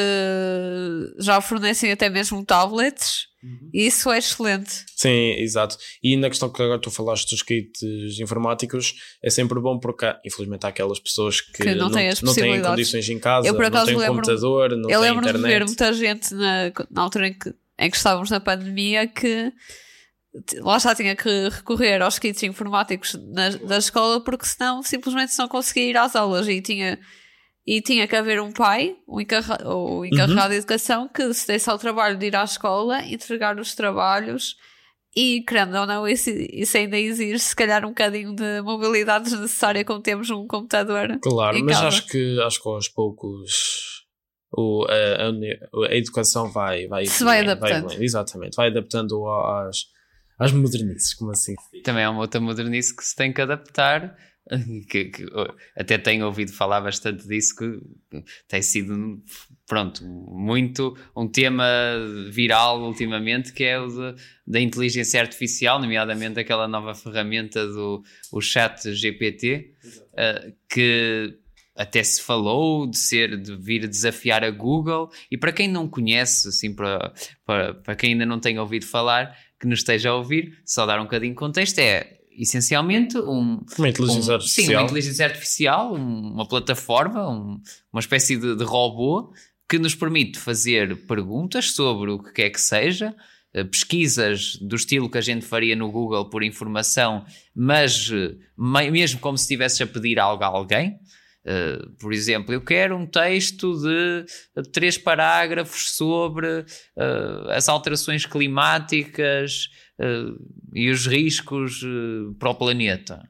já 1.19 1.39
fornecem 1.43 1.93
até 1.93 2.09
mesmo 2.09 2.43
tablets. 2.45 3.29
Uhum. 3.43 3.71
Isso 3.75 4.11
é 4.11 4.19
excelente. 4.19 4.85
Sim, 4.95 5.33
exato. 5.39 5.77
E 6.03 6.17
na 6.17 6.29
questão 6.29 6.49
que 6.49 6.63
agora 6.63 6.81
tu 6.81 6.91
falaste 6.93 7.29
dos 7.31 7.43
kits 7.43 7.83
informáticos, 8.21 8.95
é 9.23 9.31
sempre 9.31 9.59
bom 9.61 9.79
porque 9.81 10.05
há- 10.07 10.21
infelizmente 10.25 10.65
há 10.65 10.69
aquelas 10.69 11.01
pessoas 11.01 11.41
que, 11.41 11.65
Que 11.65 11.75
não 11.75 11.91
têm 11.91 12.09
as 12.09 12.23
não 12.23 12.33
têm 12.35 12.63
condições 12.63 13.09
em 13.09 13.19
casa, 13.19 13.49
Eu, 13.49 13.55
por 13.55 13.63
não 13.63 13.69
acaso, 13.69 13.87
têm 13.87 13.97
um 13.97 14.07
computador, 14.07 14.71
não 14.77 14.89
Eu 14.89 15.01
têm 15.01 15.11
lembro 15.11 15.27
de 15.27 15.33
ver 15.33 15.39
internet. 15.39 15.67
muita 15.67 15.93
gente 15.93 16.35
na, 16.35 16.73
na 16.91 17.03
altura 17.03 17.29
em 17.29 17.35
que, 17.39 17.53
em 17.81 17.91
que 17.91 17.97
estávamos 17.97 18.31
na 18.31 18.39
pandemia 18.39 19.09
que 19.09 19.53
lá 20.61 20.79
já 20.79 20.95
tinha 20.95 21.15
que 21.15 21.49
recorrer 21.51 22.01
aos 22.01 22.19
kits 22.19 22.43
informáticos 22.45 23.15
na, 23.33 23.51
da 23.51 23.79
escola 23.79 24.23
porque 24.23 24.47
senão 24.47 24.83
simplesmente 24.83 25.37
não 25.39 25.49
conseguia 25.49 25.91
ir 25.91 25.97
às 25.97 26.17
aulas 26.17 26.49
e 26.49 26.61
tinha, 26.63 26.99
e 27.67 27.81
tinha 27.81 28.09
que 28.09 28.17
haver 28.17 28.41
um 28.41 28.53
pai, 28.53 28.97
um 29.09 29.21
encarra, 29.21 29.59
ou 29.65 30.05
encarregado 30.05 30.43
Uhum. 30.45 30.49
de 30.51 30.57
educação, 30.57 31.09
que 31.09 31.33
se 31.33 31.47
desse 31.47 31.71
ao 31.71 31.79
trabalho 31.79 32.17
de 32.19 32.27
ir 32.27 32.37
à 32.37 32.43
escola, 32.45 33.03
entregar 33.05 33.59
os 33.59 33.75
trabalhos 33.75 34.57
e, 35.15 35.43
querendo 35.47 35.77
ou 35.77 35.87
não, 35.87 36.09
isso, 36.09 36.31
isso 36.31 36.77
ainda 36.77 36.99
exige 36.99 37.39
se 37.39 37.55
calhar 37.55 37.85
um 37.85 37.89
bocadinho 37.91 38.35
de 38.35 38.63
mobilidade 38.63 39.25
desnecessária 39.25 39.85
quando 39.85 40.03
temos 40.03 40.29
um 40.31 40.47
computador. 40.47 41.19
Claro, 41.23 41.63
mas 41.65 41.77
acho 41.79 42.07
que, 42.09 42.41
acho 42.41 42.63
que 42.63 42.69
aos 42.69 42.89
poucos 42.89 43.53
o, 44.51 44.85
a, 44.89 45.89
a 45.89 45.95
educação 45.97 46.51
vai, 46.51 46.87
vai, 46.87 47.07
Se 47.07 47.23
vai 47.25 47.39
evoluindo, 47.41 47.51
adaptando. 47.53 47.79
evoluindo, 47.79 48.05
exatamente, 48.05 48.57
vai 48.57 48.69
adaptando 48.69 49.27
às, 49.29 49.77
às 50.39 50.53
modernices, 50.53 51.15
como 51.15 51.31
assim. 51.31 51.55
Também 51.85 52.05
é 52.05 52.09
uma 52.09 52.21
outra 52.21 52.41
modernice 52.41 52.95
que 52.97 53.05
se 53.05 53.15
tem 53.15 53.33
que 53.33 53.41
adaptar. 53.41 54.17
Que, 54.89 55.07
que, 55.07 55.25
oh, 55.27 55.55
até 55.77 55.97
tenho 55.99 56.27
ouvido 56.27 56.53
falar 56.53 56.81
bastante 56.81 57.27
disso, 57.27 57.55
que 57.57 57.81
tem 58.49 58.61
sido, 58.61 59.23
pronto, 59.67 60.05
muito 60.05 60.97
um 61.17 61.29
tema 61.29 61.65
viral 62.31 62.83
ultimamente, 62.83 63.53
que 63.53 63.65
é 63.65 63.79
o 63.79 63.87
de- 63.87 64.15
da 64.47 64.61
inteligência 64.61 65.21
artificial, 65.21 65.81
nomeadamente 65.81 66.41
aquela 66.41 66.67
nova 66.67 66.95
ferramenta 66.95 67.67
do 67.67 68.03
o 68.33 68.41
chat 68.41 68.93
GPT, 68.93 69.73
eh, 70.17 70.53
que 70.69 71.39
até 71.75 72.03
se 72.03 72.21
falou 72.21 72.87
de 72.87 72.99
ser, 72.99 73.41
de 73.41 73.57
vir 73.57 73.89
desafiar 73.89 74.45
a 74.45 74.51
Google, 74.51 75.11
e 75.31 75.39
para 75.39 75.53
quem 75.53 75.69
não 75.69 75.89
conhece, 75.89 76.49
assim, 76.49 76.75
para, 76.75 77.15
para, 77.47 77.75
para 77.75 77.97
quem 77.97 78.13
ainda 78.13 78.27
não 78.27 78.39
tem 78.39 78.59
ouvido 78.59 78.85
falar, 78.87 79.35
que 79.59 79.67
nos 79.67 79.79
esteja 79.79 80.11
a 80.11 80.17
ouvir, 80.17 80.61
só 80.67 80.85
dar 80.85 81.01
um 81.01 81.05
bocadinho 81.05 81.33
de 81.33 81.39
contexto, 81.39 81.79
é 81.79 82.19
essencialmente 82.39 83.17
um, 83.19 83.65
Uma 83.79 83.89
inteligência 83.89 84.33
um- 84.33 84.35
artificial. 84.37 84.67
Sim, 84.67 84.75
uma 84.75 84.83
inteligência 84.83 85.25
artificial, 85.27 85.95
um- 85.95 86.33
uma 86.35 86.47
plataforma, 86.49 87.29
um- 87.29 87.61
uma 87.93 88.01
espécie 88.01 88.37
de, 88.37 88.57
de 88.57 88.65
robô 88.65 89.33
que 89.69 89.79
nos 89.79 89.95
permite 89.95 90.39
fazer 90.39 91.07
perguntas 91.07 91.71
sobre 91.73 92.11
o 92.11 92.19
que 92.23 92.33
quer 92.33 92.51
que 92.51 92.61
seja, 92.61 93.15
eh, 93.55 93.65
pesquisas 93.65 94.57
do 94.61 94.77
estilo 94.77 95.09
que 95.11 95.19
a 95.19 95.23
gente 95.23 95.45
faria 95.47 95.75
no 95.77 95.91
Google 95.91 96.29
por 96.29 96.43
informação, 96.43 97.25
mas 97.55 98.11
eh, 98.13 98.35
me- 98.57 98.91
mesmo 98.91 99.19
como 99.21 99.37
se 99.39 99.45
estivesses 99.45 99.81
a 99.81 99.87
pedir 99.87 100.19
algo 100.19 100.43
a 100.45 100.47
alguém. 100.49 100.99
Eh, 101.45 101.79
por 101.99 102.13
exemplo, 102.13 102.55
eu 102.55 102.61
quero 102.61 102.97
um 102.97 103.05
texto 103.07 103.75
de 103.81 104.25
três 104.73 104.97
parágrafos 104.97 105.91
sobre 105.97 106.65
eh, 106.97 107.47
as 107.57 107.69
alterações 107.69 108.25
climáticas 108.27 109.69
e 110.75 110.91
os 110.91 111.07
riscos 111.07 111.83
eh, 111.85 112.35
para 112.39 112.51
o 112.51 112.55
planeta. 112.55 113.29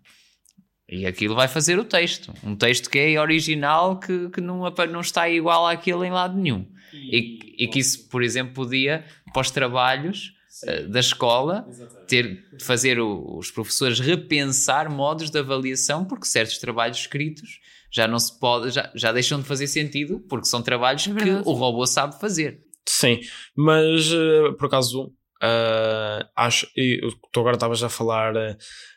E 0.89 1.07
aquilo 1.07 1.35
vai 1.35 1.49
fazer 1.49 1.79
o 1.79 1.85
texto. 1.85 2.33
Um 2.45 2.55
texto 2.55 2.91
que 2.91 2.99
é 2.99 3.21
original, 3.21 3.99
que, 3.99 4.29
que 4.31 4.41
não, 4.41 4.63
não 4.91 5.01
está 5.01 5.29
igual 5.29 5.67
àquele 5.67 6.07
em 6.07 6.11
lado 6.11 6.39
nenhum. 6.39 6.67
E, 6.93 7.65
e 7.65 7.69
que 7.69 7.79
isso, 7.79 8.09
por 8.09 8.23
exemplo, 8.23 8.53
podia, 8.53 9.05
para 9.33 9.41
os 9.41 9.51
trabalhos 9.51 10.35
uh, 10.65 10.89
da 10.89 11.01
escola, 11.01 11.67
ter, 12.07 12.45
fazer 12.61 13.01
o, 13.01 13.39
os 13.39 13.51
professores 13.51 13.99
repensar 13.99 14.91
modos 14.91 15.31
de 15.31 15.39
avaliação, 15.39 16.05
porque 16.05 16.27
certos 16.27 16.59
trabalhos 16.59 16.99
escritos 16.99 17.59
já 17.91 18.07
não 18.07 18.19
se 18.19 18.39
pode, 18.39 18.71
já, 18.71 18.91
já 18.95 19.13
deixam 19.13 19.41
de 19.41 19.47
fazer 19.47 19.67
sentido, 19.67 20.21
porque 20.29 20.47
são 20.47 20.63
trabalhos 20.63 21.07
É 21.07 21.15
que 21.15 21.31
o 21.31 21.53
robô 21.53 21.87
sabe 21.87 22.21
fazer. 22.21 22.61
Sim, 22.87 23.21
mas 23.57 24.13
eh, 24.13 24.53
por 24.59 24.67
acaso 24.67 25.13
eh, 25.43 26.27
acho, 26.37 26.67
e 26.77 27.01
tu 27.33 27.41
agora 27.41 27.57
estavas 27.57 27.83
a 27.83 27.89
falar 27.89 28.35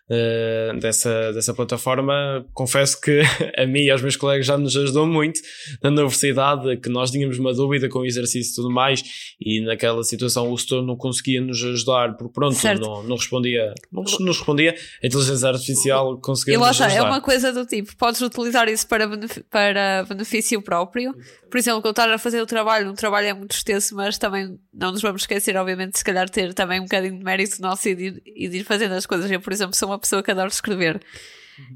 eh, 0.10 0.72
dessa, 0.80 1.32
dessa 1.34 1.54
plataforma, 1.54 2.46
confesso 2.54 3.00
que 3.02 3.22
a 3.58 3.66
mim 3.66 3.82
e 3.82 3.92
aos 3.92 4.02
meus 4.02 4.16
colegas 4.16 4.46
já 4.46 4.58
nos 4.58 4.76
ajudou 4.78 5.06
muito 5.08 5.40
na 5.82 5.90
universidade, 5.90 6.78
que 6.78 6.90
nós 6.90 7.12
tínhamos 7.12 7.38
uma 7.40 7.54
dúvida 7.54 7.90
com 7.90 8.00
o 8.00 8.06
exercício 8.06 8.52
e 8.52 8.56
tudo 8.56 8.70
mais, 8.72 9.04
e 9.40 9.62
naquela 9.62 10.04
situação 10.04 10.52
o 10.52 10.58
setor 10.58 10.86
não 10.86 10.96
conseguia 10.96 11.42
nos 11.42 11.64
ajudar, 11.64 12.16
porque 12.18 12.34
pronto, 12.34 12.56
Certo. 12.56 12.82
não, 12.82 13.04
não 13.04 13.16
respondia, 13.16 13.74
não 13.92 14.04
nos 14.04 14.38
respondia, 14.38 14.76
a 15.04 15.08
inteligência 15.08 15.50
artificial 15.50 16.20
conseguiu 16.22 16.60
lá 16.60 16.68
nos 16.68 16.76
está, 16.78 16.86
ajudar. 16.88 17.06
é 17.06 17.10
uma 17.10 17.22
coisa 17.22 17.52
do 17.52 17.66
tipo, 17.66 17.96
podes 17.98 18.22
utilizar 18.22 18.68
isso 18.70 18.88
para, 18.88 19.08
para 19.50 20.04
benefício 20.08 20.62
próprio. 20.62 21.14
Por 21.50 21.58
exemplo, 21.58 21.82
quando 21.82 21.92
estás 21.94 22.12
a 22.12 22.18
fazer 22.18 22.42
o 22.42 22.46
trabalho, 22.46 22.90
um 22.90 22.94
trabalho 22.94 23.28
é 23.28 23.34
muito 23.34 23.56
extenso, 23.56 23.96
mas 23.96 24.18
também 24.18 24.58
não 24.74 24.92
nos 24.92 25.02
vamos 25.02 25.22
esquecer, 25.22 25.56
obviamente, 25.56 25.98
se 25.98 26.04
calhar 26.04 26.30
ter 26.30 26.54
também 26.54 26.80
um 26.80 26.84
bocadinho 26.84 27.18
de 27.18 27.24
mérito 27.24 27.62
nosso 27.62 27.88
e 27.88 27.96
de, 27.96 28.04
ir- 28.08 28.22
e 28.26 28.50
de 28.50 28.58
ir 28.58 28.64
fazendo 28.66 28.94
as 28.94 29.06
coisas. 29.06 29.32
Eu, 29.32 29.40
por 29.40 29.54
exemplo, 29.54 29.74
sou 29.76 29.88
uma 29.90 29.95
pessoa 30.00 30.24
que 30.24 30.32
adoro 30.32 30.48
escrever. 30.48 31.02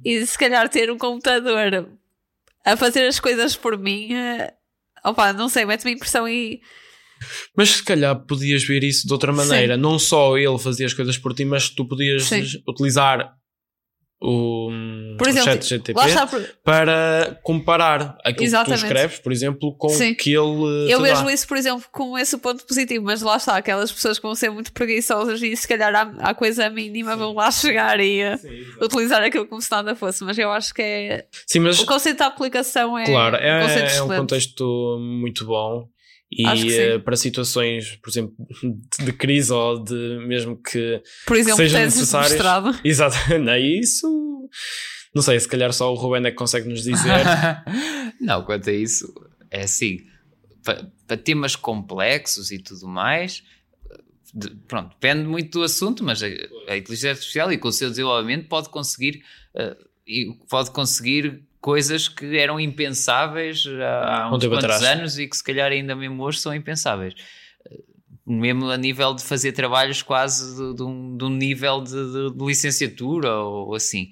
E 0.03 0.25
se 0.25 0.37
calhar 0.37 0.67
ter 0.69 0.91
um 0.91 0.97
computador 0.97 1.89
a 2.65 2.77
fazer 2.77 3.07
as 3.07 3.19
coisas 3.19 3.55
por 3.55 3.77
mim, 3.77 4.13
eh, 4.13 4.53
opa, 5.03 5.31
não 5.33 5.49
sei, 5.49 5.65
mete-me 5.65 5.93
impressão 5.93 6.27
e. 6.27 6.61
Mas 7.55 7.69
se 7.71 7.83
calhar 7.83 8.15
podias 8.25 8.63
ver 8.63 8.83
isso 8.83 9.05
de 9.05 9.13
outra 9.13 9.31
maneira. 9.31 9.75
Não 9.75 9.99
só 9.99 10.37
ele 10.37 10.57
fazia 10.57 10.85
as 10.85 10.93
coisas 10.93 11.17
por 11.17 11.33
ti, 11.33 11.43
mas 11.45 11.69
tu 11.69 11.85
podias 11.85 12.23
Sim. 12.23 12.43
utilizar 12.67 13.33
o, 14.21 14.69
Por 15.17 15.27
o 15.27 15.29
exemplo, 15.29 15.49
chat 15.53 15.65
GTP 15.65 15.93
por- 16.29 16.49
para 16.61 17.39
comparar 17.41 18.17
aquilo 18.25 18.43
Exatamente. 18.43 18.81
que 18.81 18.85
tu 18.85 18.87
escreves, 18.87 19.19
por 19.19 19.31
exemplo, 19.31 19.73
com 19.77 19.87
Sim. 19.89 20.11
o 20.11 20.15
que 20.17 20.31
ele 20.31 20.91
Eu 20.91 21.01
vejo 21.01 21.23
dá. 21.23 21.33
isso, 21.33 21.47
por 21.47 21.55
exemplo, 21.55 21.85
com 21.89 22.17
esse 22.17 22.37
ponto 22.37 22.65
positivo, 22.65 23.05
mas 23.05 23.21
lá 23.21 23.37
está, 23.37 23.55
aquelas 23.55 23.89
pessoas 23.91 24.19
que 24.19 24.23
vão 24.23 24.35
ser 24.35 24.49
muito 24.49 24.73
preguiçosas 24.73 25.41
e 25.41 25.55
se 25.55 25.65
calhar 25.65 25.95
à, 25.95 26.29
à 26.31 26.33
coisa 26.33 26.69
mínima 26.69 27.15
vão 27.15 27.33
lá 27.33 27.49
chegar 27.49 27.97
e 28.01 28.21
uh, 28.23 28.83
utilizar 28.85 29.23
aquilo 29.23 29.47
como 29.47 29.61
se 29.61 29.71
nada 29.71 29.95
fosse. 29.95 30.21
Mas 30.25 30.37
eu 30.37 30.51
acho 30.51 30.73
que 30.73 30.81
é. 30.81 31.25
Sim, 31.47 31.59
mas 31.59 31.79
O 31.79 31.85
conceito 31.85 32.17
da 32.17 32.25
aplicação 32.25 32.97
é. 32.97 33.05
claro, 33.05 33.37
um 33.37 33.39
é, 33.39 33.61
conceito 33.61 33.91
é 33.91 34.03
um 34.03 34.07
contexto 34.07 34.97
muito 34.99 35.45
bom. 35.45 35.87
E 36.31 36.43
que 36.43 36.79
eh, 36.79 36.99
para 36.99 37.15
situações, 37.15 37.95
por 37.95 38.09
exemplo, 38.09 38.35
de, 39.03 39.11
crise 39.13 39.51
ou 39.51 39.83
de 39.83 40.19
mesmo 40.27 40.61
que. 40.61 41.01
Por 41.25 41.35
exemplo, 41.35 41.57
sejam 41.57 41.81
teses 41.81 41.93
de 41.93 41.99
necessárias. 41.99 42.79
Exato, 42.85 43.17
não 43.39 43.53
é 43.53 43.59
isso. 43.59 44.49
Não 45.13 45.23
sei, 45.23 45.39
se 45.39 45.47
calhar 45.47 45.73
só 45.73 45.91
o 45.91 45.95
Ruben 45.95 46.25
é 46.25 46.31
que 46.31 46.37
consegue 46.37 46.69
nos 46.69 46.83
dizer. 46.83 47.25
não, 48.21 48.43
quanto 48.43 48.69
a 48.69 48.73
isso, 48.73 49.11
é 49.49 49.63
assim, 49.63 50.01
para 51.07 51.17
temas 51.17 51.55
complexos 51.55 52.51
e 52.51 52.59
tudo 52.59 52.87
mais, 52.87 53.43
de- 54.31 54.51
pronto, 54.67 54.89
depende 54.89 55.27
muito 55.27 55.57
do 55.57 55.63
assunto, 55.63 56.03
mas 56.03 56.21
a, 56.21 56.27
a 56.67 56.77
inteligência 56.77 57.09
artificial 57.09 57.51
e 57.51 57.57
com 57.57 57.69
o 57.69 57.73
seu 57.73 57.89
desenvolvimento 57.89 58.47
pode 58.47 58.69
conseguir, 58.69 59.23
e 60.05 60.31
pode 60.47 60.69
conseguir 60.69 61.43
coisas 61.61 62.07
que 62.07 62.37
eram 62.37 62.59
impensáveis 62.59 63.65
há 63.67 64.29
uns 64.33 64.45
quantos 64.45 64.63
atrás. 64.65 64.83
anos 64.83 65.19
e 65.19 65.27
que 65.27 65.35
se 65.35 65.43
calhar 65.43 65.71
ainda 65.71 65.95
mesmo 65.95 66.23
hoje 66.23 66.39
são 66.39 66.53
impensáveis. 66.53 67.13
Eh, 67.69 67.79
Mesmo 68.25 68.69
a 68.69 68.77
nível 68.77 69.13
de 69.15 69.23
fazer 69.23 69.53
trabalhos 69.53 70.03
quase 70.03 70.55
de, 70.55 70.75
de 70.75 70.83
um, 70.83 71.17
de 71.17 71.23
um 71.25 71.29
nível 71.29 71.81
de, 71.81 71.91
de- 71.93 72.31
de 72.37 72.45
licenciatura 72.45 73.33
ou 73.37 73.73
assim. 73.73 74.11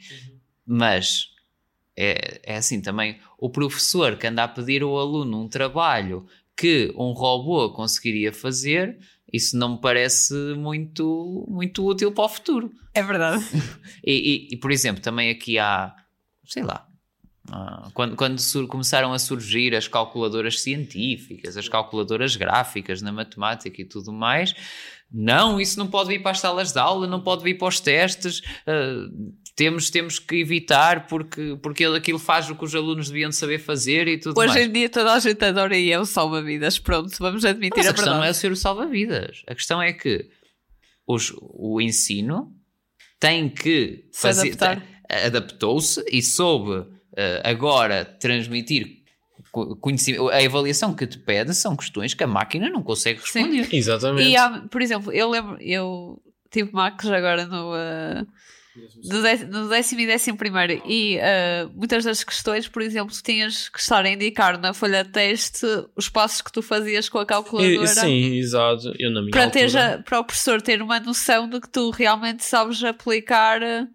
Mas 0.65 1.27
é, 1.95 2.39
é 2.43 2.57
assim 2.57 2.81
também, 2.81 3.19
o 3.37 3.49
professor 3.49 4.17
que 4.17 4.25
anda 4.27 4.43
a 4.43 4.47
pedir 4.47 4.81
ao 4.81 4.97
aluno 4.97 5.43
um 5.43 5.47
trabalho 5.47 6.25
que 6.55 6.91
um 6.97 7.11
robô 7.11 7.71
conseguiria 7.71 8.33
fazer, 8.33 8.97
isso 9.31 9.55
não 9.55 9.73
me 9.75 9.81
parece 9.81 10.33
muito, 10.55 11.45
muito 11.47 11.85
útil 11.85 12.11
para 12.11 12.23
o 12.25 12.29
futuro. 12.29 12.71
É 12.95 13.03
verdade. 13.03 13.43
E, 14.03 14.13
e- 14.13 14.47
e, 14.53 14.57
por 14.57 14.71
exemplo, 14.71 15.01
também 15.01 15.29
aqui 15.29 15.59
há, 15.59 15.93
sei 16.45 16.63
lá, 16.63 16.86
quando, 17.93 18.15
quando 18.15 18.39
sur- 18.39 18.67
começaram 18.67 19.13
a 19.13 19.19
surgir 19.19 19.75
as 19.75 19.87
calculadoras 19.87 20.59
científicas, 20.61 21.55
as 21.57 21.69
calculadoras 21.69 22.35
gráficas 22.35 23.01
na 23.01 23.11
matemática 23.11 23.81
e 23.81 23.85
tudo 23.85 24.11
mais, 24.11 24.53
não, 25.11 25.59
isso 25.59 25.79
não 25.79 25.87
pode 25.87 26.09
vir 26.09 26.21
para 26.21 26.31
as 26.31 26.39
salas 26.39 26.73
de 26.73 26.79
aula, 26.79 27.07
não 27.07 27.21
pode 27.21 27.41
vir 27.43 27.57
para 27.57 27.69
os 27.69 27.79
testes, 27.79 28.41
ah, 28.67 29.07
temos, 29.55 29.89
temos 29.89 30.19
que 30.19 30.35
evitar 30.35 31.07
porque, 31.07 31.57
porque 31.63 31.85
aquilo 31.85 32.19
faz 32.19 32.49
o 32.49 32.55
que 32.55 32.65
os 32.65 32.75
alunos 32.75 33.07
deviam 33.09 33.31
saber 33.31 33.57
fazer 33.59 34.07
e 34.07 34.19
tudo 34.19 34.37
Hoje 34.39 34.49
mais. 34.53 34.67
em 34.67 34.71
dia 34.71 34.89
toda 34.89 35.13
a 35.13 35.19
gente 35.19 35.43
adora 35.43 35.75
e 35.77 35.89
é 35.91 35.97
o 35.99 36.05
salva-vidas. 36.05 36.77
Pronto, 36.77 37.09
vamos 37.19 37.43
admitir 37.45 37.77
Mas 37.77 37.87
a 37.87 37.89
a 37.89 37.93
questão 37.93 38.15
não 38.17 38.23
é 38.23 38.33
ser 38.33 38.51
o 38.51 38.55
salva-vidas. 38.55 39.41
A 39.47 39.55
questão 39.55 39.81
é 39.81 39.93
que 39.93 40.27
os- 41.07 41.33
o 41.39 41.79
ensino 41.81 42.53
tem 43.19 43.49
que 43.49 44.03
fazer. 44.13 44.49
adaptar. 44.53 44.83
Adaptou-se 45.25 46.03
e 46.11 46.21
soube 46.21 46.85
agora 47.43 48.05
transmitir 48.05 48.97
co- 49.51 49.75
conhecimento. 49.77 50.29
A 50.29 50.37
avaliação 50.37 50.93
que 50.93 51.07
te 51.07 51.17
pede 51.17 51.53
são 51.53 51.75
questões 51.75 52.13
que 52.13 52.23
a 52.23 52.27
máquina 52.27 52.69
não 52.69 52.83
consegue 52.83 53.19
Sim. 53.21 53.39
responder. 53.61 53.75
Exatamente. 53.75 54.29
E 54.29 54.35
há, 54.37 54.61
por 54.69 54.81
exemplo, 54.81 55.11
eu 55.11 55.29
lembro, 55.29 55.57
eu 55.61 56.21
tive 56.51 56.71
Macs 56.71 57.07
agora 57.09 57.45
no, 57.45 57.73
uh, 57.73 58.27
no, 59.03 59.21
dé- 59.21 59.45
no 59.45 59.67
décimo 59.69 60.01
e 60.01 60.07
décimo 60.07 60.37
primeiro 60.37 60.81
e 60.85 61.17
uh, 61.17 61.69
muitas 61.75 62.03
das 62.03 62.23
questões, 62.23 62.67
por 62.67 62.81
exemplo, 62.81 63.13
tu 63.13 63.21
tinhas 63.23 63.67
que 63.69 63.79
estar 63.79 64.05
a 64.05 64.09
indicar 64.09 64.59
na 64.59 64.73
folha 64.73 65.03
de 65.03 65.09
teste 65.09 65.65
os 65.95 66.07
passos 66.09 66.41
que 66.41 66.51
tu 66.51 66.61
fazias 66.61 67.09
com 67.09 67.17
a 67.19 67.23
E- 67.23 67.25
calculadora. 67.25 67.87
sim, 67.87 68.35
exato. 68.37 68.93
Eu 68.99 69.11
na 69.11 69.21
minha 69.21 69.31
Para, 69.31 69.49
ter 69.49 69.63
altura- 69.65 69.69
já- 69.69 69.97
para 70.03 70.19
o 70.19 70.23
professor 70.23 70.61
ter 70.61 70.81
uma 70.81 70.99
noção 70.99 71.49
de 71.49 71.59
que 71.59 71.69
tu 71.69 71.89
realmente 71.89 72.43
sabes 72.45 72.83
aplicar, 72.83 73.61
uh, 73.61 73.87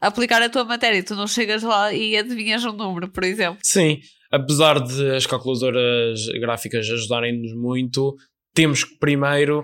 aplicar 0.00 0.40
a 0.42 0.48
tua 0.48 0.64
matéria. 0.64 1.02
Tu 1.02 1.14
não 1.14 1.26
chegas 1.26 1.62
lá 1.62 1.92
e 1.92 2.16
adivinhas 2.16 2.64
um 2.64 2.72
número, 2.72 3.08
por 3.08 3.24
exemplo. 3.24 3.58
Sim, 3.62 4.00
apesar 4.30 4.80
de 4.80 5.14
as 5.14 5.26
calculadoras 5.26 6.26
gráficas 6.40 6.88
ajudarem-nos 6.88 7.52
muito, 7.54 8.16
temos 8.54 8.84
que 8.84 8.96
primeiro 8.98 9.62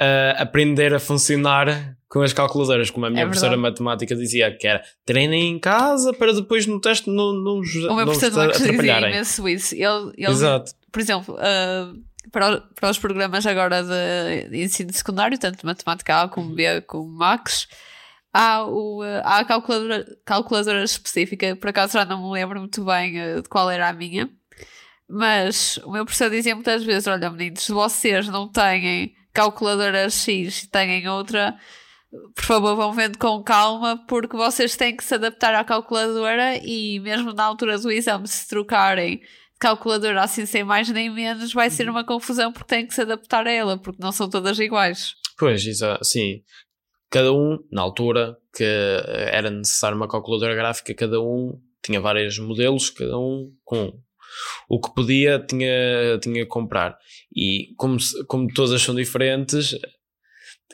ah, 0.00 0.34
aprender 0.38 0.92
a 0.94 0.98
funcionar 0.98 1.94
com 2.08 2.22
as 2.22 2.32
calculadoras, 2.32 2.90
como 2.90 3.06
a 3.06 3.10
minha 3.10 3.22
É 3.22 3.26
professora 3.26 3.56
de 3.56 3.60
matemática 3.62 4.14
dizia, 4.14 4.56
que 4.56 4.66
era 4.66 4.82
treinem 5.04 5.50
em 5.50 5.58
casa 5.58 6.12
para 6.12 6.32
depois 6.32 6.66
no 6.66 6.80
teste 6.80 7.10
não, 7.10 7.32
não, 7.32 7.56
vos- 7.60 7.74
O 7.76 7.94
meu 7.94 8.06
professor 8.06 8.52
de 8.52 8.58
dizia 8.58 8.98
imenso 8.98 9.48
isso. 9.48 9.74
Ele, 9.74 10.12
ele 10.16 10.30
Exato. 10.30 10.72
por 10.92 11.00
exemplo, 11.00 11.34
uh, 11.34 12.30
para, 12.30 12.60
para 12.78 12.90
os 12.90 12.98
programas 12.98 13.44
agora 13.46 13.82
de, 13.82 14.50
de 14.50 14.62
ensino 14.64 14.92
secundário, 14.92 15.38
tanto 15.38 15.64
matemática 15.66 16.22
A 16.22 16.28
como 16.28 16.54
B 16.54 16.80
como 16.82 17.10
Max, 17.10 17.66
há, 18.36 18.66
o, 18.66 19.02
uh, 19.02 19.22
há 19.24 19.38
a 19.38 19.44
calculadora, 19.44 20.04
calculadora 20.24 20.84
específica, 20.84 21.56
por 21.56 21.70
acaso 21.70 21.94
já 21.94 22.04
não 22.04 22.22
me 22.22 22.32
lembro 22.32 22.60
muito 22.60 22.84
bem 22.84 23.18
uh, 23.20 23.42
de 23.42 23.48
qual 23.48 23.70
era 23.70 23.88
a 23.88 23.92
minha, 23.92 24.28
mas 25.08 25.78
o 25.78 25.90
meu 25.90 26.04
professor 26.04 26.28
dizia 26.28 26.54
muitas 26.54 26.84
vezes: 26.84 27.06
Olha, 27.06 27.30
meninos, 27.30 27.62
se 27.62 27.72
vocês 27.72 28.28
não 28.28 28.50
têm 28.50 29.14
calculadora 29.32 30.10
X 30.10 30.64
e 30.64 30.70
têm 30.70 31.08
outra, 31.08 31.56
por 32.34 32.44
favor, 32.44 32.76
vão 32.76 32.92
vendo 32.92 33.18
com 33.18 33.42
calma, 33.42 34.04
porque 34.06 34.36
vocês 34.36 34.76
têm 34.76 34.96
que 34.96 35.04
se 35.04 35.14
adaptar 35.14 35.54
à 35.54 35.64
calculadora 35.64 36.58
e 36.62 37.00
mesmo 37.00 37.32
na 37.32 37.44
altura 37.44 37.78
do 37.78 37.90
exame, 37.90 38.28
se 38.28 38.46
trocarem 38.48 39.20
calculadora 39.58 40.22
assim 40.22 40.44
sem 40.44 40.62
mais 40.62 40.88
nem 40.90 41.08
menos, 41.08 41.54
vai 41.54 41.70
ser 41.70 41.88
uma 41.88 42.04
confusão 42.04 42.52
porque 42.52 42.68
têm 42.68 42.86
que 42.86 42.94
se 42.94 43.00
adaptar 43.00 43.46
a 43.46 43.50
ela, 43.50 43.78
porque 43.78 44.02
não 44.02 44.12
são 44.12 44.28
todas 44.28 44.58
iguais. 44.58 45.14
Pois, 45.38 45.66
exato, 45.66 46.04
sim. 46.04 46.42
Cada 47.10 47.32
um, 47.32 47.58
na 47.70 47.82
altura 47.82 48.36
que 48.54 48.64
era 48.64 49.50
necessário 49.50 49.96
uma 49.96 50.08
calculadora 50.08 50.54
gráfica, 50.54 50.94
cada 50.94 51.20
um 51.20 51.58
tinha 51.84 52.00
vários 52.00 52.38
modelos, 52.38 52.90
cada 52.90 53.16
um 53.18 53.52
com 53.64 53.92
o 54.68 54.80
que 54.80 54.92
podia 54.94 55.38
tinha, 55.38 56.18
tinha 56.20 56.42
que 56.42 56.46
comprar. 56.46 56.98
E 57.34 57.68
como, 57.76 57.96
como 58.26 58.52
todas 58.52 58.82
são 58.82 58.94
diferentes, 58.94 59.78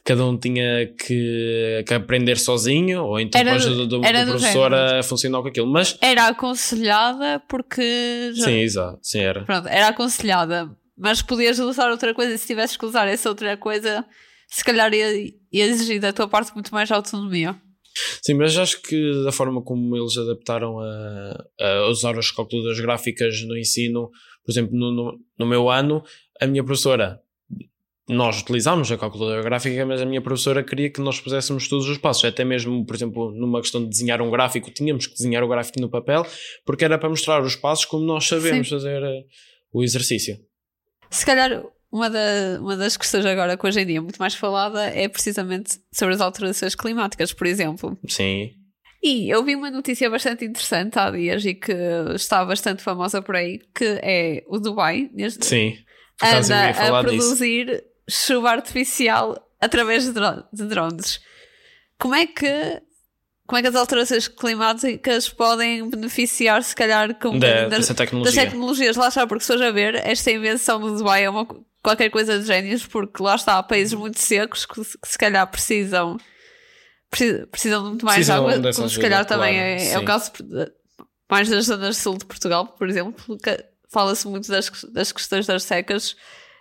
cada 0.05 0.25
um 0.25 0.37
tinha 0.39 0.87
que, 0.99 1.85
que 1.87 1.95
aprender 1.95 2.39
sozinho, 2.39 3.05
ou 3.05 3.21
então 3.21 3.41
Era 3.41 3.51
com 3.51 3.55
a 3.55 3.59
ajuda 3.59 3.87
do, 3.87 3.99
do 3.99 4.01
professor 4.01 4.71
género. 4.71 4.99
a 4.99 5.03
funcionar 5.03 5.43
com 5.43 5.49
aquilo. 5.49 5.67
Mas, 5.71 5.97
Era 6.01 6.29
aconselhada 6.29 7.41
porque. 7.49 8.33
já- 8.35 8.45
sim, 8.47 8.59
exato, 8.61 8.99
sim, 9.03 9.21
era. 9.21 9.45
Pronto, 9.45 9.69
era 9.69 9.89
aconselhada, 9.89 10.71
mas 10.97 11.21
podias 11.23 11.59
usar 11.59 11.91
outra 11.91 12.15
coisa 12.15 12.37
se 12.39 12.47
tivesses 12.47 12.77
que 12.77 12.87
usar 12.87 13.07
essa 13.07 13.29
outra 13.29 13.57
coisa, 13.57 14.05
se 14.53 14.63
calhar 14.63 14.93
ia, 14.93 15.33
ia 15.51 15.65
exigir 15.65 15.99
da 15.99 16.13
tua 16.13 16.29
parte 16.29 16.53
muito 16.53 16.73
mais 16.75 16.91
autonomia. 16.91 17.59
Sim, 18.23 18.35
mas 18.35 18.57
acho 18.59 18.83
que 18.83 19.25
da 19.25 19.33
forma 19.33 19.63
como 19.63 19.97
eles 19.97 20.17
adaptaram 20.17 20.79
a, 20.79 21.45
a 21.59 21.89
usar 21.89 22.19
as 22.19 22.31
calculadoras 22.31 22.79
gráficas 22.81 23.43
no 23.43 23.57
ensino 23.57 24.11
Por 24.45 24.53
exemplo, 24.53 24.77
no, 24.79 24.93
no, 24.93 25.19
no 25.39 25.47
meu 25.47 25.71
ano, 25.71 26.03
a 26.39 26.47
minha 26.47 26.63
professora, 26.63 27.19
nós 28.07 28.43
utilizámos 28.43 28.93
a 28.93 28.99
calculadora 28.99 29.43
gráfica, 29.43 29.87
mas 29.87 30.03
a 30.03 30.05
minha 30.05 30.21
professora 30.21 30.63
queria 30.63 30.91
que 30.91 31.01
nós 31.01 31.19
puséssemos 31.19 31.67
todos 31.67 31.89
os 31.89 31.97
passos. 31.97 32.27
Até 32.27 32.45
mesmo, 32.45 32.85
por 32.85 32.95
exemplo, 32.95 33.33
numa 33.33 33.61
questão 33.63 33.83
de 33.83 33.89
desenhar 33.89 34.21
um 34.21 34.31
gráfico, 34.31 34.71
tínhamos 34.71 35.07
que 35.07 35.15
desenhar 35.15 35.43
o 35.43 35.49
gráfico 35.49 35.81
no 35.81 35.89
papel, 35.89 36.27
porque 36.67 36.85
era 36.85 36.99
para 36.99 37.09
mostrar 37.09 37.43
os 37.43 37.57
passos 37.57 37.87
como 37.87 38.05
nós 38.05 38.29
sabemos 38.29 38.69
Sim. 38.69 38.75
fazer 38.75 39.03
uh, 39.03 39.25
o 39.73 39.83
exercício. 39.83 40.37
Se 41.11 41.25
calhar 41.25 41.63
uma, 41.93 42.09
da, 42.09 42.59
uma 42.59 42.77
das 42.77 42.97
questões 42.97 43.27
agora 43.27 43.57
que 43.57 43.67
hoje 43.67 43.81
em 43.81 43.87
dia 43.87 43.99
é 43.99 44.01
muito 44.01 44.19
mais 44.19 44.35
falada 44.35 44.83
é 44.87 45.07
precisamente 45.09 45.79
sobre 45.93 46.15
as 46.15 46.21
alterações 46.23 46.75
climáticas, 46.75 47.35
por 47.35 47.47
exemplo. 47.47 47.99
Sim. 48.09 48.51
E 49.03 49.29
eu 49.29 49.45
vi 49.45 49.55
uma 49.55 49.71
notícia 49.71 50.09
bastante 50.09 50.45
interessante 50.45 50.99
há 50.99 51.11
dias 51.11 51.45
e 51.45 51.55
que 51.55 51.75
está 52.15 52.45
bastante 52.45 52.83
famosa 52.83 53.21
por 53.21 53.37
aí, 53.37 53.61
que 53.75 53.85
é 54.03 54.43
o 54.47 54.59
Dubai, 54.59 55.11
neste, 55.13 55.45
Sim, 55.45 55.77
anda 56.23 56.71
a 56.71 57.03
produzir 57.03 57.67
disso. 57.67 57.83
chuva 58.27 58.51
artificial 58.51 59.37
através 59.61 60.05
de, 60.05 60.13
de 60.53 60.65
drones. 60.65 61.21
Como 61.99 62.15
é 62.15 62.27
que 62.27 62.81
como 63.45 63.59
é 63.59 63.63
que 63.63 63.69
as 63.69 63.75
alterações 63.75 64.29
climáticas 64.29 65.29
podem 65.29 65.91
beneficiar, 65.91 66.63
se 66.63 66.75
calhar, 66.75 67.15
com 67.19 67.39
da, 67.39 67.69
das, 67.69 67.89
tecnologia. 67.89 68.33
das 68.33 68.45
tecnologias? 68.45 68.97
Lá 68.97 69.09
está, 69.09 69.27
porque 69.27 69.45
se 69.45 69.53
hoje 69.53 69.65
a 69.65 69.71
ver, 69.71 69.97
esta 69.97 70.31
invenção 70.31 70.81
do 70.81 70.97
Dubai 70.97 71.25
é 71.25 71.29
uma, 71.29 71.47
qualquer 71.83 72.11
coisa 72.11 72.39
de 72.39 72.47
génios, 72.47 72.87
porque 72.87 73.23
lá 73.23 73.35
está, 73.35 73.59
há 73.59 73.63
países 73.63 73.93
muito 73.95 74.19
secos 74.19 74.65
que, 74.65 74.75
que 74.75 75.09
se 75.09 75.19
calhar 75.19 75.47
precisam 75.51 76.17
precisam 77.51 77.83
de 77.83 77.89
muito 77.91 78.07
mais 78.07 78.17
precisam 78.17 78.49
água, 78.49 78.73
como 78.73 78.89
se 78.89 78.99
calhar 78.99 79.27
claro, 79.27 79.43
também 79.43 79.59
é, 79.59 79.93
é, 79.93 79.99
o 79.99 80.05
caso 80.05 80.33
mais 81.31 81.49
das 81.49 81.67
zonas 81.67 81.97
sul 81.99 82.17
de 82.17 82.25
Portugal, 82.25 82.69
por 82.69 82.89
exemplo, 82.89 83.39
fala-se 83.91 84.27
muito 84.27 84.49
das, 84.49 84.71
das 84.93 85.13
questões 85.13 85.47
das 85.47 85.63
secas 85.63 86.17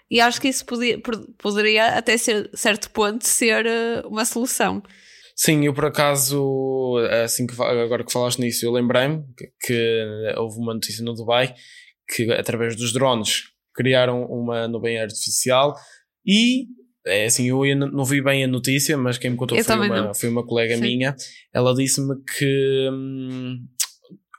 e 0.09 0.19
acho 0.19 0.41
que 0.41 0.49
isso 0.49 0.65
podia, 0.65 0.99
poderia 1.37 1.97
até 1.97 2.17
ser 2.17 2.49
certo 2.53 2.89
ponto 2.89 3.25
ser 3.25 3.65
eh, 3.65 4.01
uma 4.05 4.25
solução. 4.25 4.83
Sim, 5.33 5.65
eu 5.65 5.73
por 5.73 5.85
acaso, 5.85 6.97
assim 7.23 7.47
que 7.47 7.53
agora 7.61 8.03
que 8.03 8.11
falaste 8.11 8.39
nisso, 8.39 8.65
eu 8.65 8.73
lembrei-me 8.73 9.23
que, 9.37 9.51
que 9.61 10.33
houve 10.37 10.59
uma 10.59 10.73
notícia 10.73 11.03
no 11.03 11.13
Dubai 11.13 11.55
que 12.13 12.29
através 12.33 12.75
dos 12.75 12.91
drones 12.91 13.51
criaram 13.81 14.25
uma 14.25 14.67
nuvem 14.67 14.99
artificial 14.99 15.75
e 16.25 16.67
é 17.05 17.25
assim, 17.25 17.49
eu 17.49 17.75
não 17.75 18.05
vi 18.05 18.21
bem 18.21 18.43
a 18.43 18.47
notícia, 18.47 18.95
mas 18.95 19.17
quem 19.17 19.31
me 19.31 19.37
contou 19.37 19.61
foi 19.63 19.75
uma, 19.75 20.13
foi 20.13 20.29
uma 20.29 20.45
colega 20.45 20.75
Sim. 20.75 20.81
minha. 20.81 21.15
Ela 21.51 21.73
disse-me 21.73 22.15
que 22.23 22.89
hum, 22.91 23.65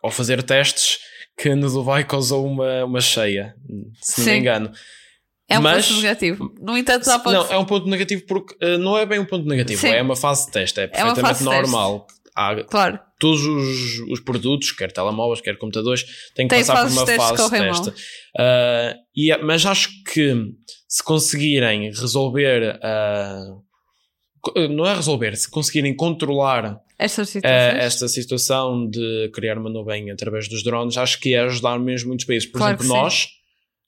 ao 0.01 0.13
fazer 0.13 0.43
testes 0.45 0.99
que 1.37 1.55
no 1.57 1.69
Dubai 1.69 2.05
causou 2.05 2.47
uma, 2.47 2.85
uma 2.85 3.01
cheia, 3.01 3.55
se 4.01 4.21
não 4.21 4.25
Sim. 4.25 4.31
me 4.31 4.39
engano. 4.39 4.73
É 5.49 5.59
um 5.59 5.63
mas, 5.63 5.89
ponto 5.89 6.01
negativo. 6.01 6.55
No 6.61 6.79
entanto, 6.79 7.05
dá 7.05 7.19
Não, 7.19 7.53
é 7.53 7.59
um 7.59 7.65
ponto 7.65 7.89
negativo 7.89 8.23
porque 8.27 8.55
uh, 8.65 8.79
não 8.79 8.97
é 8.97 9.05
bem 9.05 9.19
um 9.19 9.25
ponto 9.25 9.47
negativo, 9.47 9.81
Sim. 9.81 9.89
é 9.89 10.01
uma 10.01 10.17
fase 10.17 10.47
de 10.47 10.53
teste, 10.53 10.81
é 10.81 10.87
perfeitamente 10.87 11.43
é 11.43 11.45
normal. 11.45 12.07
Há, 12.35 12.65
claro. 12.65 12.99
Todos 13.19 13.43
os, 13.43 14.01
os 14.11 14.21
produtos, 14.21 14.73
quer 14.73 14.91
telemóveis, 14.91 15.41
quer 15.41 15.59
computadores, 15.59 16.05
têm 16.35 16.49
que 16.49 16.55
Tem 16.55 16.65
passar 16.65 16.87
por 16.87 16.93
uma 16.93 17.07
fase 17.07 17.45
de 17.45 17.51
teste. 17.51 17.89
Uh, 17.91 18.95
e, 19.15 19.31
é, 19.31 19.43
mas 19.43 19.67
acho 19.67 19.91
que 20.13 20.35
se 20.89 21.05
conseguirem 21.05 21.91
resolver, 21.91 22.81
uh, 22.81 23.63
não 24.71 24.87
é 24.87 24.95
resolver, 24.95 25.37
se 25.37 25.49
conseguirem 25.49 25.95
controlar 25.95 26.81
esta, 26.99 27.23
uh, 27.23 27.39
esta 27.43 28.09
situação 28.09 28.89
de 28.89 29.31
criar 29.35 29.59
uma 29.59 29.69
nuvem 29.71 30.11
através 30.11 30.49
dos 30.49 30.65
drones, 30.65 30.97
acho 30.97 31.21
que 31.21 31.35
é 31.35 31.41
ajudar 31.41 31.79
mesmo 31.79 32.09
muitos 32.09 32.25
países. 32.25 32.51
Por 32.51 32.59
claro 32.59 32.77
exemplo, 32.77 32.97
nós, 32.97 33.29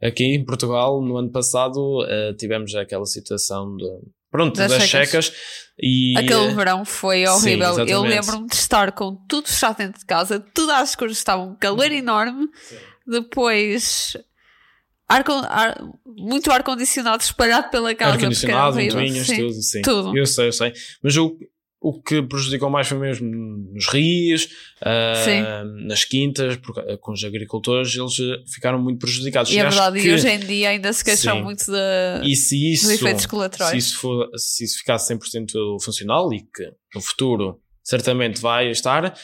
aqui 0.03 0.25
em 0.25 0.45
Portugal, 0.45 1.01
no 1.01 1.17
ano 1.17 1.33
passado, 1.33 2.07
tivemos 2.39 2.75
aquela 2.75 3.07
situação 3.07 3.75
de. 3.75 3.87
Pronto, 4.35 4.57
das, 4.57 4.73
das 4.73 4.89
checas. 4.89 5.33
E, 5.79 6.19
Aquele 6.19 6.53
verão 6.55 6.85
foi 6.85 7.25
horrível. 7.25 7.75
Sim, 7.75 7.83
Eu 7.87 8.03
lembro-me 8.03 8.49
de 8.49 8.57
estar 8.57 8.91
com 8.91 9.15
tudo 9.29 9.47
fechado 9.47 9.77
dentro 9.77 10.01
de 10.01 10.05
casa, 10.05 10.45
tudo 10.53 10.73
às 10.73 10.97
cores 10.97 11.17
estavam 11.17 11.51
um 11.51 11.55
calor 11.55 11.93
enorme. 11.93 12.49
Sim. 12.69 12.77
Depois 13.07 14.17
ar, 15.09 15.25
ar, 15.49 15.85
muito 16.05 16.51
ar-condicionado 16.51 17.23
espalhado 17.23 17.71
pela 17.71 17.95
casa. 17.95 18.15
Ar-condicionado, 18.15 18.75
ventoinhas, 18.75 19.29
tudo, 19.29 19.63
sim. 19.63 19.83
Tudo. 19.83 20.19
Eu 20.19 20.27
sei, 20.27 20.49
eu 20.49 20.53
sei. 20.53 20.73
Mas 21.01 21.17
o, 21.17 21.39
o 21.85 22.01
que 22.01 22.23
prejudicou 22.23 22.71
mais 22.71 22.89
foi 22.89 22.97
mesmo 22.97 23.31
nos 23.31 23.87
rios, 23.89 24.49
uh, 24.81 25.87
nas 25.87 26.03
quintas, 26.03 26.57
porque, 26.57 26.81
uh, 26.81 26.97
com 26.97 27.13
os 27.13 27.23
agricultores, 27.23 27.95
eles 27.95 28.19
uh, 28.21 28.43
ficaram 28.51 28.83
muito 28.83 29.01
prejudicados. 29.01 29.53
E 29.53 29.59
é 29.59 29.65
verdade, 29.65 30.01
que, 30.01 30.09
e 30.09 30.15
hoje 30.15 30.27
em 30.27 30.39
dia 30.39 30.71
ainda 30.71 30.91
se 30.95 31.05
queixam 31.05 31.37
sim. 31.37 31.43
muito 31.43 31.67
de, 31.67 32.23
e 32.25 32.35
se 32.35 32.73
isso, 32.73 32.85
dos 32.87 32.95
efeitos 32.95 33.27
colaterais. 33.27 33.71
Se 33.71 33.77
isso, 33.77 33.99
for, 33.99 34.31
se 34.35 34.65
isso 34.65 34.79
ficasse 34.79 35.15
100% 35.15 35.79
funcional 35.85 36.33
e 36.33 36.41
que 36.41 36.71
no 36.95 37.03
futuro 37.03 37.61
certamente 37.83 38.41
vai 38.41 38.71
estar, 38.71 39.15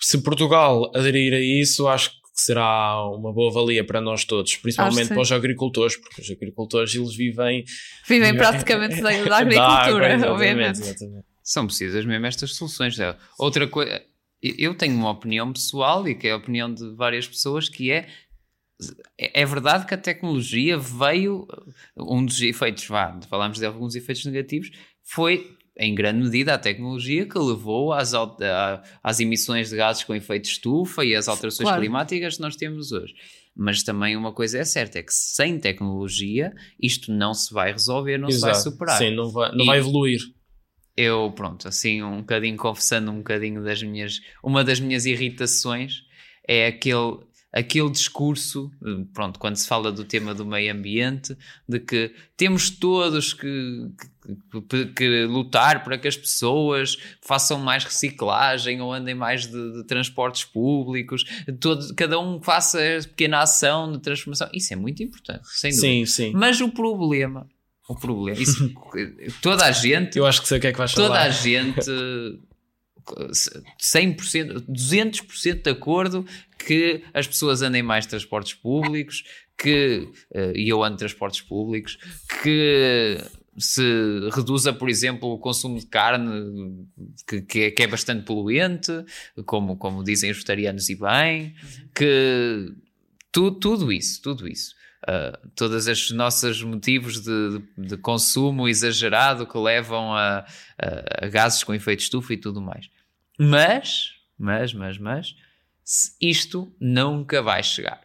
se 0.00 0.16
Portugal 0.22 0.90
aderir 0.94 1.34
a 1.34 1.40
isso, 1.40 1.86
acho 1.88 2.08
que 2.08 2.16
será 2.32 3.04
uma 3.06 3.34
boa 3.34 3.52
valia 3.52 3.84
para 3.84 4.00
nós 4.00 4.24
todos, 4.24 4.56
principalmente 4.56 5.08
para 5.08 5.20
os 5.20 5.30
agricultores, 5.30 5.94
porque 6.00 6.22
os 6.22 6.30
agricultores 6.30 6.94
eles 6.94 7.14
vivem. 7.14 7.64
Vivem 8.08 8.32
praticamente 8.38 9.02
da, 9.02 9.10
da 9.10 9.36
agricultura, 9.36 10.16
da, 10.16 10.32
obviamente. 10.32 10.80
Exatamente. 10.80 11.27
São 11.48 11.66
precisas 11.66 12.04
mesmo 12.04 12.26
estas 12.26 12.54
soluções. 12.54 12.98
Outra 13.38 13.66
coisa, 13.66 14.02
eu 14.42 14.74
tenho 14.74 14.94
uma 14.94 15.10
opinião 15.10 15.50
pessoal 15.50 16.06
e 16.06 16.14
que 16.14 16.28
é 16.28 16.32
a 16.32 16.36
opinião 16.36 16.72
de 16.72 16.94
várias 16.94 17.26
pessoas 17.26 17.70
que 17.70 17.90
é 17.90 18.06
é 19.16 19.44
verdade 19.46 19.86
que 19.86 19.94
a 19.94 19.98
tecnologia 19.98 20.78
veio, 20.78 21.48
um 21.96 22.24
dos 22.24 22.40
efeitos, 22.42 22.86
vá, 22.86 23.18
falamos 23.28 23.58
de 23.58 23.64
alguns 23.66 23.96
efeitos 23.96 24.24
negativos, 24.26 24.70
foi 25.02 25.56
em 25.76 25.94
grande 25.94 26.22
medida, 26.22 26.54
a 26.54 26.58
tecnologia 26.58 27.26
que 27.26 27.38
levou 27.38 27.92
às, 27.94 28.12
às 29.02 29.18
emissões 29.18 29.70
de 29.70 29.76
gases 29.76 30.04
com 30.04 30.14
efeito 30.14 30.44
estufa 30.44 31.04
e 31.04 31.14
às 31.14 31.28
alterações 31.28 31.66
claro. 31.66 31.80
climáticas 31.80 32.36
que 32.36 32.42
nós 32.42 32.56
temos 32.56 32.92
hoje. 32.92 33.14
Mas 33.56 33.82
também 33.82 34.16
uma 34.16 34.32
coisa 34.32 34.58
é 34.58 34.64
certa, 34.64 34.98
é 34.98 35.02
que 35.02 35.14
sem 35.14 35.58
tecnologia 35.58 36.52
isto 36.80 37.10
não 37.10 37.32
se 37.32 37.52
vai 37.52 37.72
resolver, 37.72 38.18
não 38.18 38.28
Exato. 38.28 38.54
se 38.54 38.62
vai 38.62 38.72
superar. 38.72 38.98
Sim, 38.98 39.14
não 39.14 39.30
vai, 39.30 39.50
não 39.56 39.64
vai 39.64 39.78
evoluir. 39.78 40.20
Eu, 41.00 41.30
pronto, 41.30 41.68
assim, 41.68 42.02
um 42.02 42.18
bocadinho 42.18 42.56
confessando 42.56 43.12
um 43.12 43.18
bocadinho 43.18 43.62
das 43.62 43.80
minhas... 43.82 44.20
Uma 44.42 44.64
das 44.64 44.80
minhas 44.80 45.06
irritações 45.06 46.02
é 46.46 46.66
aquele 46.66 47.18
aquele 47.52 47.90
discurso, 47.90 48.70
pronto, 49.14 49.38
quando 49.38 49.56
se 49.56 49.66
fala 49.66 49.90
do 49.90 50.04
tema 50.04 50.34
do 50.34 50.44
meio 50.44 50.72
ambiente, 50.72 51.36
de 51.66 51.80
que 51.80 52.14
temos 52.36 52.68
todos 52.68 53.32
que, 53.32 53.90
que, 54.68 54.86
que 54.86 55.24
lutar 55.24 55.82
para 55.82 55.96
que 55.96 56.06
as 56.06 56.16
pessoas 56.16 56.98
façam 57.22 57.58
mais 57.58 57.84
reciclagem 57.84 58.82
ou 58.82 58.92
andem 58.92 59.14
mais 59.14 59.46
de, 59.46 59.72
de 59.72 59.84
transportes 59.84 60.44
públicos, 60.44 61.24
todo, 61.58 61.94
cada 61.94 62.20
um 62.20 62.40
faça 62.42 62.78
pequena 63.08 63.40
ação 63.40 63.92
de 63.92 63.98
transformação. 64.00 64.50
Isso 64.52 64.74
é 64.74 64.76
muito 64.76 65.02
importante, 65.02 65.48
sem 65.48 65.70
dúvida. 65.70 65.88
Sim, 65.88 66.06
sim. 66.06 66.32
Mas 66.34 66.60
o 66.60 66.68
problema, 66.68 67.48
o 67.88 67.96
problema, 67.96 68.40
isso, 68.40 68.72
toda 69.42 69.64
a 69.64 69.72
gente. 69.72 70.18
Eu 70.18 70.26
acho 70.26 70.42
que 70.42 70.48
sei 70.48 70.58
o 70.58 70.60
que 70.60 70.66
é 70.66 70.72
que 70.72 70.78
vais 70.78 70.92
toda 70.92 71.08
falar. 71.08 71.20
Toda 71.20 71.28
a 71.28 71.42
gente 71.42 71.90
100%, 73.80 74.66
200% 74.68 75.62
de 75.62 75.70
acordo 75.70 76.26
que 76.58 77.02
as 77.14 77.26
pessoas 77.26 77.62
andem 77.62 77.82
mais 77.82 78.04
de 78.04 78.10
transportes 78.10 78.54
públicos, 78.54 79.24
que, 79.56 80.08
uh, 80.34 80.52
e 80.54 80.68
eu 80.68 80.82
ando 80.82 80.96
de 80.96 80.98
transportes 80.98 81.40
públicos, 81.40 81.98
que 82.42 83.18
se 83.58 83.82
reduza, 84.32 84.72
por 84.72 84.88
exemplo, 84.88 85.30
o 85.30 85.38
consumo 85.38 85.80
de 85.80 85.86
carne, 85.86 86.86
que, 87.26 87.42
que, 87.42 87.60
é, 87.62 87.70
que 87.70 87.82
é 87.82 87.86
bastante 87.86 88.24
poluente, 88.24 88.92
como, 89.44 89.76
como 89.76 90.04
dizem 90.04 90.30
os 90.30 90.36
vegetarianos 90.36 90.88
e 90.88 90.94
bem, 90.94 91.54
que 91.94 92.72
tu, 93.32 93.50
tudo 93.50 93.92
isso, 93.92 94.22
tudo 94.22 94.46
isso. 94.46 94.77
Uh, 95.04 95.48
todas 95.54 95.86
as 95.86 96.10
nossas 96.10 96.60
motivos 96.60 97.20
de, 97.20 97.58
de, 97.76 97.88
de, 97.88 97.96
consumo 97.96 98.68
exagerado 98.68 99.46
que 99.46 99.56
levam 99.56 100.12
a, 100.12 100.44
a, 100.76 101.24
a 101.24 101.28
gases 101.28 101.62
com 101.62 101.72
efeito 101.72 102.00
estufa 102.00 102.34
e 102.34 102.36
tudo 102.36 102.60
mais. 102.60 102.90
Mas, 103.38 104.10
mas, 104.36 104.74
mas, 104.74 104.98
mas, 104.98 105.36
isto 106.20 106.74
nunca 106.80 107.40
vai 107.40 107.62
chegar. 107.62 108.00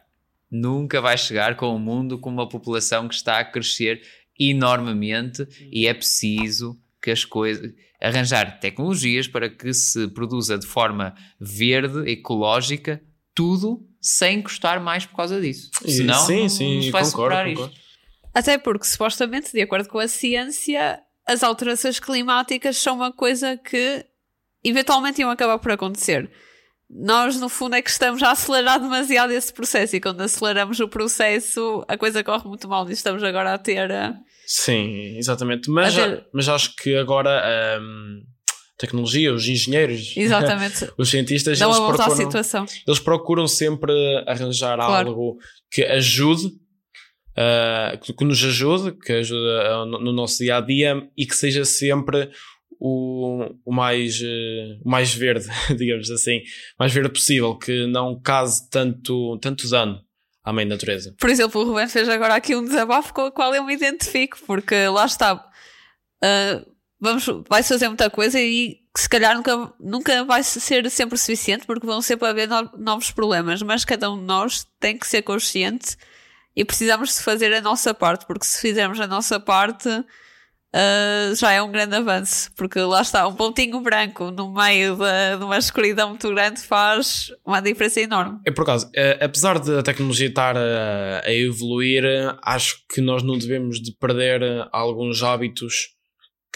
Nunca 0.48 1.00
vai 1.00 1.18
chegar 1.18 1.56
com 1.56 1.66
o 1.66 1.74
um 1.74 1.80
mundo 1.80 2.16
com 2.16 2.30
uma 2.30 2.48
população 2.48 3.08
que 3.08 3.14
está 3.14 3.40
a 3.40 3.44
crescer 3.44 4.00
enormemente 4.38 5.46
e 5.72 5.88
é 5.88 5.94
preciso 5.94 6.80
que 7.02 7.10
as 7.10 7.24
coisas 7.24 7.74
arranjar 8.00 8.60
tecnologias 8.60 9.26
para 9.26 9.48
que 9.48 9.72
se 9.72 10.08
produza 10.08 10.58
de 10.58 10.66
forma 10.66 11.14
verde, 11.40 12.10
ecológica, 12.10 13.02
tudo 13.34 13.88
sem 14.04 14.42
custar 14.42 14.78
mais 14.80 15.06
por 15.06 15.16
causa 15.16 15.40
disso. 15.40 15.70
Senão, 15.86 16.26
sim, 16.26 16.46
sim, 16.46 16.74
não 16.74 16.82
se 16.82 16.90
vai 16.90 17.02
concordo, 17.04 17.36
concordo. 17.36 17.72
isto. 17.72 17.84
Até 18.34 18.58
porque, 18.58 18.84
supostamente, 18.84 19.50
de 19.50 19.62
acordo 19.62 19.88
com 19.88 19.98
a 19.98 20.06
ciência, 20.06 21.00
as 21.26 21.42
alterações 21.42 21.98
climáticas 21.98 22.76
são 22.76 22.96
uma 22.96 23.10
coisa 23.10 23.56
que 23.56 24.04
eventualmente 24.62 25.22
iam 25.22 25.30
acabar 25.30 25.58
por 25.58 25.72
acontecer. 25.72 26.30
nós 26.90 27.40
no 27.40 27.48
fundo 27.48 27.76
é 27.76 27.82
que 27.82 27.88
estamos 27.88 28.22
a 28.22 28.32
acelerar 28.32 28.78
demasiado 28.78 29.32
esse 29.32 29.52
processo 29.52 29.96
e 29.96 30.00
quando 30.00 30.20
aceleramos 30.20 30.78
o 30.80 30.88
processo 30.88 31.82
a 31.88 31.96
coisa 31.96 32.22
corre 32.22 32.46
muito 32.46 32.68
mal 32.68 32.86
e 32.90 32.92
estamos 32.92 33.22
agora 33.22 33.54
a 33.54 33.58
ter. 33.58 33.90
A... 33.90 34.14
Sim, 34.46 35.16
exatamente. 35.16 35.70
Mas, 35.70 35.94
ter... 35.94 36.26
mas 36.30 36.46
acho 36.46 36.76
que 36.76 36.94
agora. 36.94 37.80
Um 37.80 38.33
tecnologia, 38.76 39.32
os 39.32 39.46
engenheiros, 39.46 40.14
os 40.98 41.08
cientistas, 41.08 41.58
Dão 41.58 41.70
eles 41.70 41.78
procuram, 41.78 42.06
à 42.06 42.16
situação. 42.16 42.66
eles 42.86 43.00
procuram 43.00 43.48
sempre 43.48 43.92
arranjar 44.26 44.76
claro. 44.76 45.08
algo 45.08 45.38
que 45.70 45.82
ajude, 45.82 46.46
uh, 46.46 47.98
que, 48.00 48.12
que, 48.12 48.24
nos 48.24 48.42
ajude, 48.42 48.92
que 48.98 49.12
ajude 49.12 49.40
uh, 49.40 49.86
no, 49.86 50.00
no, 50.00 50.12
nosso 50.12 50.38
dia 50.38 50.56
a 50.56 50.60
dia 50.60 51.08
e 51.16 51.26
que 51.26 51.36
seja 51.36 51.64
sempre 51.64 52.30
o, 52.80 53.48
o 53.64 53.72
mais, 53.72 54.20
uh, 54.20 54.82
o 54.84 54.90
mais 54.90 55.14
verde, 55.14 55.46
digamos 55.76 56.10
assim, 56.10 56.42
mais 56.78 56.92
verde 56.92 57.10
possível, 57.10 57.56
que 57.56 57.86
não 57.86 58.20
cause 58.20 58.68
tanto, 58.68 59.38
tanto 59.38 59.68
dano 59.68 60.00
à 60.42 60.52
mãe 60.52 60.64
natureza. 60.64 61.14
Por 61.18 61.30
exemplo, 61.30 61.62
o 61.62 61.64
Rubén 61.64 61.88
fez 61.88 62.08
agora 62.08 62.34
aqui 62.34 62.54
um 62.56 62.64
desabafo 62.64 63.14
com 63.14 63.26
o 63.26 63.32
qual 63.32 63.54
eu 63.54 63.64
me 63.64 63.74
identifico, 63.74 64.36
porque 64.46 64.88
lá 64.88 65.06
está. 65.06 65.34
Uh, 66.22 66.73
vamos, 67.00 67.26
vai 67.48 67.62
fazer 67.62 67.88
muita 67.88 68.08
coisa 68.10 68.40
e 68.40 68.78
se 68.96 69.08
calhar 69.08 69.34
nunca, 69.34 69.72
nunca 69.80 70.24
vai 70.24 70.42
ser 70.42 70.88
sempre 70.90 71.18
suficiente 71.18 71.66
porque 71.66 71.86
vão 71.86 72.00
sempre 72.00 72.28
haver 72.28 72.48
novos 72.78 73.10
problemas, 73.10 73.60
mas 73.62 73.84
cada 73.84 74.10
um 74.10 74.18
de 74.18 74.24
nós 74.24 74.66
tem 74.78 74.96
que 74.96 75.06
ser 75.06 75.22
consciente 75.22 75.96
e 76.56 76.64
precisamos 76.64 77.16
de 77.16 77.22
fazer 77.22 77.52
a 77.52 77.60
nossa 77.60 77.92
parte, 77.92 78.26
porque 78.26 78.46
se 78.46 78.60
fizermos 78.60 79.00
a 79.00 79.06
nossa 79.08 79.40
parte 79.40 79.88
uh, 79.88 81.34
já 81.34 81.52
é 81.52 81.60
um 81.60 81.72
grande 81.72 81.96
avanço, 81.96 82.52
porque 82.56 82.78
lá 82.78 83.02
está, 83.02 83.26
um 83.26 83.34
pontinho 83.34 83.80
branco 83.80 84.30
no 84.30 84.52
meio 84.52 84.96
de, 84.96 85.38
de 85.38 85.44
uma 85.44 85.58
escuridão 85.58 86.10
muito 86.10 86.28
grande 86.28 86.60
faz 86.60 87.32
uma 87.44 87.60
diferença 87.60 88.00
enorme. 88.00 88.40
É 88.46 88.52
por 88.52 88.62
acaso, 88.62 88.86
uh, 88.86 89.24
apesar 89.24 89.58
de 89.58 89.78
a 89.78 89.82
tecnologia 89.82 90.28
estar 90.28 90.56
a, 90.56 91.22
a 91.24 91.32
evoluir, 91.32 92.04
acho 92.42 92.76
que 92.88 93.00
nós 93.00 93.24
não 93.24 93.36
devemos 93.36 93.80
de 93.80 93.92
perder 93.92 94.40
alguns 94.72 95.22
hábitos 95.24 95.93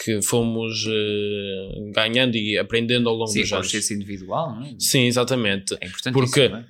que 0.03 0.21
fomos 0.21 0.85
uh, 0.85 1.91
ganhando 1.93 2.35
e 2.35 2.57
aprendendo 2.57 3.09
ao 3.09 3.15
longo 3.15 3.31
Sim, 3.31 3.41
dos 3.41 3.53
anos. 3.53 3.69
Sim, 3.69 3.93
individual, 3.95 4.55
não 4.55 4.65
é? 4.65 4.75
Sim, 4.79 5.05
exatamente. 5.05 5.75
É 5.81 5.87
importante 5.87 6.13
Porque 6.13 6.45
isso, 6.45 6.55
é? 6.55 6.65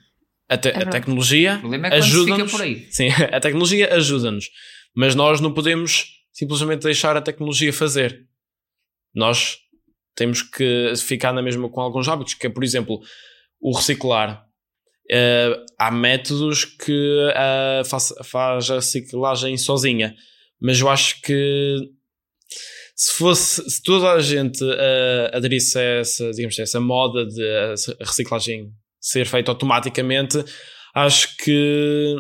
a, 0.50 0.58
te 0.58 0.70
é 0.70 0.78
a, 0.78 0.86
tecnologia 0.86 1.62
é 1.64 1.96
ajuda-nos. 1.96 2.52
Sim, 2.90 3.10
a 3.32 3.40
tecnologia 3.40 3.94
ajuda-nos, 3.94 4.50
mas 4.96 5.14
nós 5.16 5.40
não 5.40 5.54
podemos 5.54 6.08
simplesmente 6.34 6.82
deixar 6.82 7.16
a 7.16 7.22
tecnologia 7.22 7.72
fazer. 7.72 8.26
Nós 9.14 9.58
temos 10.16 10.42
que 10.42 10.94
ficar 10.98 11.32
na 11.32 11.42
mesma 11.42 11.70
com 11.70 11.82
alguns 11.82 12.08
hábitos, 12.08 12.34
que 12.34 12.48
é, 12.48 12.50
por 12.50 12.64
exemplo, 12.64 13.00
o 13.62 13.76
reciclar. 13.76 14.46
Uh, 15.12 15.66
há 15.80 15.90
métodos 15.90 16.66
que 16.66 16.92
uh, 16.92 17.84
faz, 17.86 18.14
faz 18.24 18.70
a 18.70 18.76
reciclagem 18.76 19.58
sozinha, 19.58 20.16
mas 20.62 20.80
eu 20.80 20.88
acho 20.88 21.20
que 21.22 21.90
se 23.00 23.14
fosse, 23.14 23.70
se 23.70 23.82
toda 23.82 24.12
a 24.12 24.20
gente 24.20 24.62
uh, 24.62 25.30
aderisse 25.34 25.80
a 25.80 25.82
essa, 25.82 26.32
digamos, 26.32 26.60
a 26.60 26.64
essa 26.64 26.82
moda 26.82 27.26
de 27.26 27.42
a 27.42 28.06
reciclagem 28.06 28.74
ser 29.00 29.26
feita 29.26 29.50
automaticamente, 29.50 30.44
acho 30.94 31.38
que 31.38 32.18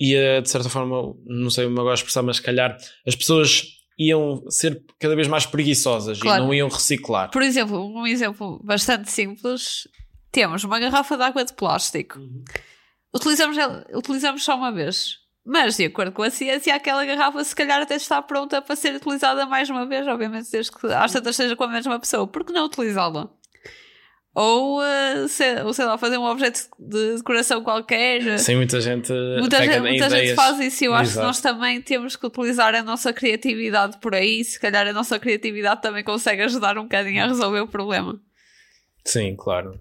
ia, 0.00 0.40
de 0.40 0.48
certa 0.48 0.70
forma, 0.70 1.14
não 1.26 1.50
sei 1.50 1.66
como 1.66 1.78
agora 1.78 1.92
expressar, 1.92 2.22
mas 2.22 2.36
se 2.36 2.42
calhar 2.42 2.78
as 3.06 3.14
pessoas 3.14 3.62
iam 3.98 4.42
ser 4.48 4.82
cada 4.98 5.14
vez 5.14 5.28
mais 5.28 5.44
preguiçosas 5.44 6.18
claro. 6.18 6.42
e 6.42 6.46
não 6.46 6.54
iam 6.54 6.70
reciclar. 6.70 7.30
Por 7.30 7.42
exemplo, 7.42 7.84
um 7.94 8.06
exemplo 8.06 8.58
bastante 8.64 9.10
simples: 9.10 9.86
temos 10.30 10.64
uma 10.64 10.80
garrafa 10.80 11.14
de 11.14 11.24
água 11.24 11.44
de 11.44 11.52
plástico, 11.52 12.18
uhum. 12.18 12.42
utilizamos, 13.14 13.58
utilizamos 13.94 14.42
só 14.42 14.56
uma 14.56 14.72
vez. 14.72 15.20
Mas, 15.44 15.76
de 15.76 15.86
acordo 15.86 16.12
com 16.12 16.22
a 16.22 16.30
ciência, 16.30 16.74
aquela 16.74 17.04
garrafa 17.04 17.42
se 17.42 17.54
calhar 17.54 17.82
até 17.82 17.96
está 17.96 18.22
pronta 18.22 18.62
para 18.62 18.76
ser 18.76 18.94
utilizada 18.94 19.44
mais 19.44 19.68
uma 19.68 19.84
vez, 19.84 20.06
obviamente, 20.06 20.50
desde 20.50 20.70
que 20.70 20.86
às 20.86 21.12
tantas 21.12 21.34
seja 21.34 21.56
com 21.56 21.64
a 21.64 21.68
mesma 21.68 21.98
pessoa. 21.98 22.28
Por 22.28 22.44
que 22.44 22.52
não 22.52 22.66
utilizá-la? 22.66 23.28
Ou, 24.34 24.80
uh, 24.80 25.28
sei, 25.28 25.60
ou 25.60 25.74
sei 25.74 25.84
lá, 25.84 25.98
fazer 25.98 26.16
um 26.16 26.24
objeto 26.24 26.60
de 26.78 27.16
decoração 27.16 27.62
qualquer. 27.62 28.38
Sim, 28.38 28.56
muita 28.56 28.80
gente. 28.80 29.12
Muita, 29.38 29.58
gente, 29.62 29.80
muita 29.80 30.08
gente, 30.08 30.34
faz 30.34 30.58
isso 30.58 30.84
e 30.84 30.86
eu 30.86 30.92
Exato. 30.92 31.02
acho 31.02 31.12
que 31.18 31.26
nós 31.26 31.40
também 31.40 31.82
temos 31.82 32.16
que 32.16 32.26
utilizar 32.26 32.74
a 32.74 32.82
nossa 32.82 33.12
criatividade 33.12 33.98
por 34.00 34.14
aí. 34.14 34.42
Se 34.42 34.58
calhar 34.58 34.86
a 34.86 34.92
nossa 34.92 35.18
criatividade 35.18 35.82
também 35.82 36.02
consegue 36.02 36.42
ajudar 36.42 36.78
um 36.78 36.84
bocadinho 36.84 37.22
a 37.22 37.26
resolver 37.26 37.60
o 37.60 37.68
problema. 37.68 38.18
Sim, 39.04 39.36
claro. 39.36 39.78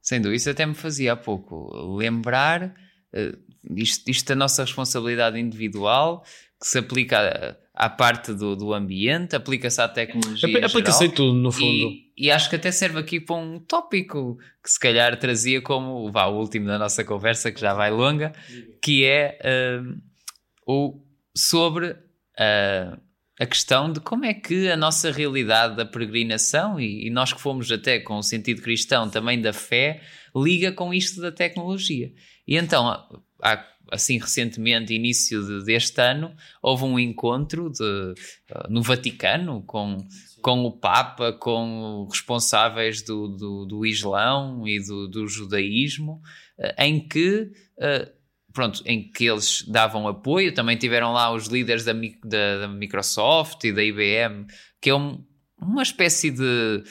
Sem 0.00 0.20
dúvida, 0.20 0.36
isso 0.36 0.50
até 0.50 0.64
me 0.64 0.74
fazia 0.74 1.14
há 1.14 1.16
pouco 1.16 1.96
lembrar. 1.96 2.72
Uh, 3.12 3.51
isto, 3.76 4.10
isto 4.10 4.30
é 4.30 4.32
a 4.32 4.36
nossa 4.36 4.62
responsabilidade 4.62 5.38
individual, 5.38 6.24
que 6.60 6.66
se 6.68 6.78
aplica 6.78 7.58
à, 7.74 7.88
parte 7.88 8.32
do, 8.32 8.54
do 8.54 8.72
ambiente, 8.72 9.34
aplica-se 9.34 9.80
à 9.80 9.88
tecnologia. 9.88 10.64
Aplica-se 10.64 11.08
tudo, 11.08 11.34
no 11.34 11.50
fundo. 11.50 11.64
E, 11.64 12.12
e, 12.16 12.30
acho 12.30 12.48
que 12.48 12.56
até 12.56 12.70
serve 12.70 12.98
aqui 13.00 13.20
para 13.20 13.36
um 13.36 13.58
tópico 13.58 14.38
que 14.62 14.70
se 14.70 14.78
calhar 14.78 15.18
trazia 15.18 15.60
como 15.60 16.10
vá, 16.10 16.26
o 16.26 16.38
último 16.38 16.66
da 16.66 16.78
nossa 16.78 17.04
conversa, 17.04 17.50
que 17.50 17.60
já 17.60 17.74
vai 17.74 17.90
longa, 17.90 18.32
que 18.80 19.04
é 19.04 19.38
uh, 19.44 20.00
o, 20.66 21.00
sobre 21.36 21.90
uh, 21.90 23.00
a 23.40 23.46
questão 23.46 23.92
de 23.92 23.98
como 23.98 24.24
é 24.24 24.34
que 24.34 24.70
a 24.70 24.76
nossa 24.76 25.10
realidade 25.10 25.74
da 25.76 25.84
peregrinação, 25.84 26.78
e, 26.78 27.08
e 27.08 27.10
nós 27.10 27.32
que 27.32 27.40
fomos 27.40 27.70
até 27.72 27.98
com 27.98 28.18
o 28.18 28.22
sentido 28.22 28.62
cristão 28.62 29.10
também 29.10 29.40
da 29.40 29.52
fé, 29.52 30.00
liga 30.36 30.70
com 30.70 30.94
isto 30.94 31.20
da 31.20 31.32
tecnologia. 31.32 32.12
E 32.46 32.56
então 32.56 33.21
há, 33.42 33.64
assim 33.90 34.18
recentemente, 34.18 34.94
início 34.94 35.44
de, 35.44 35.64
deste 35.64 36.00
ano, 36.00 36.34
houve 36.62 36.84
um 36.84 36.98
encontro 36.98 37.70
de, 37.70 37.82
uh, 37.82 38.70
no 38.70 38.82
Vaticano 38.82 39.62
com, 39.64 39.98
com 40.40 40.64
o 40.64 40.72
Papa, 40.72 41.32
com 41.32 42.06
responsáveis 42.10 43.02
do, 43.02 43.28
do, 43.28 43.66
do 43.66 43.86
Islão 43.86 44.66
e 44.66 44.78
do, 44.82 45.08
do 45.08 45.26
judaísmo, 45.26 46.22
uh, 46.58 46.74
em 46.78 47.06
que 47.06 47.50
uh, 47.78 48.22
pronto, 48.52 48.82
em 48.86 49.10
que 49.10 49.24
eles 49.24 49.62
davam 49.66 50.06
apoio, 50.06 50.54
também 50.54 50.76
tiveram 50.76 51.12
lá 51.12 51.32
os 51.32 51.46
líderes 51.46 51.84
da, 51.84 51.92
da, 51.92 52.58
da 52.60 52.68
Microsoft 52.68 53.64
e 53.64 53.72
da 53.72 53.82
IBM, 53.82 54.46
que 54.80 54.90
é 54.90 54.94
um, 54.94 55.24
uma 55.58 55.82
espécie 55.82 56.30
de, 56.30 56.82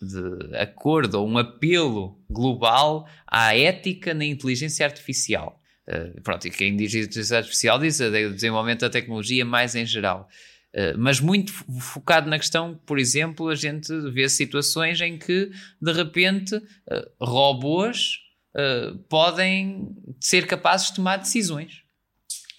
de 0.00 0.56
acordo 0.56 1.20
ou 1.20 1.28
um 1.28 1.38
apelo 1.38 2.18
global 2.28 3.06
à 3.26 3.56
ética 3.56 4.14
na 4.14 4.24
inteligência 4.24 4.84
artificial. 4.86 5.59
Uh, 5.90 6.20
pronto, 6.22 6.46
e 6.46 6.50
quem 6.50 6.76
diz 6.76 6.94
inteligência 6.94 7.38
artificial 7.38 7.76
diz 7.76 7.98
o 7.98 8.30
desenvolvimento 8.32 8.80
da 8.80 8.90
tecnologia 8.90 9.44
mais 9.44 9.74
em 9.74 9.84
geral. 9.84 10.28
Uh, 10.72 10.96
mas 10.96 11.18
muito 11.18 11.52
focado 11.80 12.30
na 12.30 12.38
questão, 12.38 12.80
por 12.86 12.96
exemplo, 12.96 13.48
a 13.48 13.56
gente 13.56 13.92
vê 14.12 14.28
situações 14.28 15.00
em 15.00 15.18
que 15.18 15.50
de 15.82 15.92
repente 15.92 16.54
uh, 16.54 16.62
robôs 17.20 18.18
podem 19.08 19.94
ser 20.20 20.44
capazes 20.44 20.88
de 20.88 20.96
tomar 20.96 21.18
decisões. 21.18 21.84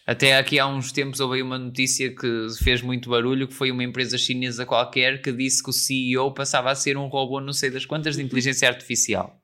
Até 0.07 0.37
aqui 0.37 0.57
há 0.57 0.65
uns 0.65 0.89
tempos 0.89 1.19
houve 1.19 1.41
uma 1.41 1.59
notícia 1.59 2.15
que 2.15 2.47
fez 2.63 2.81
muito 2.81 3.09
barulho, 3.09 3.45
que 3.45 3.53
foi 3.53 3.71
uma 3.71 3.83
empresa 3.83 4.17
chinesa 4.17 4.65
qualquer 4.65 5.21
que 5.21 5.33
disse 5.33 5.61
que 5.61 5.69
o 5.69 5.73
CEO 5.73 6.33
passava 6.33 6.71
a 6.71 6.75
ser 6.75 6.95
um 6.95 7.07
robô 7.07 7.41
não 7.41 7.51
sei 7.51 7.69
das 7.69 7.85
quantas 7.85 8.15
de 8.15 8.23
inteligência 8.23 8.69
artificial. 8.69 9.37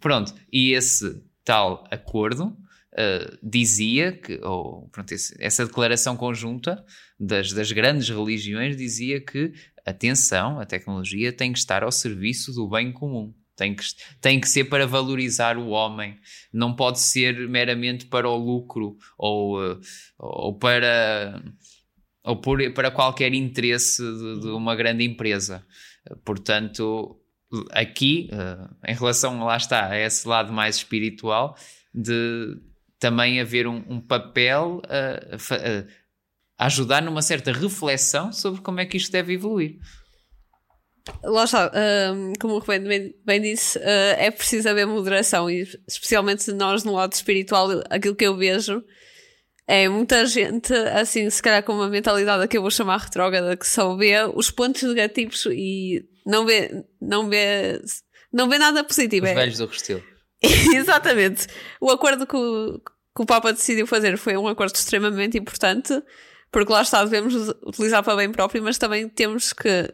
Pronto, 0.00 0.34
e 0.52 0.72
esse 0.72 1.22
tal 1.44 1.84
acordo 1.92 2.56
uh, 2.96 3.38
dizia 3.42 4.12
que, 4.12 4.40
ou 4.42 4.88
pronto, 4.88 5.12
esse, 5.12 5.34
essa 5.38 5.64
declaração 5.66 6.16
conjunta 6.16 6.84
das, 7.18 7.52
das 7.52 7.70
grandes 7.72 8.08
religiões 8.08 8.76
dizia 8.76 9.20
que, 9.20 9.52
atenção, 9.84 10.58
a 10.58 10.66
tecnologia 10.66 11.32
tem 11.32 11.52
que 11.52 11.58
estar 11.58 11.82
ao 11.82 11.92
serviço 11.92 12.52
do 12.52 12.68
bem 12.68 12.92
comum. 12.92 13.34
Tem 13.56 13.74
que, 13.74 13.84
tem 14.20 14.38
que 14.38 14.48
ser 14.48 14.64
para 14.64 14.86
valorizar 14.86 15.56
o 15.56 15.68
homem, 15.68 16.18
não 16.52 16.76
pode 16.76 17.00
ser 17.00 17.48
meramente 17.48 18.04
para 18.04 18.28
o 18.28 18.36
lucro 18.36 18.98
ou, 19.16 19.62
uh, 19.62 19.80
ou 20.18 20.58
para, 20.58 21.42
ou 22.22 22.36
por, 22.36 22.58
para 22.72 22.90
qualquer 22.90 23.32
interesse 23.32 24.02
de, 24.02 24.40
de 24.40 24.48
uma 24.48 24.76
grande 24.76 25.04
empresa. 25.04 25.64
Portanto, 26.22 27.18
aqui, 27.70 28.28
uh, 28.30 28.76
em 28.86 28.94
relação, 28.94 29.42
lá 29.42 29.56
está, 29.56 29.88
a 29.88 29.98
esse 29.98 30.28
lado 30.28 30.52
mais 30.52 30.76
espiritual, 30.76 31.56
de 31.94 32.58
também 32.98 33.40
haver 33.40 33.66
um, 33.66 33.84
um 33.88 34.00
papel 34.00 34.80
a, 34.88 35.36
a, 36.60 36.66
ajudar 36.66 37.02
numa 37.02 37.22
certa 37.22 37.52
reflexão 37.52 38.32
sobre 38.32 38.60
como 38.60 38.80
é 38.80 38.86
que 38.86 38.96
isto 38.96 39.12
deve 39.12 39.34
evoluir. 39.34 39.76
Lá 41.22 41.44
está, 41.44 41.70
um, 42.12 42.32
como 42.40 42.54
o 42.54 42.58
Rubén 42.58 42.82
bem, 42.82 43.14
bem 43.24 43.40
disse, 43.40 43.78
uh, 43.78 44.16
é 44.18 44.30
preciso 44.30 44.68
haver 44.68 44.86
moderação 44.86 45.48
e 45.48 45.62
especialmente 45.86 46.50
nós 46.52 46.82
no 46.82 46.94
lado 46.94 47.12
espiritual, 47.12 47.68
aquilo 47.88 48.16
que 48.16 48.26
eu 48.26 48.36
vejo 48.36 48.82
é 49.68 49.88
muita 49.88 50.26
gente, 50.26 50.72
assim, 50.72 51.28
se 51.28 51.42
calhar 51.42 51.62
com 51.62 51.72
uma 51.72 51.88
mentalidade 51.88 52.46
que 52.48 52.56
eu 52.56 52.62
vou 52.62 52.70
chamar 52.70 52.98
retrógrada, 52.98 53.56
que 53.56 53.66
só 53.66 53.96
vê 53.96 54.14
os 54.34 54.50
pontos 54.50 54.82
negativos 54.82 55.44
e 55.46 56.04
não 56.24 56.46
vê, 56.46 56.70
não 57.00 57.28
vê 57.28 57.80
não 58.32 58.48
vê 58.48 58.58
nada 58.58 58.84
positivo. 58.84 59.26
Os 59.26 59.32
é... 59.32 59.34
velhos 59.34 59.58
do 59.58 59.66
Restelo. 59.66 60.15
Exatamente. 60.74 61.46
O 61.80 61.90
acordo 61.90 62.26
que 62.26 62.36
o, 62.36 62.78
que 62.78 63.22
o 63.22 63.26
Papa 63.26 63.52
decidiu 63.52 63.86
fazer 63.86 64.16
foi 64.18 64.36
um 64.36 64.46
acordo 64.46 64.74
extremamente 64.74 65.38
importante, 65.38 66.02
porque 66.50 66.72
lá 66.72 66.82
está, 66.82 67.04
devemos 67.04 67.34
utilizar 67.64 68.02
para 68.02 68.16
bem 68.16 68.30
próprio, 68.30 68.62
mas 68.62 68.78
também 68.78 69.08
temos 69.08 69.52
que, 69.52 69.92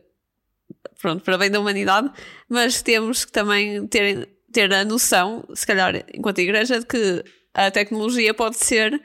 pronto, 1.00 1.22
para 1.22 1.38
bem 1.38 1.50
da 1.50 1.60
humanidade, 1.60 2.10
mas 2.48 2.82
temos 2.82 3.24
que 3.24 3.32
também 3.32 3.86
ter, 3.86 4.28
ter 4.52 4.72
a 4.72 4.84
noção, 4.84 5.44
se 5.54 5.66
calhar, 5.66 6.04
enquanto 6.12 6.38
igreja, 6.40 6.80
de 6.80 6.86
que 6.86 7.24
a 7.54 7.70
tecnologia 7.70 8.32
pode 8.34 8.56
ser 8.56 9.00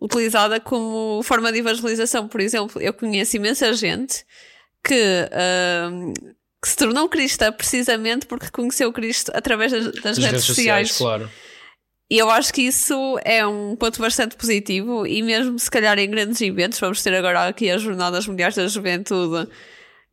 utilizada 0.00 0.58
como 0.58 1.22
forma 1.22 1.52
de 1.52 1.58
evangelização. 1.58 2.26
Por 2.26 2.40
exemplo, 2.40 2.80
eu 2.80 2.92
conheço 2.94 3.36
imensa 3.36 3.72
gente 3.74 4.24
que, 4.82 4.94
uh, 4.94 6.34
que 6.62 6.68
se 6.68 6.76
tornou 6.76 7.08
cristã 7.08 7.50
precisamente 7.52 8.26
porque 8.26 8.50
conheceu 8.50 8.92
Cristo 8.92 9.32
através 9.34 9.72
das, 9.72 9.84
das, 9.86 9.94
das 9.94 10.18
redes, 10.18 10.32
redes, 10.32 10.44
sociais. 10.44 10.88
sociais 10.88 10.98
claro. 10.98 11.30
E 12.10 12.18
eu 12.18 12.28
acho 12.28 12.52
que 12.52 12.62
isso 12.62 13.18
é 13.24 13.46
um 13.46 13.76
ponto 13.76 14.00
bastante 14.00 14.36
positivo 14.36 15.06
e 15.06 15.22
mesmo 15.22 15.58
se 15.58 15.70
calhar 15.70 15.96
em 15.98 16.10
grandes 16.10 16.40
eventos, 16.40 16.80
vamos 16.80 17.02
ter 17.02 17.14
agora 17.14 17.46
aqui 17.46 17.70
as 17.70 17.80
Jornadas 17.80 18.26
Mundiais 18.26 18.56
da 18.56 18.66
Juventude, 18.66 19.48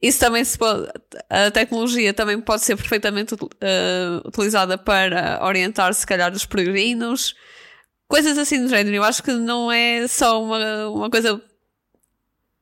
isso 0.01 0.19
também 0.19 0.43
se 0.45 0.57
pode, 0.57 0.87
a 1.27 1.49
tecnologia 1.49 2.13
também 2.13 2.39
pode 2.39 2.63
ser 2.63 2.75
perfeitamente 2.75 3.33
uh, 3.33 4.27
utilizada 4.27 4.77
para 4.77 5.39
orientar 5.43 5.91
se 5.93 6.05
calhar 6.05 6.31
os 6.31 6.45
peregrinos, 6.45 7.35
coisas 8.07 8.37
assim 8.37 8.61
do 8.61 8.69
género. 8.69 8.95
Eu 8.95 9.03
acho 9.03 9.23
que 9.23 9.31
não 9.31 9.71
é 9.71 10.07
só 10.07 10.41
uma, 10.41 10.87
uma 10.89 11.09
coisa 11.09 11.41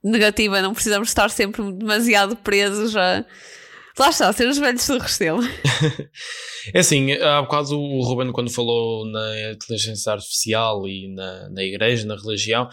negativa, 0.01 0.61
não 0.61 0.73
precisamos 0.73 1.09
estar 1.09 1.29
sempre 1.29 1.61
demasiado 1.73 2.38
presos 2.38 2.95
a. 2.95 3.25
Lá 3.97 4.09
está, 4.09 4.31
ser 4.33 4.47
os 4.49 4.57
velhos 4.57 4.85
do 4.87 4.97
Restelo. 4.97 5.41
é 6.73 6.79
assim, 6.79 7.13
há 7.13 7.41
bocado 7.41 7.79
o 7.79 8.01
Ruben, 8.03 8.31
quando 8.33 8.51
falou 8.51 9.05
na 9.05 9.51
inteligência 9.51 10.11
artificial 10.11 10.85
e 10.85 11.13
na, 11.13 11.49
na 11.49 11.63
igreja, 11.63 12.05
na 12.05 12.15
religião, 12.15 12.67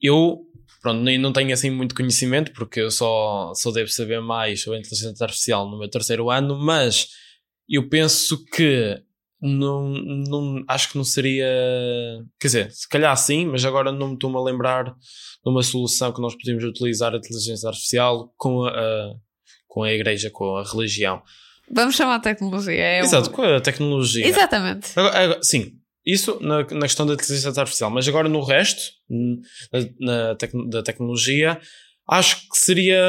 eu 0.00 0.40
pronto, 0.82 1.00
nem 1.00 1.16
não 1.16 1.32
tenho 1.32 1.52
assim 1.52 1.70
muito 1.70 1.94
conhecimento, 1.94 2.52
porque 2.52 2.80
eu 2.80 2.90
só, 2.90 3.52
só 3.54 3.70
devo 3.70 3.88
saber 3.88 4.20
mais 4.20 4.62
sobre 4.62 4.78
a 4.78 4.80
inteligência 4.80 5.24
artificial 5.24 5.70
no 5.70 5.78
meu 5.78 5.88
terceiro 5.88 6.28
ano, 6.28 6.58
mas 6.58 7.08
eu 7.68 7.88
penso 7.88 8.44
que 8.44 9.00
não, 9.40 9.88
não, 9.88 10.64
acho 10.68 10.90
que 10.90 10.96
não 10.96 11.04
seria. 11.04 11.46
Quer 12.40 12.48
dizer, 12.48 12.70
se 12.72 12.88
calhar 12.88 13.16
sim, 13.16 13.46
mas 13.46 13.64
agora 13.64 13.92
não 13.92 14.08
me 14.08 14.14
estou-me 14.14 14.36
a 14.36 14.42
lembrar 14.42 14.84
de 14.84 15.50
uma 15.50 15.62
solução 15.62 16.12
que 16.12 16.20
nós 16.20 16.34
podemos 16.34 16.64
utilizar 16.64 17.14
a 17.14 17.18
inteligência 17.18 17.68
artificial 17.68 18.32
com 18.36 18.64
a, 18.64 19.14
com 19.74 19.82
a 19.82 19.92
igreja, 19.92 20.30
com 20.30 20.56
a 20.56 20.62
religião. 20.62 21.20
Vamos 21.68 21.96
chamar 21.96 22.14
a 22.14 22.20
tecnologia. 22.20 22.80
É 22.80 23.00
Exato, 23.00 23.28
com 23.30 23.42
a 23.42 23.60
tecnologia. 23.60 24.24
Exatamente. 24.24 24.96
Agora, 24.96 25.40
sim, 25.42 25.72
isso 26.06 26.38
na, 26.40 26.58
na 26.58 26.82
questão 26.82 27.04
da 27.04 27.14
inteligência 27.14 27.48
artificial, 27.60 27.90
mas 27.90 28.06
agora 28.06 28.28
no 28.28 28.40
resto 28.44 28.92
na, 29.72 29.80
na 29.98 30.34
tec, 30.36 30.52
da 30.68 30.80
tecnologia, 30.80 31.60
acho 32.08 32.48
que 32.48 32.56
seria 32.56 33.02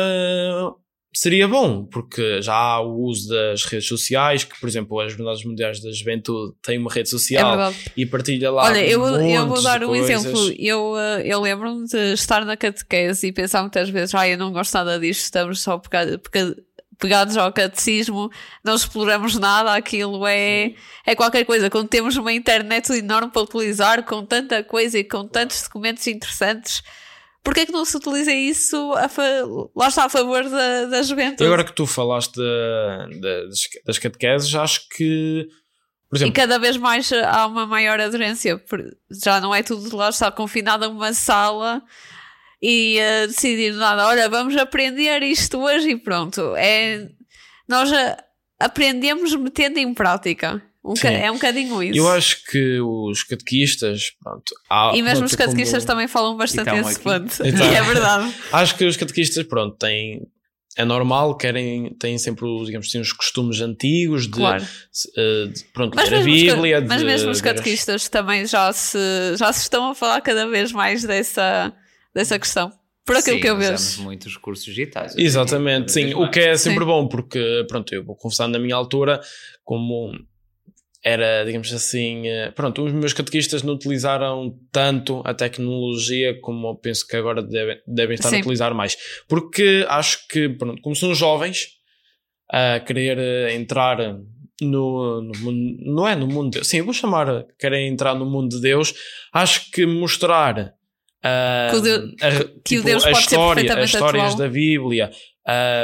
seria 1.15 1.47
bom, 1.47 1.85
porque 1.85 2.41
já 2.41 2.53
há 2.53 2.81
o 2.81 3.03
uso 3.03 3.29
das 3.29 3.63
redes 3.63 3.87
sociais, 3.87 4.43
que, 4.43 4.59
por 4.59 4.67
exemplo, 4.67 4.99
as 4.99 5.13
Jornadas 5.13 5.43
Mundiais 5.45 5.79
da 5.79 5.91
Juventude 5.91 6.53
têm 6.61 6.77
uma 6.77 6.91
rede 6.91 7.09
social 7.09 7.71
é 7.71 7.73
e 7.95 8.05
partilha 8.05 8.51
lá. 8.51 8.65
Olha, 8.65 8.85
eu, 8.85 9.03
eu 9.05 9.47
vou 9.47 9.61
dar 9.61 9.83
um 9.83 9.95
exemplo. 9.95 10.53
Eu, 10.59 10.97
eh, 10.97 11.23
eu 11.25 11.39
lembro-me 11.39 11.87
de 11.87 12.13
estar 12.13 12.43
na 12.43 12.57
catequese 12.57 13.27
e 13.27 13.31
pensar 13.31 13.61
muitas 13.61 13.89
vezes, 13.89 14.13
ah, 14.13 14.27
eu 14.27 14.37
não 14.37 14.51
gosto 14.51 14.73
nada 14.73 14.99
disto, 14.99 15.21
estamos 15.21 15.61
só 15.61 15.77
pegado, 15.77 16.19
pegados 16.99 17.37
ao 17.37 17.51
catecismo, 17.53 18.29
não 18.63 18.75
exploramos 18.75 19.37
nada, 19.37 19.73
aquilo 19.73 20.27
é, 20.27 20.73
é 21.05 21.15
qualquer 21.15 21.45
coisa. 21.45 21.69
Quando 21.69 21.87
temos 21.87 22.17
uma 22.17 22.33
internet 22.33 22.91
enorme 22.91 23.31
para 23.31 23.41
utilizar, 23.41 24.03
com 24.03 24.25
tanta 24.25 24.63
coisa 24.63 24.99
e 24.99 25.03
com 25.03 25.25
tantos 25.25 25.63
documentos 25.63 26.05
interessantes 26.07 26.83
Porquê 27.45 27.61
é 27.61 27.65
que 27.67 27.71
não 27.71 27.85
se 27.85 27.95
utiliza 27.95 28.33
isso 28.33 28.91
a 28.93 29.07
lá 29.75 29.87
está 29.87 30.05
a 30.05 30.09
favor 30.09 30.49
da, 30.49 30.85
da 30.85 31.03
juventude? 31.03 31.43
E 31.43 31.45
agora 31.45 31.63
que 31.63 31.71
tu 31.71 31.85
falaste 31.85 32.33
de, 32.33 33.19
de, 33.21 33.49
das 33.85 33.99
catequeses, 33.99 34.53
acho 34.55 34.89
que 34.89 35.47
exemplo, 36.11 36.31
e 36.31 36.33
cada 36.33 36.57
vez 36.57 36.75
mais 36.75 37.11
há 37.13 37.45
uma 37.45 37.67
maior 37.67 37.99
aderência. 37.99 38.59
Já 39.23 39.39
não 39.39 39.53
é 39.53 39.61
tudo 39.61 39.95
lá 39.95 40.09
está 40.09 40.31
confinado 40.31 40.85
a 40.85 40.89
uma 40.89 41.13
sala 41.13 41.83
e 42.59 42.97
uh, 42.97 43.27
decidir 43.27 43.73
nada. 43.75 44.07
Olha, 44.07 44.27
vamos 44.27 44.57
aprender 44.57 45.21
isto 45.21 45.59
hoje 45.59 45.91
e 45.91 45.95
pronto. 45.95 46.55
É, 46.55 47.07
nós 47.67 47.91
aprendemos 48.59 49.35
metendo 49.35 49.77
em 49.77 49.93
prática. 49.93 50.63
Um 50.85 50.93
é 51.07 51.31
um 51.31 51.33
bocadinho 51.33 51.81
isso. 51.81 51.97
Eu 51.97 52.07
acho 52.07 52.45
que 52.45 52.79
os 52.79 53.23
catequistas, 53.23 54.11
pronto. 54.21 54.53
Há, 54.69 54.91
e 54.93 55.01
mesmo 55.01 55.25
os 55.25 55.35
catequistas 55.35 55.83
como... 55.83 55.93
também 55.93 56.07
falam 56.07 56.37
bastante 56.37 56.69
então, 56.69 56.87
esse 56.87 56.99
ponto. 56.99 57.33
Então, 57.43 57.71
e 57.71 57.73
é 57.73 57.81
verdade. 57.81 58.31
acho 58.51 58.77
que 58.77 58.85
os 58.85 58.95
catequistas, 58.95 59.43
pronto, 59.45 59.75
têm. 59.77 60.21
É 60.77 60.85
normal, 60.85 61.37
querem, 61.37 61.95
têm 61.97 62.17
sempre, 62.17 62.45
digamos 62.65 62.87
assim, 62.87 62.99
os 62.99 63.13
costumes 63.13 63.61
antigos 63.61 64.23
de, 64.23 64.33
claro. 64.33 64.61
uh, 64.61 65.47
de 65.47 65.63
pronto, 65.73 65.95
mas 65.95 66.09
ler 66.09 66.19
a 66.19 66.23
Bíblia. 66.23 66.81
Mas 66.81 66.99
de, 66.99 67.05
mesmo 67.05 67.31
os 67.31 67.41
catequistas 67.41 68.03
as... 68.03 68.09
também 68.09 68.45
já 68.45 68.71
se, 68.73 68.99
já 69.37 69.51
se 69.53 69.61
estão 69.61 69.89
a 69.89 69.95
falar 69.95 70.19
cada 70.21 70.45
vez 70.47 70.71
mais 70.73 71.03
dessa, 71.03 71.73
dessa 72.13 72.37
questão. 72.37 72.71
Por 73.05 73.15
aquilo 73.15 73.37
sim, 73.37 73.41
que 73.41 73.47
eu 73.47 73.57
vejo. 73.57 73.73
Usamos 73.73 73.97
muitos 73.97 74.35
cursos 74.35 74.65
digitais. 74.65 75.15
Exatamente, 75.17 75.91
sim. 75.91 76.13
O 76.13 76.29
que 76.29 76.41
é 76.41 76.57
sempre 76.57 76.79
sim. 76.79 76.85
bom, 76.85 77.07
porque, 77.07 77.65
pronto, 77.69 77.93
eu 77.93 78.03
vou 78.03 78.15
confessar 78.15 78.47
na 78.47 78.59
minha 78.59 78.75
altura, 78.75 79.21
como 79.63 80.11
era, 81.05 81.45
digamos 81.45 81.71
assim, 81.71 82.27
eh, 82.27 82.49
pronto, 82.49 82.83
os 82.83 82.91
meus 82.91 83.13
catequistas 83.13 83.61
não 83.61 83.75
utilizaram 83.75 84.57
tanto 84.71 85.21
a 85.23 85.35
tecnologia 85.35 86.35
como 86.41 86.69
eu 86.69 86.75
penso 86.75 87.05
que 87.05 87.15
agora 87.15 87.43
devem, 87.43 87.79
devem 87.85 88.15
estar 88.15 88.29
Sim. 88.29 88.37
a 88.37 88.39
utilizar 88.39 88.73
mais. 88.73 88.97
Porque 89.27 89.85
acho 89.87 90.27
que, 90.27 90.49
pronto, 90.49 90.81
como 90.81 90.95
são 90.95 91.13
jovens 91.13 91.67
a 92.49 92.79
querer 92.79 93.19
eh, 93.19 93.53
entrar 93.53 93.99
no, 94.59 95.21
no 95.21 95.31
mundo, 95.41 95.77
não 95.85 96.07
é 96.07 96.15
no 96.15 96.25
mundo 96.25 96.45
de 96.45 96.57
Deus, 96.57 96.67
sim, 96.67 96.81
vou 96.81 96.93
chamar, 96.93 97.45
querem 97.59 97.87
entrar 97.87 98.15
no 98.15 98.25
mundo 98.25 98.55
de 98.55 98.61
Deus, 98.61 98.91
acho 99.31 99.69
que 99.69 99.85
mostrar 99.85 100.73
uh, 101.23 101.69
que 101.69 101.75
o 101.75 101.81
Deus, 101.81 102.13
a, 102.21 102.31
que 102.31 102.61
tipo, 102.63 102.83
Deus 102.83 103.05
a 103.05 103.11
história, 103.11 103.73
as 103.77 103.89
histórias 103.91 104.33
atual. 104.33 104.37
da 104.37 104.47
Bíblia, 104.47 105.11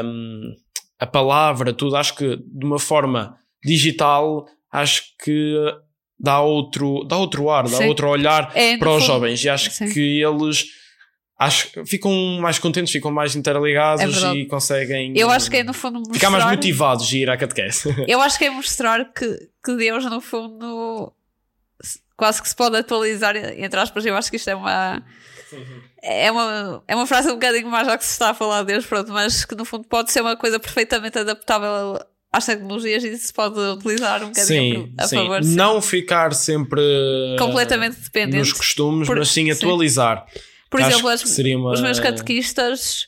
um, 0.03 0.55
a 0.97 1.05
palavra, 1.05 1.73
tudo, 1.73 1.95
acho 1.95 2.15
que 2.15 2.37
de 2.37 2.65
uma 2.65 2.79
forma 2.79 3.35
digital 3.63 4.47
acho 4.71 5.03
que 5.23 5.55
dá 6.19 6.39
outro, 6.39 7.03
dá 7.03 7.17
outro 7.17 7.49
ar, 7.49 7.63
dá 7.63 7.77
Sim. 7.77 7.87
outro 7.87 8.07
olhar 8.07 8.51
é, 8.55 8.77
para 8.77 8.91
os 8.91 9.03
jovens. 9.03 9.43
E 9.43 9.49
acho 9.49 9.71
Sim. 9.71 9.91
que 9.91 10.21
eles 10.21 10.65
acho, 11.37 11.85
ficam 11.85 12.11
mais 12.39 12.59
contentes, 12.59 12.91
ficam 12.91 13.11
mais 13.11 13.35
interligados 13.35 14.23
é 14.23 14.33
e 14.33 14.45
conseguem. 14.45 15.17
Eu 15.17 15.31
acho 15.31 15.49
que 15.49 15.57
é 15.57 15.63
no 15.63 15.73
fundo 15.73 15.97
mostrar... 15.97 16.13
ficar 16.13 16.29
mais 16.29 16.45
motivados 16.45 17.07
de 17.07 17.17
ir 17.17 17.29
à 17.29 17.35
catequese. 17.35 17.93
Eu 18.07 18.21
acho 18.21 18.37
que 18.37 18.45
é 18.45 18.49
mostrar 18.51 19.11
que, 19.11 19.49
que 19.63 19.75
Deus, 19.75 20.05
no 20.05 20.21
fundo, 20.21 21.11
quase 22.15 22.41
que 22.41 22.47
se 22.47 22.55
pode 22.55 22.77
atualizar, 22.77 23.35
entre 23.35 23.79
aspas. 23.79 24.05
Eu 24.05 24.15
acho 24.15 24.29
que 24.29 24.37
isto 24.37 24.49
é 24.49 24.55
uma. 24.55 25.03
É 26.03 26.31
uma, 26.31 26.83
é 26.87 26.95
uma 26.95 27.05
frase 27.05 27.29
um 27.29 27.33
bocadinho 27.33 27.67
mais 27.67 27.85
já 27.85 27.97
que 27.97 28.05
se 28.05 28.13
está 28.13 28.29
a 28.29 28.33
falar 28.33 28.61
de 28.61 28.67
Deus, 28.73 28.85
pronto, 28.85 29.11
mas 29.11 29.43
que 29.43 29.53
no 29.53 29.65
fundo 29.65 29.87
pode 29.87 30.11
ser 30.11 30.21
uma 30.21 30.35
coisa 30.35 30.59
perfeitamente 30.59 31.19
adaptável 31.19 31.99
às 32.31 32.45
tecnologias 32.45 33.03
e 33.03 33.17
se 33.17 33.33
pode 33.33 33.59
utilizar 33.59 34.23
um 34.23 34.27
bocadinho 34.27 34.85
sim, 34.85 34.93
a 34.97 35.07
sim. 35.07 35.15
favor. 35.17 35.43
Sim. 35.43 35.55
Não 35.55 35.81
ficar 35.81 36.33
sempre 36.33 36.81
completamente 37.37 37.99
dependente 37.99 38.37
nos 38.37 38.53
costumes, 38.53 39.07
Por, 39.07 39.17
mas 39.17 39.29
sim 39.29 39.51
atualizar. 39.51 40.25
Sim. 40.31 40.39
Por 40.69 40.79
exemplo, 40.79 41.09
as, 41.09 41.21
uma... 41.21 41.73
os 41.73 41.81
meus 41.81 41.99
catequistas 41.99 43.07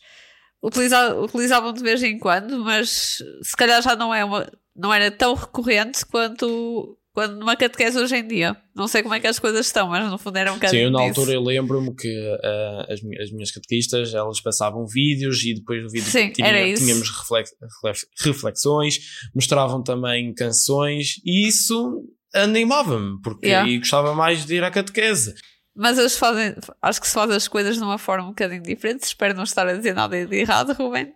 utilizavam, 0.61 1.23
utilizavam 1.23 1.71
de 1.71 1.81
vez 1.81 2.03
em 2.03 2.19
quando, 2.19 2.59
mas 2.59 3.19
se 3.41 3.55
calhar 3.55 3.81
já 3.81 3.95
não, 3.95 4.13
é 4.13 4.25
uma, 4.25 4.51
não 4.75 4.93
era 4.93 5.09
tão 5.09 5.33
recorrente 5.33 6.05
quanto 6.05 6.97
quando 7.13 7.35
numa 7.37 7.55
catequese 7.55 7.97
hoje 7.97 8.15
em 8.15 8.27
dia. 8.27 8.57
Não 8.75 8.87
sei 8.87 9.03
como 9.03 9.13
é 9.13 9.19
que 9.19 9.27
as 9.27 9.37
coisas 9.37 9.67
estão, 9.67 9.87
mas 9.87 10.09
no 10.09 10.17
fundo 10.17 10.37
era 10.37 10.51
um 10.51 10.55
bocadinho. 10.55 10.81
Sim, 10.81 10.85
eu 10.85 10.91
na 10.91 11.07
disso. 11.07 11.19
altura 11.19 11.35
eu 11.35 11.43
lembro-me 11.43 11.95
que 11.95 12.09
uh, 12.09 12.91
as, 12.91 12.99
as, 13.21 13.31
minhas 13.31 13.51
catequistas 13.51 14.13
elas 14.13 14.41
passavam 14.41 14.85
vídeos 14.87 15.43
e 15.43 15.53
depois 15.53 15.83
do 15.83 15.89
vídeo 15.89 16.09
Sim, 16.09 16.31
tinha, 16.31 16.75
tínhamos 16.75 17.09
reflex, 17.09 17.55
reflexões, 18.19 18.99
mostravam 19.35 19.83
também 19.83 20.33
canções 20.33 21.21
e 21.23 21.47
isso 21.47 22.03
animava-me 22.33 23.21
porque 23.21 23.45
yeah. 23.45 23.69
e 23.69 23.77
gostava 23.77 24.15
mais 24.15 24.43
de 24.43 24.55
ir 24.55 24.63
à 24.63 24.71
catequese. 24.71 25.35
Mas 25.75 25.97
eles 25.97 26.17
fazem, 26.17 26.55
acho 26.81 27.01
que 27.01 27.07
se 27.07 27.13
fazem 27.13 27.35
as 27.35 27.47
coisas 27.47 27.77
de 27.77 27.83
uma 27.83 27.97
forma 27.97 28.25
um 28.25 28.29
bocadinho 28.29 28.61
diferente. 28.61 29.03
Espero 29.03 29.35
não 29.35 29.43
estar 29.43 29.67
a 29.67 29.73
dizer 29.73 29.93
nada 29.93 30.25
de 30.25 30.35
errado, 30.35 30.73
Rubem. 30.73 31.13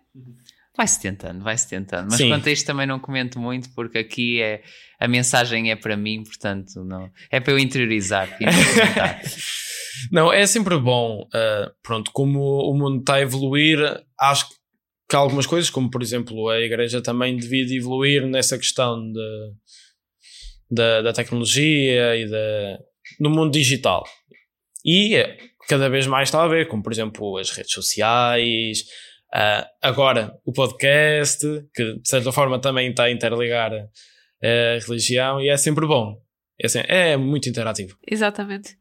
Vai-se 0.78 1.00
tentando, 1.00 1.42
vai-se 1.42 1.68
tentando. 1.68 2.06
Mas 2.08 2.18
Sim. 2.18 2.28
quanto 2.28 2.48
a 2.48 2.52
isto 2.52 2.64
também 2.64 2.86
não 2.86 3.00
comento 3.00 3.36
muito, 3.40 3.68
porque 3.74 3.98
aqui 3.98 4.40
é 4.40 4.62
a 5.00 5.08
mensagem 5.08 5.72
é 5.72 5.74
para 5.76 5.96
mim, 5.96 6.22
portanto, 6.22 6.84
não 6.84 7.10
é 7.32 7.40
para 7.40 7.52
eu 7.52 7.58
interiorizar. 7.58 8.28
não, 10.12 10.32
é 10.32 10.46
sempre 10.46 10.78
bom. 10.78 11.22
Uh, 11.34 11.72
pronto, 11.82 12.12
como 12.12 12.38
o 12.60 12.78
mundo 12.78 13.00
está 13.00 13.14
a 13.14 13.20
evoluir, 13.20 13.80
acho 14.20 14.46
que 15.10 15.16
algumas 15.16 15.46
coisas, 15.46 15.68
como 15.68 15.90
por 15.90 16.00
exemplo 16.00 16.48
a 16.48 16.60
igreja 16.60 17.02
também 17.02 17.36
devia 17.36 17.66
de 17.66 17.76
evoluir 17.76 18.24
nessa 18.28 18.56
questão 18.56 19.02
de, 19.10 19.52
da, 20.70 21.02
da 21.02 21.12
tecnologia 21.12 22.14
e 22.14 22.30
da, 22.30 22.78
no 23.18 23.30
mundo 23.30 23.50
digital. 23.50 24.04
E 24.84 25.16
é, 25.16 25.38
cada 25.68 25.88
vez 25.88 26.06
mais 26.06 26.28
está 26.28 26.44
a 26.44 26.48
ver, 26.48 26.68
como 26.68 26.84
por 26.84 26.92
exemplo 26.92 27.36
as 27.36 27.50
redes 27.50 27.72
sociais, 27.72 28.84
uh, 29.34 29.66
agora 29.82 30.34
o 30.44 30.52
podcast, 30.52 31.44
que 31.74 31.94
de 31.94 32.08
certa 32.08 32.32
forma 32.32 32.60
também 32.60 32.90
está 32.90 33.04
a 33.04 33.10
interligar 33.10 33.72
a 33.72 34.86
religião 34.86 35.40
e 35.40 35.48
é 35.48 35.56
sempre 35.56 35.86
bom. 35.86 36.20
É, 36.60 36.66
assim, 36.66 36.80
é 36.86 37.16
muito 37.16 37.48
interativo. 37.48 37.96
Exatamente. 38.08 38.76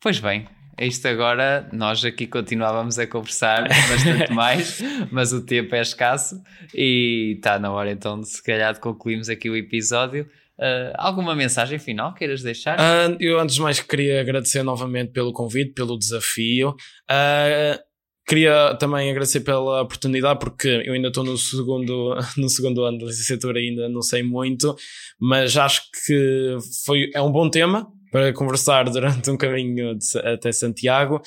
Pois 0.00 0.18
bem, 0.18 0.46
isto 0.80 1.08
agora, 1.08 1.68
nós 1.72 2.04
aqui 2.04 2.26
continuávamos 2.26 2.98
a 2.98 3.06
conversar 3.06 3.62
bastante 3.66 4.30
mais, 4.34 4.80
mas 5.10 5.32
o 5.32 5.44
tempo 5.44 5.74
é 5.74 5.80
escasso 5.80 6.40
e 6.74 7.34
está 7.36 7.58
na 7.58 7.72
hora 7.72 7.90
então 7.90 8.20
de 8.20 8.28
se 8.28 8.42
calhar 8.42 8.74
de 8.74 8.80
concluirmos 8.80 9.28
aqui 9.28 9.48
o 9.48 9.56
episódio. 9.56 10.28
Uh, 10.58 10.92
alguma 10.96 11.34
mensagem 11.34 11.78
final 11.78 12.14
queiras 12.14 12.42
deixar? 12.42 12.78
Uh, 12.78 13.16
eu 13.20 13.38
antes 13.38 13.54
de 13.54 13.62
mais 13.62 13.80
queria 13.80 14.20
agradecer 14.20 14.62
novamente 14.62 15.12
pelo 15.12 15.32
convite, 15.32 15.72
pelo 15.72 15.98
desafio. 15.98 16.70
Uh, 16.70 17.78
queria 18.26 18.74
também 18.74 19.10
agradecer 19.10 19.40
pela 19.40 19.82
oportunidade, 19.82 20.40
porque 20.40 20.82
eu 20.84 20.94
ainda 20.94 21.08
estou 21.08 21.24
no 21.24 21.38
segundo, 21.38 22.16
no 22.36 22.48
segundo 22.48 22.84
ano 22.84 22.98
de 22.98 23.04
licenciatura, 23.04 23.60
ainda 23.60 23.88
não 23.88 24.02
sei 24.02 24.22
muito, 24.22 24.76
mas 25.18 25.56
acho 25.56 25.82
que 26.04 26.56
foi, 26.84 27.10
é 27.14 27.22
um 27.22 27.30
bom 27.30 27.48
tema 27.48 27.86
para 28.10 28.32
conversar 28.32 28.84
durante 28.90 29.30
um 29.30 29.36
caminho 29.36 29.96
de, 29.96 30.18
até 30.18 30.50
Santiago. 30.50 31.22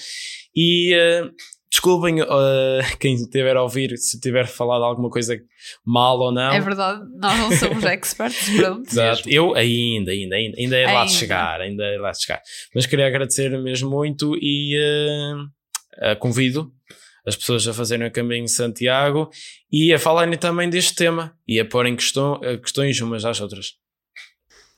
E 0.55 0.93
uh, 0.95 1.31
desculpem 1.71 2.21
uh, 2.21 2.27
quem 2.99 3.13
estiver 3.13 3.55
a 3.55 3.63
ouvir 3.63 3.97
se 3.97 4.19
tiver 4.19 4.45
falado 4.45 4.83
alguma 4.83 5.09
coisa 5.09 5.39
mal 5.85 6.19
ou 6.19 6.33
não. 6.33 6.51
É 6.51 6.59
verdade, 6.59 7.01
nós 7.17 7.39
não 7.39 7.51
somos 7.51 7.83
experts, 7.85 8.49
pronto. 8.57 8.89
Exato. 8.89 9.29
Eu 9.29 9.55
ainda, 9.55 10.11
ainda, 10.11 10.35
ainda, 10.35 10.57
ainda 10.57 10.77
é 10.77 10.91
lá 10.91 11.05
de 11.05 11.13
chegar, 11.13 11.61
ainda 11.61 11.83
é 11.83 11.97
lá 11.97 12.11
de 12.11 12.21
chegar. 12.21 12.41
Mas 12.75 12.85
queria 12.85 13.07
agradecer 13.07 13.49
mesmo 13.61 13.89
muito 13.89 14.35
e 14.41 14.77
uh, 14.77 16.15
convido 16.17 16.73
as 17.29 17.35
pessoas 17.35 17.67
a 17.67 17.73
fazerem 17.73 18.07
o 18.07 18.11
caminho 18.11 18.45
de 18.45 18.51
Santiago 18.51 19.29
e 19.71 19.93
a 19.93 19.99
falarem 19.99 20.37
também 20.37 20.69
deste 20.69 20.95
tema 20.95 21.33
e 21.47 21.59
a 21.59 21.65
porem 21.65 21.95
questão, 21.95 22.39
questões 22.61 22.99
umas 22.99 23.23
às 23.23 23.39
outras. 23.39 23.75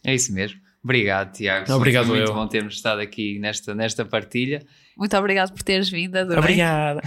É 0.06 0.14
isso 0.14 0.34
mesmo. 0.34 0.60
Obrigado, 0.84 1.34
Tiago. 1.34 1.72
Obrigado, 1.74 2.08
Foi 2.08 2.18
muito 2.18 2.32
eu. 2.32 2.36
bom 2.36 2.48
termos 2.48 2.74
estado 2.74 3.02
aqui 3.02 3.38
nesta, 3.40 3.76
nesta 3.76 4.04
partilha. 4.04 4.66
Muito 4.98 5.16
obrigado 5.16 5.54
por 5.54 5.62
teres 5.62 5.90
vindo, 5.90 6.16
adorei. 6.16 6.40
Obrigado. 6.40 7.02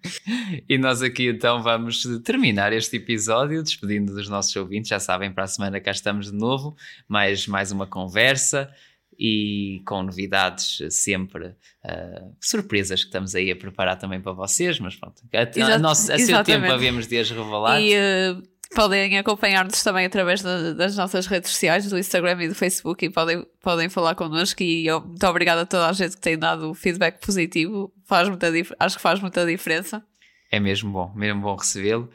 e 0.68 0.76
nós 0.76 1.00
aqui 1.00 1.28
então 1.28 1.62
vamos 1.62 2.02
terminar 2.22 2.74
este 2.74 2.96
episódio 2.96 3.62
despedindo 3.62 4.14
dos 4.14 4.28
nossos 4.28 4.54
ouvintes. 4.54 4.90
Já 4.90 5.00
sabem, 5.00 5.32
para 5.32 5.44
a 5.44 5.48
semana 5.48 5.80
cá 5.80 5.90
estamos 5.90 6.30
de 6.30 6.36
novo, 6.36 6.76
mais, 7.08 7.46
mais 7.46 7.72
uma 7.72 7.86
conversa 7.86 8.70
e 9.18 9.82
com 9.86 10.02
novidades 10.02 10.78
sempre, 10.90 11.46
uh, 11.48 12.36
surpresas 12.40 13.00
que 13.00 13.08
estamos 13.08 13.34
aí 13.34 13.50
a 13.50 13.56
preparar 13.56 13.96
também 13.96 14.20
para 14.20 14.32
vocês, 14.32 14.78
mas 14.78 14.96
pronto, 14.96 15.22
a, 15.34 15.74
a, 15.74 15.78
nosso, 15.78 16.12
a 16.12 16.18
seu 16.18 16.42
tempo 16.44 16.66
havemos 16.66 17.06
de 17.06 17.18
as 17.18 17.30
revelar. 17.30 17.80
E, 17.80 17.94
uh 17.94 18.56
podem 18.74 19.16
acompanhar-nos 19.18 19.82
também 19.82 20.06
através 20.06 20.42
das 20.42 20.96
nossas 20.96 21.26
redes 21.26 21.50
sociais, 21.50 21.88
do 21.88 21.98
Instagram 21.98 22.42
e 22.42 22.48
do 22.48 22.54
Facebook, 22.54 23.04
e 23.04 23.10
podem, 23.10 23.44
podem 23.62 23.88
falar 23.88 24.14
connosco. 24.14 24.62
E 24.62 24.86
eu, 24.86 25.00
muito 25.00 25.26
obrigada 25.26 25.62
a 25.62 25.66
toda 25.66 25.88
a 25.88 25.92
gente 25.92 26.16
que 26.16 26.20
tem 26.20 26.38
dado 26.38 26.74
feedback 26.74 27.24
positivo, 27.24 27.92
faz 28.04 28.28
muita, 28.28 28.48
acho 28.78 28.96
que 28.96 29.02
faz 29.02 29.20
muita 29.20 29.46
diferença. 29.46 30.02
É 30.50 30.60
mesmo 30.60 30.90
bom, 30.90 31.12
mesmo 31.14 31.40
bom 31.40 31.56
recebê-lo. 31.56 32.10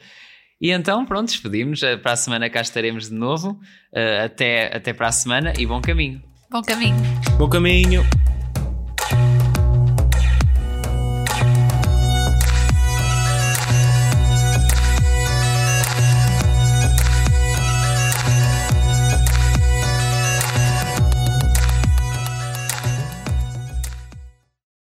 E 0.60 0.70
então, 0.70 1.04
pronto, 1.04 1.28
despedimos. 1.28 1.80
Para 2.02 2.12
a 2.12 2.16
semana 2.16 2.48
cá 2.48 2.60
estaremos 2.60 3.08
de 3.08 3.14
novo. 3.14 3.60
Até, 4.24 4.74
até 4.74 4.92
para 4.92 5.08
a 5.08 5.12
semana 5.12 5.52
e 5.58 5.66
bom 5.66 5.80
caminho. 5.80 6.22
Bom 6.52 6.60
caminho. 6.60 6.96
Bom 7.38 7.48
caminho. 7.48 8.04